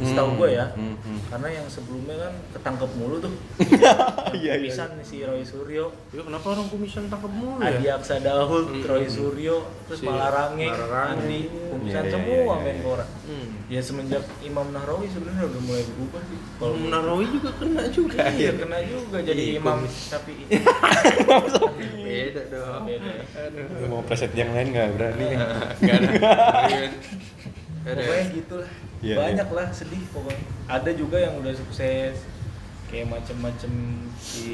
setahu 0.00 0.28
Hmm. 0.28 0.38
gue 0.38 0.48
ya 0.52 0.66
Hmm, 0.70 0.94
hmm. 0.96 1.18
karena 1.26 1.48
yang 1.52 1.66
sebelumnya 1.66 2.16
kan 2.20 2.32
ketangkep 2.52 2.90
mulu 2.94 3.16
tuh 3.18 3.34
Iya, 3.58 3.92
iya, 4.32 4.52
Kumisan 4.60 4.90
nih 4.94 5.02
si 5.02 5.16
Roy 5.20 5.42
Suryo 5.42 5.90
Ya 6.08 6.20
kenapa 6.20 6.46
orang 6.48 6.66
kumisan 6.66 7.06
tangkap 7.06 7.28
mulu 7.28 7.58
Adi 7.58 7.82
ya? 7.82 7.96
Aksa 7.96 8.18
Daud, 8.18 8.66
Hmm. 8.70 8.84
Roy 8.84 9.04
Suryo, 9.06 9.56
terus 9.84 9.98
Si 9.98 10.04
Malarange, 10.04 10.66
Malarange. 10.66 11.18
Andi, 11.18 11.40
Kumisan 11.68 11.82
Iya, 11.96 12.00
iya, 12.00 12.12
semua 12.12 12.34
iya, 12.36 12.44
iya. 12.44 12.64
Menpora. 12.68 13.06
Hmm. 13.24 13.46
Ya 13.66 13.80
semenjak 13.80 14.22
Imam 14.40 14.66
Nahrawi 14.68 15.06
sebenarnya 15.06 15.44
udah 15.44 15.60
mulai 15.60 15.84
berubah 15.84 16.22
sih. 16.24 16.38
Kalau 16.54 16.72
Kalau 16.72 16.88
Narowi 16.88 17.26
juga 17.28 17.50
kena 17.54 17.82
juga. 17.88 18.18
iya 18.30 18.50
kena 18.54 18.78
juga 18.82 19.18
jadi 19.20 19.42
Iya, 19.44 19.58
Imam 19.58 19.78
tapi 20.06 20.32
Beda 21.98 22.42
dong. 22.48 22.82
beda. 22.84 23.12
Mau 23.86 24.00
preset 24.00 24.32
yang 24.32 24.50
lain 24.50 24.70
nggak 24.70 24.88
berani? 24.94 25.26
Enggak 25.76 25.96
ada. 25.98 26.10
Ada. 27.80 27.94
Pokoknya 27.98 28.24
gitulah. 28.34 28.70
Iya, 28.98 29.14
Banyak 29.16 29.48
lah 29.48 29.68
sedih 29.70 30.02
pokoknya. 30.10 30.42
Ada 30.66 30.90
juga 30.92 31.16
yang 31.16 31.38
udah 31.38 31.54
sukses 31.54 32.18
kayak 32.88 33.06
macem-macem 33.06 33.72
si 34.16 34.48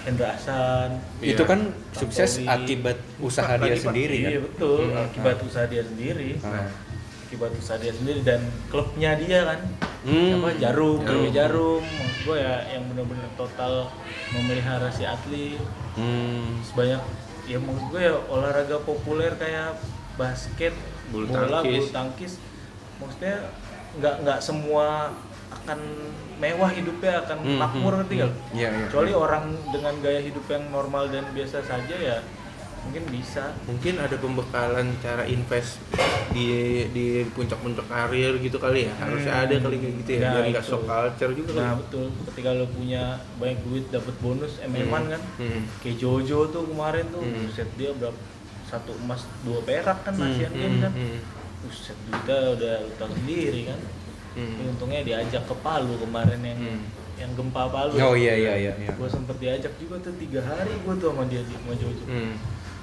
Hendra 0.00 0.32
Hasan. 0.32 0.96
Iya. 1.18 1.34
Itu 1.34 1.42
kan 1.44 1.60
sukses 1.92 2.38
Tantowi. 2.38 2.48
akibat 2.48 2.98
usaha 3.18 3.50
Pak, 3.50 3.58
dia 3.58 3.68
lagi, 3.68 3.76
Pak. 3.76 3.84
sendiri 3.84 4.16
Iya 4.16 4.30
kan. 4.30 4.42
betul, 4.44 4.80
Hmm. 4.86 5.04
akibat 5.04 5.36
usaha 5.42 5.66
dia 5.66 5.82
sendiri. 5.82 6.30
Nah. 6.38 6.68
Akibat 7.22 7.50
usaha 7.54 7.76
dia 7.76 7.92
sendiri 7.92 8.20
dan 8.22 8.40
klubnya 8.66 9.10
dia 9.14 9.38
kan. 9.46 9.60
Hmm. 10.02 10.34
apa 10.36 10.48
jarum, 10.56 10.98
Jarum. 10.98 11.30
jarum, 11.30 11.30
jarum. 11.30 11.82
Maksud 11.84 12.20
gue 12.24 12.36
ya 12.38 12.54
yang 12.70 12.84
benar-benar 12.88 13.28
total 13.34 13.72
memelihara 14.30 14.88
si 14.88 15.04
atlet 15.04 15.58
Hmm. 15.92 16.58
sebanyak 16.62 17.02
ya 17.44 17.58
maksud 17.58 17.86
gue 17.88 18.00
ya 18.00 18.14
olahraga 18.26 18.78
populer 18.80 19.30
kayak 19.36 19.76
basket, 20.14 20.72
Bulu 21.08 21.26
bola, 21.26 21.60
tangkis. 21.60 21.82
bulu 21.82 21.86
tangkis, 21.90 22.32
maksudnya 22.96 23.36
nggak 23.94 24.14
nggak 24.22 24.38
semua 24.38 25.12
akan 25.52 25.78
mewah 26.36 26.70
hidupnya 26.70 27.22
akan 27.22 27.38
Hmm, 27.38 27.58
makmur 27.58 27.92
hmm, 27.92 27.98
ngerti 28.00 28.14
nggak? 28.16 28.32
hmm. 28.32 28.54
Iya, 28.54 28.68
iya. 28.70 28.86
Kecuali 28.86 29.12
orang 29.12 29.44
dengan 29.68 29.94
gaya 29.98 30.20
hidup 30.20 30.44
yang 30.46 30.64
normal 30.68 31.04
dan 31.06 31.24
biasa 31.30 31.60
saja 31.62 31.92
ya 31.94 32.18
mungkin 32.82 33.06
bisa 33.14 33.54
mungkin 33.62 33.94
ada 33.96 34.18
pembekalan 34.18 34.90
cara 34.98 35.22
invest 35.22 35.78
di 36.28 36.50
di 36.90 37.22
puncak-puncak 37.30 37.86
karir 37.86 38.34
gitu 38.36 38.58
kali 38.58 38.90
ya 38.90 38.92
harusnya 38.98 39.38
ada 39.38 39.54
kali 39.54 39.78
kayak 39.78 39.94
gitu 40.02 40.10
ya 40.10 40.20
Nah, 40.20 40.32
biar 40.34 40.44
nggak 40.50 40.66
shock 40.66 40.82
culture 40.82 41.30
juga 41.30 41.50
nah 41.54 41.62
kali 41.68 41.78
betul 41.78 42.04
ketika 42.26 42.50
lo 42.52 42.66
punya 42.66 43.02
banyak 43.38 43.58
duit 43.62 43.84
dapat 43.86 44.14
bonus 44.18 44.58
ememan 44.58 45.04
kan 45.08 45.22
hmm. 45.38 45.62
kayak 45.78 45.94
Jojo 45.96 46.50
tuh 46.50 46.64
kemarin 46.66 47.06
tuh 47.06 47.22
Hmm. 47.22 47.46
buset 47.46 47.70
dia 47.78 47.94
berapa 47.94 48.18
satu 48.66 48.90
emas 48.98 49.22
dua 49.46 49.62
perak 49.62 49.98
kan 50.02 50.12
Hmm, 50.12 50.26
Asian 50.26 50.50
hmm, 50.50 50.58
Games 50.58 50.80
kan 50.80 50.92
hmm. 50.92 51.18
Buset 51.62 51.96
duitnya 52.02 52.38
udah 52.52 52.74
utang 52.86 53.10
sendiri 53.14 53.62
kan 53.66 53.80
Hmm. 54.32 54.48
Ini 54.56 54.64
untungnya 54.66 55.04
diajak 55.04 55.44
ke 55.44 55.54
Palu 55.60 55.92
kemarin 55.98 56.40
yang 56.40 56.56
Hmm. 56.56 56.80
yang 57.14 57.30
gempa 57.32 57.68
Palu 57.68 57.92
Oh 57.94 58.16
iya 58.16 58.32
iya 58.32 58.54
iya. 58.58 58.72
iya. 58.74 58.88
gue 58.90 59.04
sempet 59.06 59.36
diajak 59.36 59.76
juga 59.76 60.00
tuh 60.00 60.16
tiga 60.16 60.40
hari 60.40 60.72
gue 60.72 60.94
tuh 60.96 61.12
sama 61.12 61.28
dia 61.28 61.44
di 61.44 61.52
sama 61.52 61.76
Jojo 61.76 62.04
Hmm. 62.08 62.32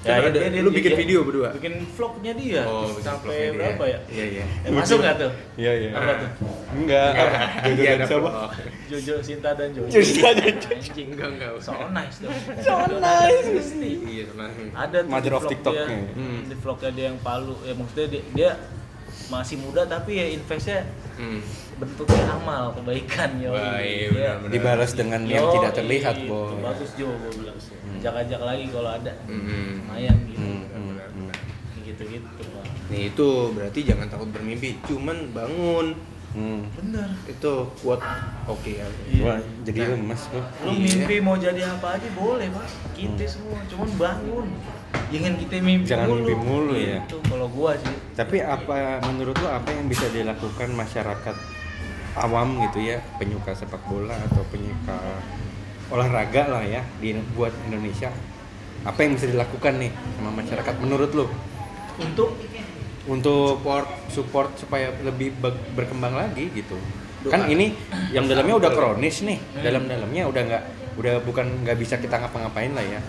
Ya, 0.00 0.16
dia- 0.16 0.32
ada, 0.32 0.38
dia- 0.48 0.64
lu 0.64 0.68
dia- 0.68 0.78
bikin 0.80 0.90
dia- 0.90 1.00
video 1.02 1.20
berdua 1.22 1.48
bikin 1.52 1.74
vlognya 1.86 2.32
dia 2.32 2.62
Oh, 2.64 2.88
sampai 2.96 3.52
berapa 3.52 3.84
ya 3.84 3.98
Iya 4.08 4.24
iya. 4.32 4.44
Eh, 4.62 4.70
masuk 4.70 4.96
nggak 4.98 5.14
tuh 5.14 5.32
Iya 5.54 5.72
iya. 5.76 5.90
apa 5.92 6.12
tuh 6.16 6.30
Enggak. 6.70 7.10
Jojo 7.60 7.82
Iya, 7.82 7.92
dan 7.92 8.06
siapa? 8.06 8.30
Jojo 8.86 9.14
Sinta 9.20 9.50
dan 9.52 9.68
Jojo 9.70 9.90
Jojo 9.92 10.28
dan 10.32 10.54
anjing 10.56 11.08
Enggak 11.10 11.28
enggak. 11.30 11.50
so 11.58 11.72
nice 11.90 12.16
dong 12.18 12.32
So 12.58 12.74
nice. 12.96 13.46
Mesti. 13.46 13.92
Iya 14.02 14.24
tenang. 14.26 14.52
ada 14.72 14.96
tuh 14.98 15.10
Mother 15.10 15.20
di 15.22 15.30
of 15.30 15.42
vlog 15.42 15.52
TikTok 15.52 15.74
dia, 15.74 15.84
nih. 15.86 16.02
Hmm. 16.14 16.40
di 16.42 16.54
vlognya 16.56 16.90
dia 16.90 17.04
yang 17.06 17.18
Palu 17.20 17.54
ya 17.60 17.72
maksudnya 17.74 18.06
dia, 18.08 18.22
dia 18.32 18.50
masih 19.28 19.56
muda 19.58 19.82
tapi 19.84 20.12
ya 20.14 20.26
investnya 20.30 20.80
Hmm. 21.14 21.44
Bentuknya 21.80 22.24
amal 22.30 22.64
kebaikan 22.72 23.30
yo 23.36 23.50
Wah, 23.50 23.80
iya, 23.80 24.06
Dia- 24.06 24.10
benar-benar. 24.36 24.52
Dibalas 24.52 24.90
dengan 24.92 25.20
yang 25.24 25.42
Yo, 25.42 25.52
tidak 25.56 25.72
terlihat, 25.74 26.14
itu 26.14 26.28
Boy. 26.28 26.60
bagus 26.60 26.90
Jo 26.94 27.08
gue 27.10 27.32
bilang 27.36 27.56
ajak-ajak 27.96 28.40
lagi 28.40 28.64
kalau 28.68 28.90
ada 28.92 29.12
Hmm. 29.24 29.80
lumayan 29.80 30.16
gitu 30.24 30.38
Hmm, 30.38 30.62
hmm, 30.66 30.94
hmm. 30.94 31.30
gitu 31.82 32.02
gitu 32.06 32.42
pak 32.46 32.64
Nih 32.86 33.02
itu 33.08 33.26
berarti 33.50 33.80
jangan 33.82 34.06
takut 34.06 34.28
bermimpi, 34.28 34.76
cuman 34.82 35.30
bangun. 35.30 35.86
Hmm. 36.30 36.62
bener 36.70 37.10
Itu 37.26 37.52
kuat 37.76 37.98
oke 38.46 38.70
ya. 38.72 38.86
Iya. 39.04 39.22
Wah, 39.24 39.38
jadi 39.62 39.80
lemes 39.90 40.22
lu. 40.28 40.38
lu 40.38 40.70
Iya. 40.70 41.02
mimpi 41.02 41.16
mau 41.18 41.34
jadi 41.34 41.66
apa 41.66 41.98
aja 41.98 42.08
boleh 42.12 42.46
pak 42.48 42.66
kita 42.94 43.24
semua 43.26 43.58
cuman 43.66 43.90
bangun 43.96 44.46
jangan 45.08 45.34
kita 45.34 45.54
mimpi 45.58 45.86
Jangan 45.88 46.06
mulu 46.08 46.22
mimpi 46.22 46.34
mulu, 46.40 46.74
ya. 46.76 47.02
itu 47.02 47.18
kalau 47.24 47.46
gua 47.48 47.74
sih 47.74 47.96
Tapi 48.12 48.36
apa 48.38 48.74
menurut 49.04 49.34
lu 49.34 49.48
apa 49.48 49.68
yang 49.68 49.86
bisa 49.86 50.06
dilakukan 50.08 50.70
masyarakat 50.72 51.34
awam 52.16 52.58
gitu 52.66 52.82
ya, 52.82 52.98
penyuka 53.16 53.52
sepak 53.52 53.80
bola 53.86 54.14
atau 54.16 54.42
penyuka 54.48 54.96
olahraga 55.90 56.46
lah 56.48 56.62
ya 56.62 56.82
di 56.98 57.14
buat 57.34 57.52
Indonesia? 57.66 58.10
Apa 58.82 59.04
yang 59.04 59.14
bisa 59.14 59.28
dilakukan 59.28 59.76
nih 59.76 59.92
sama 60.16 60.30
masyarakat 60.32 60.74
menurut 60.80 61.10
lu 61.12 61.26
untuk 62.00 62.32
untuk 63.04 63.60
support 63.60 63.88
support 64.08 64.48
supaya 64.56 64.94
lebih 65.04 65.36
berkembang 65.76 66.16
lagi 66.16 66.48
gitu? 66.50 66.78
Doa. 67.20 67.36
Kan 67.36 67.52
ini 67.52 67.76
yang 68.16 68.24
dalamnya 68.24 68.56
udah 68.56 68.70
kronis 68.72 69.20
nih, 69.20 69.36
Hmm. 69.36 69.60
dalam-dalamnya 69.60 70.22
udah 70.24 70.42
nggak 70.48 70.62
udah 70.96 71.14
bukan 71.22 71.46
nggak 71.64 71.76
bisa 71.76 72.00
kita 72.00 72.16
ngapa-ngapain 72.16 72.72
lah 72.72 72.84
ya. 72.84 73.00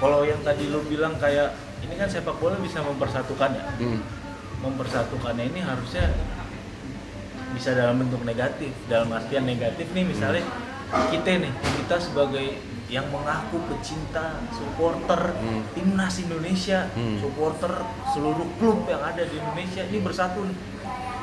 kalau 0.00 0.24
yang 0.24 0.40
tadi 0.40 0.72
lu 0.72 0.80
bilang 0.88 1.12
kayak 1.20 1.52
ini 1.84 1.92
kan 2.00 2.08
sepak 2.08 2.32
bola 2.40 2.56
bisa 2.56 2.80
mempersatukan 2.80 3.52
ya 3.52 3.64
Hmm. 3.76 4.00
mempersatukannya 4.60 5.52
ini 5.52 5.60
harusnya 5.60 6.08
bisa 7.50 7.72
dalam 7.72 7.98
bentuk 7.98 8.22
negatif 8.22 8.70
dalam 8.86 9.10
artian 9.10 9.44
negatif 9.44 9.90
nih 9.90 10.04
misalnya 10.04 10.44
kita 11.08 11.38
nih 11.40 11.52
kita 11.76 11.96
sebagai 11.98 12.46
yang 12.86 13.06
mengaku 13.08 13.62
pecinta 13.66 14.34
supporter 14.50 15.30
Hmm. 15.32 15.62
timnas 15.72 16.18
Indonesia 16.18 16.90
Hmm. 16.90 17.18
supporter 17.18 17.70
seluruh 18.10 18.48
klub 18.58 18.82
yang 18.84 18.98
ada 18.98 19.22
di 19.22 19.36
Indonesia 19.36 19.82
ini 19.84 19.98
bersatu 20.00 20.42
nih 20.42 20.58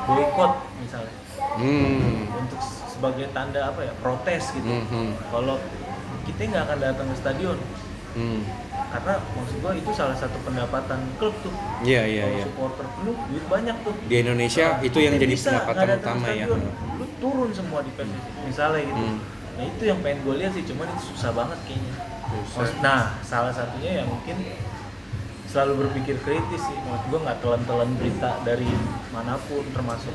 boykot 0.03 0.53
misalnya 0.79 1.11
Hmm. 1.53 2.31
untuk 2.33 2.59
sebagai 2.87 3.27
tanda 3.29 3.67
apa 3.67 3.83
ya 3.83 3.93
protes 3.97 4.55
gitu 4.55 4.63
Hmm, 4.65 4.85
hmm. 4.87 5.11
kalau 5.27 5.59
kita 6.23 6.39
nggak 6.45 6.63
akan 6.65 6.79
datang 6.81 7.07
ke 7.07 7.15
stadion 7.17 7.57
Hmm. 8.15 8.41
Karena 8.87 9.13
maksud 9.29 9.57
gua 9.59 9.71
itu 9.73 9.91
salah 9.91 10.13
satu 10.13 10.37
pendapatan 10.41 10.99
klub 11.15 11.35
tuh 11.39 11.51
Iya 11.81 12.01
iya 12.03 12.23
kalau 12.23 12.33
iya. 12.33 12.45
supporter 12.45 12.85
klub 12.93 13.17
duit 13.27 13.45
banyak 13.45 13.75
tuh 13.81 13.93
Di 14.01 14.15
Indonesia 14.17 14.65
Nah, 14.69 14.81
itu 14.81 14.97
yang 14.97 15.13
jadi 15.13 15.27
bisa 15.29 15.49
pendapatan 15.61 15.87
utama 15.97 16.27
ya. 16.29 16.45
lu 16.47 17.05
turun 17.17 17.49
semua 17.51 17.79
di 17.81 17.91
PSSI 17.91 18.29
misalnya 18.43 18.81
gitu 18.83 18.97
Hmm. 18.97 19.17
nah 19.53 19.63
itu 19.65 19.83
yang 19.83 19.99
pengen 19.99 20.19
gue 20.21 20.35
lihat 20.37 20.51
sih 20.51 20.63
cuman 20.63 20.85
itu 20.87 21.03
susah 21.07 21.31
banget 21.31 21.59
kayaknya 21.63 21.93
Susah. 22.47 22.77
Nah 22.79 23.03
salah 23.21 23.51
satunya 23.51 23.91
yang 23.97 24.07
mungkin 24.07 24.37
selalu 25.47 25.73
berpikir 25.81 26.15
kritis 26.19 26.61
sih 26.61 26.77
maksud 26.81 27.07
gue 27.07 27.19
nggak 27.19 27.39
telan-telan 27.39 27.89
berita 27.95 28.35
dari 28.41 28.67
mana 29.09 29.39
pun 29.41 29.63
termasuk 29.67 30.11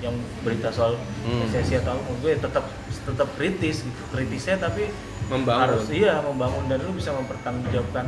yang 0.00 0.14
berita 0.40 0.70
soal 0.70 0.96
Hmm. 1.20 1.44
PSSI 1.44 1.78
atau 1.78 1.94
gue 2.00 2.30
ya 2.30 2.38
tetap 2.38 2.64
tetap 2.88 3.28
kritis 3.34 3.82
gitu 3.82 4.02
kritisnya 4.08 4.56
tapi 4.58 4.88
Membangun. 5.30 5.62
harus 5.64 5.84
iya 5.88 6.18
membangun 6.20 6.64
dan 6.66 6.78
lu 6.80 6.92
bisa 6.92 7.10
mempertanggungjawabkan 7.12 8.06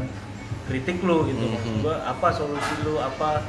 kritik 0.65 0.99
lu 1.01 1.25
gitu 1.25 1.39
Mhm. 1.41 1.53
maksud 1.53 1.75
gua 1.81 1.97
apa 2.05 2.29
solusi 2.31 2.75
lu 2.83 2.95
apa 2.97 3.47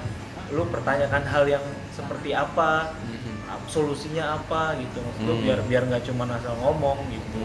lu 0.50 0.64
pertanyakan 0.68 1.24
hal 1.24 1.44
yang 1.48 1.66
seperti 1.90 2.30
apa 2.32 2.94
Mhm. 3.02 3.50
ap- 3.50 3.68
solusinya 3.68 4.36
apa 4.36 4.78
gitu 4.78 4.98
maksud 5.00 5.22
gua 5.24 5.34
Hmm. 5.34 5.44
biar 5.44 5.60
biar 5.64 5.84
nggak 5.88 6.04
cuma 6.06 6.24
asal 6.28 6.54
ngomong 6.56 6.98
gitu 7.08 7.38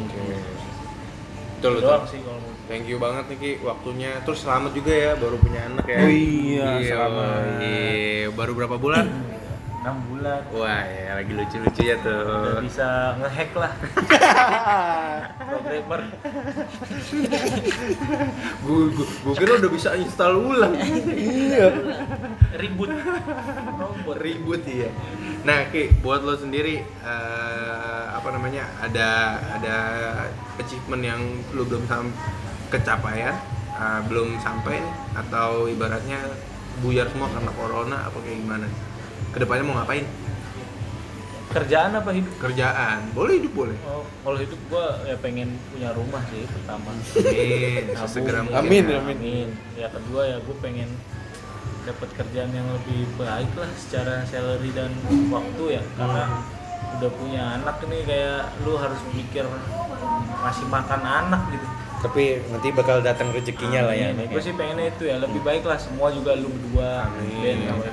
Betul 1.59 1.74
Itu 1.74 1.76
betul. 1.76 1.91
doang 1.91 2.07
sih 2.07 2.20
kalau 2.22 2.39
Thank 2.68 2.85
you 2.87 3.01
banget 3.01 3.24
nih 3.26 3.39
Ki 3.41 3.64
waktunya. 3.64 4.12
Terus 4.22 4.45
selamat 4.45 4.76
juga 4.76 4.93
ya 4.93 5.16
baru 5.16 5.41
punya 5.41 5.64
anak 5.64 5.89
ya. 5.89 5.99
Oh 5.99 6.12
iya, 6.12 6.68
selamat. 6.85 7.41
iya. 7.59 8.29
Baru 8.31 8.53
berapa 8.53 8.76
bulan? 8.76 9.09
enam 9.89 10.05
bulan 10.12 10.41
Wah 10.53 10.84
ya 10.84 11.11
lagi 11.16 11.32
lucu-lucu 11.32 11.80
ya 11.80 11.97
udah 12.05 12.20
tuh. 12.20 12.61
bisa 12.61 12.89
ngehack 13.16 13.51
lah 13.57 13.72
programmer 15.49 16.01
Gue 18.61 18.80
gue 18.93 19.34
kira 19.39 19.53
udah 19.57 19.70
bisa 19.72 19.97
install 19.97 20.34
ulang. 20.45 20.74
Iya. 21.09 21.72
ribut 22.61 22.93
robot 23.80 24.18
ribut 24.20 24.62
ya. 24.68 24.91
Nah, 25.49 25.70
Ki, 25.72 25.89
buat 26.05 26.20
lo 26.20 26.36
sendiri 26.36 26.84
eh, 26.84 28.05
apa 28.12 28.28
namanya? 28.34 28.68
Ada 28.84 29.09
ada 29.57 29.76
achievement 30.61 31.01
yang 31.01 31.20
lo 31.57 31.64
belum 31.64 31.89
sam 31.89 32.12
kecapaian, 32.68 33.34
eh, 33.72 34.01
belum 34.11 34.36
sampai 34.43 34.84
nih 34.84 34.95
atau 35.16 35.64
ibaratnya 35.70 36.20
buyar 36.84 37.09
semua 37.11 37.32
karena 37.32 37.53
corona 37.57 37.97
apa 38.05 38.18
kayak 38.20 38.39
gimana? 38.45 38.66
Ke 39.35 39.39
depannya 39.45 39.64
mau 39.66 39.77
ngapain? 39.79 40.07
kerjaan 41.49 41.91
apa 41.97 42.11
hidup 42.12 42.35
Kerjaan. 42.39 42.99
Boleh 43.16 43.41
hidup 43.41 43.53
boleh. 43.57 43.77
oh, 43.89 44.05
kalau 44.05 44.39
hidup 44.39 44.61
gua 44.69 45.01
ya 45.09 45.16
pengen 45.16 45.57
punya 45.73 45.91
rumah 45.97 46.23
sih 46.29 46.45
pertama 46.45 46.93
Amin. 46.93 47.83
Ya. 47.89 48.05
mungkin. 48.05 48.35
Amin, 48.53 48.85
ya. 48.85 48.99
amin. 49.01 49.16
Amin. 49.16 49.49
Ya 49.75 49.89
kedua 49.89 50.23
ya 50.29 50.37
gue 50.45 50.57
pengen 50.61 50.91
dapat 51.89 52.09
kerjaan 52.21 52.53
yang 52.53 52.69
lebih 52.69 53.09
baik 53.16 53.49
lah 53.57 53.71
secara 53.81 54.21
salary 54.29 54.69
dan 54.77 54.93
waktu 55.33 55.81
ya 55.81 55.83
karena 55.97 56.25
udah 57.01 57.11
punya 57.16 57.43
anak 57.61 57.77
nih 57.89 58.03
kayak 58.05 58.43
lu 58.69 58.77
harus 58.77 59.01
mikir 59.16 59.45
ngasih 60.45 60.66
makan 60.69 61.01
anak 61.01 61.43
gitu. 61.49 61.66
Tapi 61.99 62.23
nanti 62.53 62.69
bakal 62.71 63.03
datang 63.03 63.33
rezekinya 63.33 63.89
lah 63.89 63.97
ya. 63.97 64.12
Gue 64.12 64.43
sih 64.45 64.53
pengennya 64.53 64.93
itu 64.93 65.09
ya 65.09 65.16
lebih 65.16 65.41
baik 65.41 65.64
lah 65.64 65.81
semua 65.81 66.12
juga 66.12 66.37
lu 66.37 66.53
berdua 66.53 67.09
Amin. 67.09 67.57
Lu 67.64 67.73
juga 67.73 67.91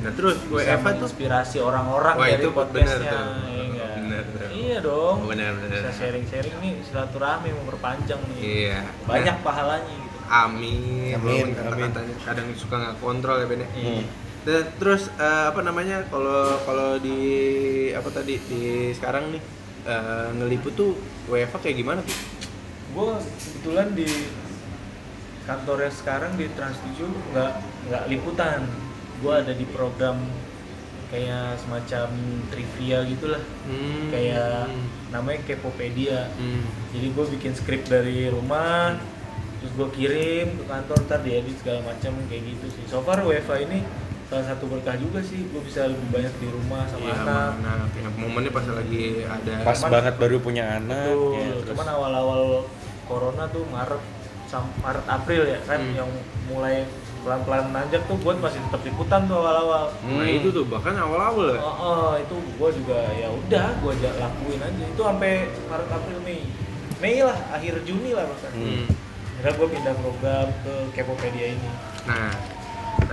Nah, 0.00 0.12
terus 0.12 0.36
WFA 0.46 0.60
tuh 0.76 0.82
menginspirasi 1.00 1.58
orang-orang 1.58 2.14
Wah, 2.14 2.26
dari 2.26 2.36
itu 2.38 2.48
bener 2.48 2.66
podcastnya. 2.68 3.10
tuh. 3.10 3.24
ya 3.48 3.64
nggak? 3.64 3.92
Bener 3.96 4.22
tuh. 4.24 4.48
Iya 4.52 4.78
dong. 4.80 5.16
Bener, 5.24 5.52
bener. 5.56 5.80
Bisa 5.80 5.92
sharing-sharing 5.94 6.56
nih 6.60 6.72
silaturahmi 6.82 7.50
memperpanjang 7.52 8.20
nih. 8.28 8.38
Iya. 8.40 8.78
Banyak 9.04 9.36
Nah, 9.38 9.44
pahalanya 9.44 9.94
gitu. 9.94 10.16
Amin. 10.24 11.12
Amin, 11.14 11.46
amin. 11.56 11.90
kadang 12.20 12.48
suka 12.54 12.74
nggak 12.76 12.96
kontrol 12.98 13.36
ya 13.38 13.46
Ben 13.46 13.60
ya. 13.60 13.68
Iya. 13.72 14.02
Dan 14.44 14.62
terus 14.76 15.08
eh, 15.14 15.44
apa 15.48 15.60
namanya 15.60 16.04
kalau 16.06 16.60
kalau 16.62 17.00
di 17.00 17.18
apa 17.90 18.08
tadi 18.08 18.36
di 18.36 18.62
sekarang 18.92 19.32
nih 19.32 19.40
eh, 19.84 20.28
ngeliput 20.36 20.72
tuh 20.74 20.92
WFA 21.26 21.56
kayak 21.58 21.76
gimana 21.76 22.00
tuh? 22.00 22.16
gue 22.94 23.10
kebetulan 23.18 23.90
di 23.90 24.06
kantornya 25.44 25.90
sekarang 25.90 26.38
di 26.38 26.46
Trans 26.54 26.78
7 26.94 27.04
nggak 27.34 27.52
nggak 27.90 28.04
liputan 28.06 28.64
gue 29.24 29.32
ada 29.34 29.52
di 29.52 29.64
program 29.66 30.20
kayak 31.08 31.56
semacam 31.56 32.08
trivia 32.48 32.98
gitulah 33.04 33.40
Hmm. 33.64 34.10
kayak 34.10 34.68
namanya 35.08 35.40
Kepopedia 35.44 36.28
Hmm. 36.30 36.60
jadi 36.90 37.06
gue 37.08 37.24
bikin 37.32 37.52
skrip 37.52 37.86
dari 37.86 38.28
rumah 38.28 38.98
terus 39.56 39.72
gue 39.72 39.88
kirim 39.94 40.46
ke 40.54 40.64
kantor 40.66 40.96
ntar 41.02 41.20
diedit 41.22 41.56
segala 41.56 41.80
macam 41.86 42.12
kayak 42.28 42.42
gitu 42.46 42.66
sih 42.70 42.84
so 42.84 43.00
far 43.00 43.22
WFA 43.22 43.62
ini 43.62 43.80
salah 44.26 44.44
satu 44.46 44.66
berkah 44.66 44.92
juga 44.94 45.20
sih 45.20 45.46
gue 45.46 45.62
bisa 45.62 45.86
lebih 45.86 46.08
banyak 46.10 46.34
di 46.34 46.48
rumah 46.48 46.84
sama 46.84 47.06
Iya, 47.06 47.16
anak 47.22 47.52
anak. 47.62 47.88
Ya, 47.94 48.08
momennya 48.18 48.50
pas 48.50 48.66
lagi 48.66 49.04
ada 49.22 49.52
Pas 49.62 49.78
Cuman- 49.78 49.92
banget 49.94 50.14
baru 50.18 50.36
punya 50.38 50.64
anak. 50.74 51.06
Betul. 51.06 51.32
ya, 51.32 51.46
terus- 51.54 51.68
Cuman 51.70 51.88
awal-awal 51.90 52.42
corona 53.04 53.44
tuh 53.46 53.64
Maret 53.66 54.02
sam- 54.46 54.74
Maret 54.78 55.06
April 55.06 55.42
ya 55.46 55.60
kan 55.62 55.78
Hmm. 55.78 55.94
yang 55.94 56.10
mulai 56.46 56.82
pelan-pelan 57.24 57.72
nanjak 57.72 58.04
tuh 58.04 58.20
gue 58.20 58.32
masih 58.36 58.60
tetap 58.68 58.84
ikutan 58.84 59.24
tuh 59.24 59.40
awal-awal. 59.40 59.88
Nah 60.04 60.28
itu 60.28 60.52
tuh 60.52 60.68
bahkan 60.68 60.92
awal-awal 60.94 61.56
ya. 61.56 61.60
Oh, 61.60 61.74
oh, 61.74 62.10
itu 62.14 62.36
gue 62.36 62.68
juga 62.84 62.98
ya 63.16 63.28
udah 63.32 63.66
gue 63.80 63.92
aja 63.96 64.10
lakuin 64.20 64.60
aja. 64.60 64.84
Itu 64.84 65.02
sampai 65.02 65.48
Maret 65.66 65.88
April 65.88 66.18
Mei. 66.20 66.40
Mei 67.00 67.18
lah 67.20 67.38
akhir 67.50 67.80
Juni 67.82 68.12
lah 68.12 68.28
bahkan 68.28 68.52
Hmm. 68.52 68.86
akhirnya 69.34 69.52
gue 69.56 69.68
pindah 69.72 69.94
program 69.98 70.46
ke 70.62 70.74
Kepopedia 70.92 71.46
ini. 71.52 71.70
Nah, 72.04 72.30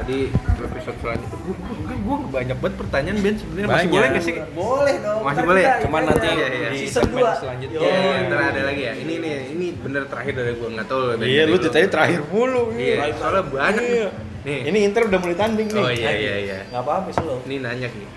tadi 0.02 0.20
episode 0.60 0.98
selanjutnya 0.98 1.38
gue 1.38 1.56
gue 1.62 1.96
gue 1.96 2.18
banyak 2.32 2.58
banget 2.58 2.76
pertanyaan 2.76 3.18
Ben 3.20 3.36
sebenarnya 3.38 3.68
masih 3.68 3.88
boleh 3.88 4.08
nggak 4.10 4.24
sih? 4.24 4.36
boleh 4.52 4.96
dong 4.98 5.22
Masih 5.22 5.44
boleh 5.44 5.62
ya? 5.62 5.70
kita 5.70 5.84
Cuman 5.86 6.02
nanti 6.04 6.28
iya, 6.28 6.48
iya. 6.50 6.68
di 6.68 6.78
season 6.80 7.04
segmen 7.06 7.22
2 7.24 7.38
selanjutnya. 7.38 7.78
Yo, 7.78 7.86
iya, 7.86 8.14
ntar 8.26 8.40
ada 8.44 8.62
lagi 8.64 8.82
ya. 8.82 8.94
Ini 8.96 9.14
nih, 9.16 9.34
ini 9.52 9.68
bener 9.78 10.04
terakhir 10.06 10.34
dari 10.34 10.52
gue 10.52 10.70
nggak 10.72 10.88
tahu. 10.88 11.02
Ben, 11.12 11.24
Iya, 11.24 11.42
lu 11.44 11.52
lo. 11.52 11.62
ceritanya 11.62 11.90
terakhir 11.92 12.20
mulu. 12.26 12.64
Iya, 12.74 12.96
soalnya 13.14 13.44
banyak 13.46 13.84
Iya. 13.84 14.08
nih. 14.42 14.60
Ini 14.66 14.78
Inter 14.84 15.02
udah 15.06 15.20
mulai 15.20 15.38
tanding 15.38 15.70
nih. 15.70 15.80
Oh 15.80 15.92
iya 15.94 16.12
iya 16.12 16.36
iya. 16.42 16.58
nggak 16.68 16.82
apa-apa 16.82 17.10
slow 17.14 17.38
Ini 17.46 17.56
nanya 17.60 17.88
nih. 17.88 18.08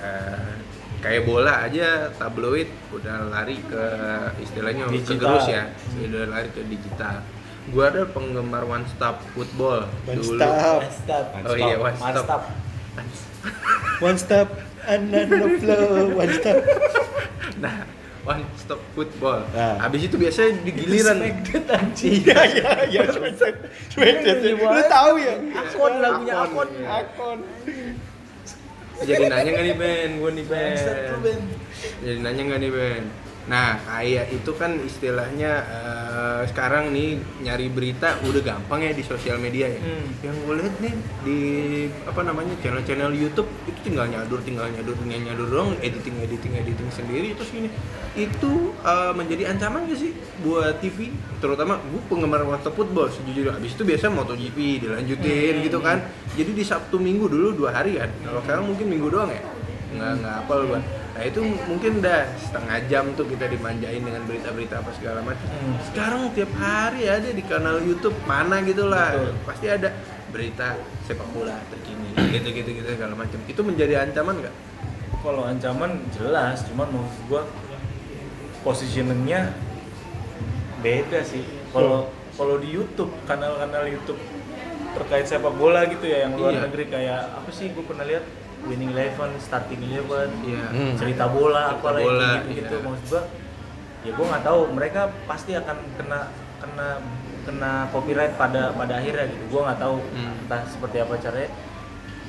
eh, 0.00 0.52
kayak 0.98 1.22
bola 1.24 1.54
aja 1.62 1.88
tabloid 2.14 2.68
udah 2.90 3.16
lari 3.28 3.60
ke 3.62 3.84
istilahnya 4.38 4.84
ke 4.86 4.92
Digital. 4.94 5.20
gerus 5.20 5.46
ya. 5.46 5.62
Udah 5.98 6.24
lari 6.26 6.48
ke 6.50 6.60
digital. 6.64 7.16
Gua 7.72 7.88
ada 7.88 8.04
penggemar 8.04 8.64
one 8.64 8.84
stop 8.86 9.24
football 9.32 9.88
One 10.04 10.20
dulu. 10.20 10.36
stop. 10.36 10.80
Mantap. 10.84 11.24
Oh 11.48 11.56
iya, 11.56 11.76
one 11.76 11.96
stop. 11.96 12.12
Mantap. 12.18 12.42
One 14.00 14.18
step 14.18 14.48
and 14.84 15.02
then 15.08 15.26
the 15.28 15.48
flow. 15.58 16.12
One 16.12 16.32
step. 16.34 16.58
Nah, 17.54 17.86
one 18.26 18.42
stop 18.58 18.80
football. 18.92 19.46
Nah. 19.54 19.78
Habis 19.78 20.10
itu 20.10 20.16
biasanya 20.18 20.58
di 20.60 20.72
giliran 20.74 21.22
Expected 21.22 21.64
anjing. 21.76 22.12
Iya 22.20 22.40
iya 22.50 22.70
iya. 22.90 23.02
Swedet. 23.88 24.38
Lu 24.58 24.82
tahu 24.84 25.12
ya? 25.22 25.34
Akon 25.54 25.92
lagunya 26.02 26.34
Akon, 26.34 26.44
Akon. 26.44 26.68
iya. 26.74 26.88
Akon. 27.00 27.38
Jadi 29.04 29.24
nanya 29.26 29.50
nggak 29.50 29.64
nih 29.64 29.76
Ben? 29.76 30.10
Gue 30.18 30.30
nih 30.34 30.44
Ben. 30.46 30.76
Ben. 31.20 31.40
Jadi 32.02 32.18
nanya 32.20 32.42
nggak 32.42 32.60
nih 32.60 32.70
Ben? 32.72 33.02
Nah 33.44 33.76
kayak 33.84 34.32
itu 34.32 34.56
kan 34.56 34.80
istilahnya 34.80 35.52
eh, 35.68 36.40
sekarang 36.48 36.96
nih 36.96 37.20
nyari 37.44 37.68
berita 37.68 38.16
udah 38.24 38.40
gampang 38.40 38.80
ya 38.80 38.96
di 38.96 39.04
sosial 39.04 39.36
media 39.36 39.68
ya. 39.68 39.80
Hmm. 39.84 40.06
Yang 40.24 40.36
gue 40.40 40.54
lihat 40.64 40.74
nih 40.80 40.94
di 41.20 41.38
apa 42.08 42.20
namanya 42.24 42.56
channel-channel 42.64 43.12
YouTube 43.12 43.48
itu 43.68 43.76
tinggal 43.84 44.08
nyadur, 44.08 44.40
tinggal 44.40 44.64
nyadur, 44.72 44.96
tinggal 44.96 45.20
nyadur 45.20 45.46
doang, 45.52 45.70
editing, 45.84 46.16
editing, 46.24 46.56
editing 46.56 46.88
sendiri 46.88 47.36
terus 47.36 47.52
gini. 47.52 47.68
Itu 48.16 48.72
eh, 48.80 49.12
menjadi 49.12 49.52
ancaman 49.52 49.92
gak 49.92 50.00
sih 50.00 50.16
buat 50.40 50.80
TV? 50.80 51.12
Terutama 51.44 51.76
gue 51.84 52.00
penggemar 52.08 52.40
World 52.48 52.64
Football 52.64 53.12
sejujurnya. 53.12 53.60
Abis 53.60 53.76
itu 53.76 53.84
biasa 53.84 54.08
MotoGP 54.08 54.80
dilanjutin 54.80 55.60
Hmm. 55.60 55.64
gitu 55.68 55.78
kan. 55.84 56.00
Jadi 56.32 56.50
di 56.56 56.64
Sabtu 56.64 56.96
Minggu 56.96 57.28
dulu 57.28 57.52
dua 57.52 57.76
hari 57.76 58.00
kan. 58.00 58.08
Kalau 58.24 58.40
sekarang 58.40 58.64
mungkin 58.72 58.88
minggu 58.88 59.12
doang 59.12 59.28
ya. 59.28 59.44
Nggak 59.92 60.10
nggak 60.24 60.34
apal 60.40 60.60
gua. 60.64 60.80
Nah 61.14 61.22
itu 61.22 61.40
mungkin 61.42 62.02
udah 62.02 62.26
setengah 62.34 62.78
jam 62.90 63.04
tuh 63.14 63.22
kita 63.30 63.46
dimanjain 63.46 64.02
dengan 64.02 64.22
berita-berita 64.26 64.82
apa 64.82 64.90
segala 64.98 65.22
macam. 65.22 65.46
Hmm. 65.46 65.78
Sekarang 65.86 66.34
tiap 66.34 66.50
hari 66.58 67.06
ada 67.06 67.30
di 67.30 67.42
kanal 67.46 67.78
YouTube 67.78 68.18
mana 68.26 68.58
gitu 68.66 68.90
lah. 68.90 69.14
Betul. 69.14 69.32
Pasti 69.46 69.66
ada 69.70 69.88
berita 70.34 70.74
sepak 71.06 71.30
bola 71.30 71.54
terkini 71.70 72.10
gitu-gitu 72.34 72.82
gitu 72.82 72.88
segala 72.98 73.14
macam. 73.14 73.38
Itu 73.46 73.62
menjadi 73.62 74.02
ancaman 74.02 74.42
nggak? 74.42 74.54
Kalau 75.22 75.46
ancaman 75.46 76.02
jelas, 76.12 76.66
cuman 76.66 76.90
maksud 76.90 77.22
gua 77.30 77.42
positioningnya 78.66 79.54
beda 80.82 81.22
sih. 81.22 81.46
Kalau 81.70 82.10
kalau 82.34 82.58
di 82.58 82.74
YouTube 82.74 83.14
kanal-kanal 83.24 83.86
YouTube 83.86 84.18
terkait 84.94 85.26
sepak 85.26 85.54
bola 85.54 85.86
gitu 85.86 86.06
ya 86.06 86.26
yang 86.26 86.34
luar 86.34 86.54
Iya. 86.54 86.60
negeri 86.66 86.84
kayak 86.86 87.20
apa 87.34 87.50
sih 87.50 87.70
gue 87.70 87.82
pernah 87.82 88.06
lihat 88.06 88.22
Winning 88.64 88.90
Eleven, 88.90 89.30
Starting 89.38 89.80
Eleven, 89.82 90.28
Iya. 90.42 90.64
Hmm. 90.68 90.94
cerita 90.94 91.24
bola 91.26 91.74
apa 91.74 91.88
lagi 91.90 92.06
bola, 92.06 92.28
gitu 92.42 92.48
gitu 92.54 92.74
iya. 92.74 92.84
maksud 92.84 93.04
gua 93.08 93.22
ya 94.00 94.10
gua 94.12 94.26
nggak 94.30 94.44
tahu 94.44 94.60
mereka 94.70 95.00
pasti 95.24 95.52
akan 95.52 95.76
kena 95.94 96.20
kena 96.58 96.88
kena 97.44 97.72
copyright 97.88 98.34
pada 98.34 98.72
pada 98.72 98.94
akhirnya 98.96 99.28
gitu 99.28 99.44
gua 99.48 99.60
nggak 99.66 99.80
tahu 99.80 99.96
Hmm. 100.10 100.40
entah 100.40 100.60
seperti 100.64 100.96
apa 100.98 101.14
caranya 101.18 101.48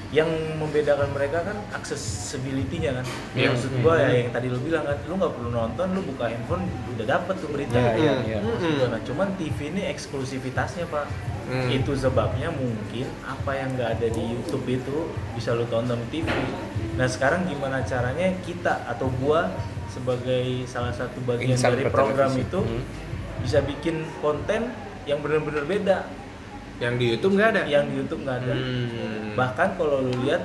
yang 0.10 0.30
membedakan 0.56 1.10
mereka 1.12 1.42
kan 1.44 1.58
accessibility-nya 1.72 2.92
kan 2.94 3.06
Iya. 3.34 3.50
maksud 3.52 3.72
gua 3.80 3.96
ya 3.98 4.10
yang 4.18 4.30
tadi 4.30 4.48
lu 4.48 4.60
bilang 4.60 4.84
kan 4.84 4.98
lu 5.04 5.14
nggak 5.16 5.34
perlu 5.34 5.50
nonton 5.50 5.86
lu 5.92 6.02
buka 6.06 6.26
handphone 6.28 6.64
udah 6.92 7.06
dapet 7.10 7.36
tuh 7.38 7.50
berita 7.50 7.74
Iya, 7.74 7.94
iya, 7.96 8.14
Hmm. 8.14 8.24
iya. 8.24 8.38
Maksud 8.40 8.72
gua, 8.76 8.88
nah 8.88 9.02
cuman 9.02 9.28
TV 9.36 9.58
ini 9.68 9.82
eksklusivitasnya 9.90 10.86
pak 10.88 11.06
Hmm. 11.46 11.70
itu 11.70 11.94
sebabnya 11.94 12.50
mungkin 12.50 13.06
apa 13.22 13.52
yang 13.54 13.70
nggak 13.72 13.90
ada 13.92 14.08
di 14.10 14.24
YouTube 14.28 14.66
itu 14.68 14.98
bisa 15.34 15.54
lu 15.54 15.66
tonton 15.66 15.98
di 16.04 16.20
TV 16.20 16.30
nah 16.96 17.06
sekarang 17.06 17.46
gimana 17.46 17.82
caranya 17.82 18.34
kita 18.42 18.82
atau 18.88 19.14
gua 19.16 19.54
sebagai 19.88 20.66
salah 20.66 20.90
satu 20.90 21.22
bagian 21.24 21.54
Insan 21.54 21.72
dari 21.72 21.86
program 21.88 22.30
televisi. 22.30 22.46
itu 22.46 22.60
Hmm. 22.60 22.82
bisa 23.40 23.62
bikin 23.62 23.96
konten 24.20 24.74
yang 25.04 25.22
benar-benar 25.22 25.64
beda 25.64 25.98
Yang 26.76 26.94
di 26.96 27.06
YouTube 27.08 27.34
nggak 27.34 27.50
ada. 27.52 27.62
yang 27.66 27.84
di 27.88 27.96
YouTube 27.96 28.22
nggak 28.22 28.38
ada 28.38 28.54
Hmm. 28.54 29.32
bahkan 29.34 29.70
kalau 29.76 30.00
lu 30.02 30.14
lihat 30.24 30.44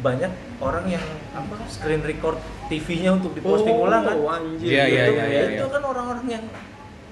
banyak 0.00 0.32
orang 0.58 0.84
yang 0.86 1.04
apa 1.32 1.56
screen 1.66 2.00
record 2.00 2.36
TV-nya 2.66 3.10
untuk 3.12 3.32
diposting 3.32 3.72
Oh, 3.72 3.84
ulang 3.84 4.04
kan 4.04 4.16
anjir. 4.16 4.68
Iya, 4.68 4.84
iya, 4.84 5.02
YouTube, 5.04 5.16
iya, 5.16 5.24
ya 5.24 5.40
iya. 5.44 5.58
itu 5.58 5.66
kan 5.68 5.82
orang-orang 5.82 6.26
yang 6.28 6.44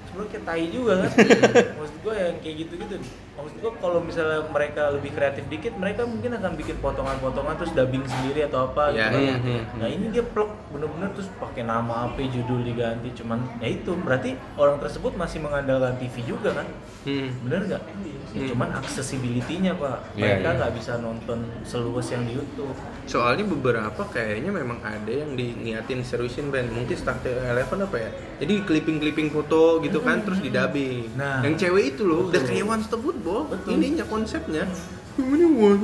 sebenarnya 0.05 0.29
kayak 0.31 0.43
tai 0.45 0.65
juga 0.69 0.93
kan 0.99 1.09
maksud 1.77 1.97
gua 2.01 2.13
yang 2.15 2.35
kayak 2.39 2.55
gitu-gitu 2.61 2.95
maksud 3.33 3.55
gua 3.59 3.73
kalau 3.77 3.99
misalnya 3.99 4.45
mereka 4.45 4.89
lebih 4.89 5.11
kreatif 5.11 5.43
dikit 5.47 5.73
mereka 5.73 6.05
mungkin 6.05 6.33
akan 6.33 6.53
bikin 6.53 6.77
potongan-potongan 6.77 7.55
terus 7.57 7.73
dubbing 7.73 8.05
sendiri 8.05 8.45
atau 8.45 8.67
apa 8.67 8.89
Iya, 8.89 9.09
gitu 9.09 9.09
kan 9.09 9.19
iya, 9.19 9.35
iya. 9.43 9.61
nah 9.73 9.87
ini 9.87 10.05
dia 10.09 10.23
plug 10.23 10.49
bener-bener 10.69 11.09
terus 11.11 11.29
pakai 11.35 11.63
nama 11.63 12.05
apa 12.05 12.21
judul 12.21 12.61
diganti 12.61 13.09
cuman 13.13 13.41
ya 13.57 13.67
itu 13.67 13.91
berarti 13.95 14.29
orang 14.55 14.77
tersebut 14.77 15.13
masih 15.13 15.39
mengandalkan 15.39 15.97
TV 15.97 16.21
juga 16.23 16.53
kan 16.53 16.67
Hmm. 17.03 17.35
bener 17.43 17.67
nggak? 17.67 17.83
Ya, 17.83 18.15
Hmm. 18.31 18.47
cuman 18.47 18.69
accessibility-nya 18.79 19.75
pak, 19.75 20.15
Iya, 20.15 20.39
mereka 20.39 20.55
nggak 20.55 20.71
bisa 20.73 20.95
nonton 20.97 21.35
seluas 21.61 22.07
yang 22.07 22.23
di 22.23 22.31
YouTube. 22.33 22.71
Soalnya 23.03 23.43
beberapa 23.43 24.07
kayaknya 24.07 24.47
memang 24.49 24.79
ada 24.79 25.11
yang 25.11 25.35
diniatin 25.35 25.99
seriusin 25.99 26.47
band 26.47 26.71
Mungkin 26.71 26.95
Start 26.95 27.19
Eleven 27.21 27.83
apa 27.83 27.97
ya 27.99 28.09
Jadi 28.39 28.63
clipping-clipping 28.63 29.27
foto 29.27 29.83
gitu 29.83 29.99
kan 29.99 30.23
Terus 30.23 30.39
didubbing 30.39 31.11
Nah. 31.13 31.43
Yang 31.43 31.67
cewek 31.67 31.83
itu 31.91 32.07
loh 32.07 32.31
Udah 32.31 32.39
kayak 32.39 32.63
One 32.63 32.79
Betul. 33.23 33.79
Ininya 33.79 34.05
konsepnya 34.05 34.67
Ini 35.13 35.45
one 35.45 35.77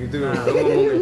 gitu 0.00 0.16
Nah, 0.16 0.32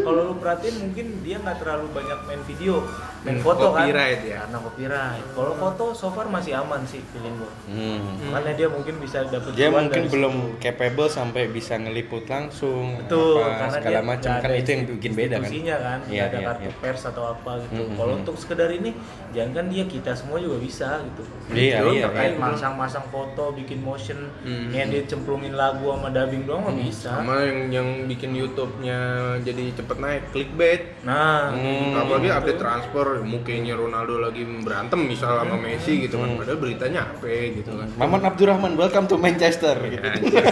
kalau 0.03 0.21
lu 0.25 0.35
perhatiin 0.37 0.75
mungkin 0.81 1.07
dia 1.23 1.39
nggak 1.39 1.63
terlalu 1.63 1.87
banyak 1.95 2.19
main 2.27 2.43
video, 2.43 2.83
main 3.23 3.39
foto 3.39 3.71
Copyright 3.71 4.21
kan? 4.21 4.27
ya. 4.27 4.39
Karena 4.43 4.59
copyright. 4.59 5.25
Kalau 5.33 5.53
foto 5.55 5.85
so 5.95 6.11
far 6.11 6.27
masih 6.27 6.53
aman 6.57 6.83
sih 6.83 6.99
feeling 7.09 7.39
gua. 7.39 7.47
Hmm. 7.65 8.35
Makanya 8.35 8.55
dia 8.57 8.69
mungkin 8.69 8.99
bisa 8.99 9.23
dapet 9.23 9.55
Dia 9.55 9.71
mungkin 9.71 10.03
dari 10.03 10.11
belum 10.11 10.35
situ. 10.35 10.59
capable 10.61 11.07
sampai 11.09 11.43
bisa 11.47 11.75
ngeliput 11.77 12.27
langsung 12.27 12.99
Betul, 12.99 13.39
apa, 13.39 13.55
karena 13.55 13.71
segala 13.73 13.87
dia 13.89 14.03
macam 14.03 14.31
kan 14.35 14.51
itu 14.53 14.69
yang 14.69 14.83
bikin 14.89 15.13
beda 15.15 15.37
kan. 15.37 15.43
kan, 15.47 15.99
Iya, 16.11 16.23
ada 16.25 16.37
iya, 16.37 16.47
kartu 16.49 16.67
iya. 16.67 16.75
pers 16.77 17.03
atau 17.05 17.25
apa 17.29 17.53
gitu. 17.63 17.81
Mm-mm. 17.81 17.97
Kalau 17.97 18.13
untuk 18.17 18.35
sekedar 18.35 18.71
ini, 18.73 18.91
jangan 19.31 19.51
kan 19.55 19.67
dia 19.69 19.85
kita 19.87 20.11
semua 20.13 20.39
juga 20.39 20.59
bisa 20.59 20.89
gitu. 21.07 21.23
Iya, 21.51 21.87
Lu 21.87 21.95
iya, 21.95 22.03
terkait 22.05 22.35
iya. 22.35 22.41
masang-masang 22.41 23.07
foto, 23.09 23.55
bikin 23.55 23.79
motion, 23.79 24.19
Hmm. 24.39 24.71
yang 24.71 24.89
dia 24.89 25.03
cemplungin 25.05 25.55
lagu 25.55 25.87
sama 25.89 26.11
dubbing 26.11 26.43
doang 26.45 26.63
mah 26.65 26.75
bisa. 26.75 27.15
Sama 27.29 27.45
yang 27.45 27.61
yang 27.69 27.89
bikin 28.09 28.33
YouTube-nya 28.33 29.01
jadi 29.45 29.77
cepet 29.77 29.97
naik 30.01 30.33
Clickbait 30.33 30.97
Nah, 31.05 31.53
Hmm. 31.53 31.93
Apalagi 31.95 32.25
gitu. 32.25 32.39
update 32.41 32.57
transfer 32.59 33.07
Mukanya 33.21 33.77
Ronaldo 33.77 34.17
lagi 34.19 34.49
berantem 34.59 35.05
misal 35.05 35.37
sama 35.37 35.61
Messi 35.61 36.01
gitu 36.01 36.17
kan 36.17 36.25
Hmm. 36.27 36.41
Padahal 36.41 36.57
beritanya 36.57 37.01
apa 37.07 37.29
gitu 37.53 37.69
kan 37.71 37.89
Maman 37.95 38.23
Abdurrahman, 38.25 38.73
welcome 38.75 39.05
to 39.05 39.21
Manchester 39.21 39.77
Ya, 39.79 39.93
gitu. 39.93 40.09
anjir. 40.25 40.45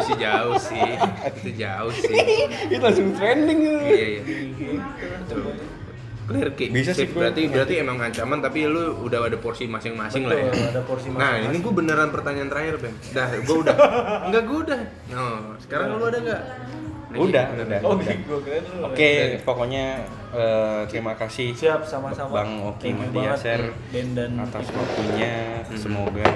itu 0.00 0.12
jauh 0.16 0.56
sih 0.56 0.90
itu 1.36 1.50
jauh 1.54 1.92
sih 1.92 2.16
itu 2.66 2.80
langsung 2.80 3.12
trending 3.12 3.58
gitu. 3.60 3.76
iya 3.84 4.06
iya 4.08 4.20
Betul. 5.20 5.52
Clear 6.28 6.48
Ki. 6.54 6.66
Bisa 6.70 6.92
sih, 6.94 7.08
berarti 7.10 7.50
berarti 7.50 7.74
emang 7.80 7.98
ancaman 7.98 8.38
tapi 8.38 8.66
lu 8.68 9.02
udah 9.02 9.26
ada 9.26 9.38
porsi 9.38 9.66
masing-masing 9.66 10.28
lah 10.28 10.36
ya. 10.38 10.50
Ada 10.50 10.82
porsi 10.86 11.10
nah 11.10 11.36
masing-masing. 11.38 11.50
ini 11.50 11.56
gue 11.60 11.72
beneran 11.74 12.08
pertanyaan 12.14 12.48
terakhir 12.50 12.74
Ben 12.78 12.94
dah 13.14 13.28
gue 13.40 13.56
udah. 13.66 13.76
Enggak 14.30 14.42
gue 14.46 14.58
udah. 14.68 14.80
No 15.10 15.26
sekarang 15.62 15.86
lu 15.98 16.04
ada 16.06 16.18
nggak? 16.20 16.42
Nah, 16.42 16.91
Udah, 17.14 17.44
udah. 17.54 17.78
Oh, 17.82 17.96
dulu. 17.96 18.88
Oke, 18.88 19.10
pokoknya 19.40 19.84
eh, 20.32 20.80
terima 20.88 21.12
kasih 21.12 21.52
Siap 21.52 21.84
sama-sama. 21.84 22.40
Bang 22.40 22.50
Oki 22.64 22.92
Madiaser 22.92 23.72
dan 23.92 24.30
atas 24.38 24.66
waktunya. 24.68 25.60
Semoga 25.72 26.28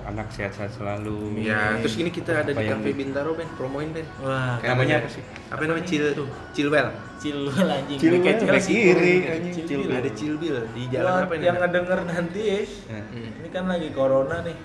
anak 0.00 0.26
sehat-sehat 0.28 0.74
selalu. 0.74 1.38
ya 1.38 1.78
terus 1.78 1.94
ini 1.96 2.10
kita 2.10 2.42
ada 2.42 2.50
Apa 2.50 2.58
di 2.58 2.66
yang- 2.66 2.82
Cafe 2.82 2.90
Bintaro 2.92 3.30
Ben 3.38 3.46
promoin 3.54 3.94
Ben 3.94 4.02
Wah, 4.18 4.58
Namanya 4.58 5.06
apa 5.06 5.08
sih? 5.08 5.22
apa 5.46 5.62
namanya 5.62 5.86
Cil 5.86 6.04
Tuh. 6.18 6.26
Cilwell 6.50 6.90
Cilwil 7.20 7.68
anjing. 7.68 7.98
Cilwil, 8.00 8.22
Kayak 8.24 8.64
kiri, 8.64 9.14
anjing. 9.28 9.92
Ada 9.92 10.10
Cilbil 10.16 10.56
di 10.72 10.82
jalan 10.88 11.28
apa 11.28 11.32
ini 11.36 11.44
yang 11.44 11.58
ngedenger 11.60 11.98
nanti 12.08 12.40
ya. 12.42 12.58
Hmm. 12.88 13.28
Ini 13.38 13.48
kan 13.52 13.64
lagi 13.68 13.88
corona 13.92 14.40
nih. 14.40 14.56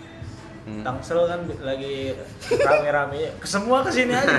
Tangsel 0.65 1.19
kan 1.23 1.39
lagi 1.61 2.17
rame-rame. 2.49 3.37
Ke 3.37 3.45
semua 3.45 3.79
ke 3.79 3.91
sini 3.91 4.11
aja. 4.11 4.33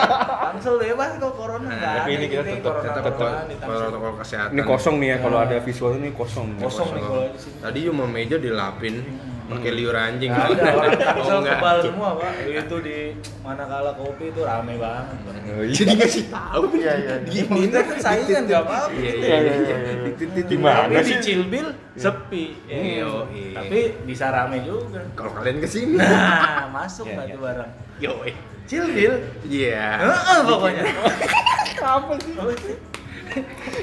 Tangsel 0.46 0.78
bebas 0.78 1.18
kok 1.18 1.34
corona. 1.34 1.66
Nggak 1.66 1.92
Tapi 1.98 2.10
ini 2.12 2.26
kita 2.28 2.40
gitu, 2.40 2.54
tetap- 2.54 2.62
corona 2.64 2.92
tetap 2.92 3.14
corona 3.16 3.42
di 3.42 3.56
Tangsel. 3.56 3.78
protokol 3.82 4.12
kesehatan. 4.16 4.52
Ini 4.52 4.62
kosong 4.64 4.94
nih 4.96 5.08
ya, 5.08 5.16
kalau 5.18 5.36
Ya. 5.36 5.44
ada 5.44 5.56
visual 5.58 5.92
ini 5.96 6.08
kosong. 6.12 6.46
kosong 6.56 6.88
nih 6.92 7.02
kalau 7.02 7.22
di 7.26 7.38
sini. 7.40 7.56
Tadi 7.58 7.78
cuma 7.84 8.04
meja 8.06 8.36
dilapin 8.36 8.94
pakai 9.42 9.70
liur 9.72 9.92
anjing 9.92 10.30
Nggak 10.30 10.48
ada 10.48 10.62
orang 10.72 10.90
Tangsel 10.94 11.26
oh, 11.28 11.38
enggak. 11.38 11.56
kebal 11.56 11.76
semua 11.80 12.08
pak 12.14 12.32
itu 12.44 12.76
di 12.78 12.98
mana 13.40 13.62
kala 13.64 13.90
kopi 13.92 14.24
itu 14.28 14.40
rame 14.40 14.74
banget 14.76 15.16
Pak. 15.18 15.34
Oh, 15.42 15.60
iya. 15.60 15.72
jadi 15.72 15.92
ngasih 15.94 16.24
tahu 16.28 16.62
Iya, 16.72 16.92
iya, 16.94 16.94
iya. 16.96 17.14
gini 17.24 17.58
Kita 17.64 17.78
kan 17.80 17.96
saingan 17.98 18.42
nggak 18.44 18.62
iya 18.62 18.80
gitu. 18.86 18.94
iya 18.94 19.36
iya, 19.36 19.36
iya 19.36 19.76
iya. 19.76 20.42
Gimana 20.44 20.82
Tapi 20.84 21.00
di 21.00 21.04
sih? 21.04 21.18
Cilbil 21.20 21.66
sepi. 21.94 22.44
ya. 22.64 23.10
Tapi 23.52 23.78
bisa 24.02 24.26
rame 24.28 24.56
juga. 24.62 25.00
kalau 25.12 25.32
kalian 25.32 25.58
ke 25.58 25.68
sini 25.68 25.94
Nah, 25.94 26.70
masuk 26.70 27.06
nggak 27.06 27.26
iya. 27.26 27.34
tuh 27.34 27.40
barang. 27.40 27.70
yo 27.98 28.12
Cilbil. 28.62 29.12
iya 29.44 29.86
Heeh, 29.98 30.38
pokoknya. 30.44 30.82
Apa 31.82 32.14
sih? 32.16 32.34
Oh, 32.36 32.46
itu. 32.46 32.72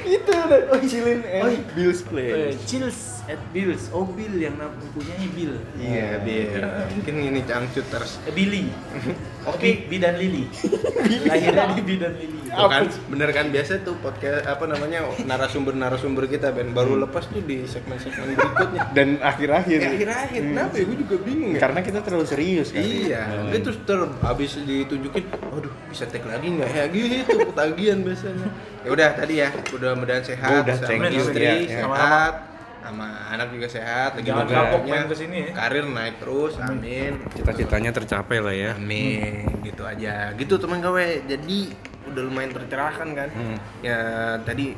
Itu 0.06 0.30
udah 0.30 0.60
oh, 0.70 0.80
chillin 0.80 1.20
Oh, 1.36 1.46
and 1.46 1.66
Bill's 1.74 2.00
Eh, 2.00 2.06
Place. 2.06 2.56
Chills 2.64 3.19
at 3.30 3.42
Bills. 3.50 3.88
Oh, 3.90 4.04
Bill 4.04 4.34
yang 4.36 4.58
punyanya 4.90 5.28
Bill. 5.30 5.54
iya 5.76 6.18
biar 6.18 6.62
mungkin 6.90 7.14
ini 7.24 7.40
cangcut 7.42 7.86
terus 7.86 8.18
Eh, 8.22 8.32
Billy. 8.32 8.66
Oke, 9.50 9.86
Bi 9.86 9.96
dan 9.96 10.14
Lily. 10.14 10.44
Lahirnya 11.30 11.72
di 11.72 11.82
Bi 11.82 11.94
dan 11.96 12.12
Lily. 12.12 12.38
Tuh 12.50 12.66
kan 12.66 12.82
bener 13.06 13.30
kan 13.30 13.46
biasa 13.48 13.80
tuh 13.80 13.94
podcast 13.96 14.42
apa 14.42 14.66
namanya 14.66 15.06
narasumber-narasumber 15.22 16.26
kita 16.26 16.50
Ben 16.50 16.70
baru 16.70 16.98
lepas 16.98 17.24
tuh 17.24 17.38
di 17.40 17.62
segmen-segmen 17.62 18.34
berikutnya. 18.34 18.90
Dan 18.96 19.08
akhir-akhir. 19.16 19.78
Ya, 19.78 19.88
akhir-akhir 19.88 20.42
kenapa 20.44 20.74
ya 20.74 20.84
gue 20.84 20.98
juga 20.98 21.16
bingung 21.20 21.50
ya. 21.54 21.60
Karena 21.60 21.80
kita 21.80 21.98
terlalu 22.02 22.26
serius 22.26 22.68
kan. 22.68 22.82
Iya, 22.82 23.22
Hmm. 23.22 23.48
itu 23.48 23.58
terus 23.62 23.78
ter 23.80 23.98
habis 24.20 24.50
ditunjukin, 24.58 25.24
waduh 25.46 25.70
bisa 25.86 26.04
tag 26.04 26.26
lagi 26.26 26.50
nggak 26.50 26.68
ya 26.68 26.84
gitu 26.90 27.32
ketagihan 27.46 27.98
biasanya. 28.02 28.48
Ya 28.82 28.88
udah 28.90 29.08
tadi 29.14 29.34
ya, 29.38 29.48
udah 29.70 29.90
mudahan 29.94 30.24
sehat, 30.24 30.64
Udah, 30.64 30.74
sama 30.74 30.88
thank 30.88 31.14
you, 31.14 31.22
istri 31.22 31.44
ya. 31.44 31.54
sehat, 31.86 32.32
sama 32.80 33.06
anak 33.28 33.52
juga 33.52 33.68
sehat, 33.68 34.16
lagi 34.16 34.26
Jangan 34.26 34.46
kapok 34.46 34.82
main 34.84 35.04
ke 35.04 35.14
sini 35.14 35.36
ya. 35.44 35.50
Karir 35.52 35.84
naik 35.84 36.16
terus, 36.18 36.56
amin. 36.56 37.20
Cita-citanya 37.32 37.90
tercapai 37.92 38.40
lah 38.40 38.50
ya. 38.50 38.70
Amin, 38.74 39.44
gitu 39.60 39.84
aja. 39.84 40.32
Gitu 40.32 40.56
teman 40.56 40.80
gawe. 40.80 41.04
Jadi 41.24 41.72
udah 42.08 42.22
lumayan 42.24 42.50
tercerahkan 42.50 43.08
kan. 43.12 43.28
Hmm. 43.30 43.56
Ya 43.84 43.98
tadi 44.40 44.72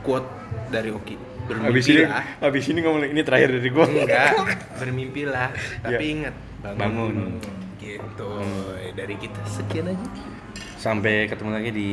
quote 0.00 0.28
dari 0.68 0.92
Oki. 0.92 1.16
Habis 1.48 1.88
ini, 1.88 2.04
habis 2.38 2.64
ini 2.68 2.84
ngomong 2.84 3.08
ini 3.08 3.20
terakhir 3.24 3.48
dari 3.50 3.70
gua. 3.72 3.88
Enggak, 3.88 4.36
bermimpilah. 4.80 5.48
Tapi 5.80 6.04
Ya. 6.04 6.12
ingat 6.20 6.34
Bangun. 6.76 7.40
Gitu. 7.80 8.32
Dari 8.92 9.14
kita 9.16 9.40
sekian 9.48 9.88
aja. 9.88 10.06
Sampai 10.76 11.24
ketemu 11.26 11.50
lagi 11.50 11.70
di 11.72 11.90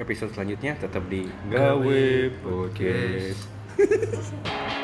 episode 0.00 0.32
selanjutnya 0.32 0.74
tetap 0.74 1.04
di 1.06 1.28
Gawe 1.46 2.04
Podcast. 2.40 3.52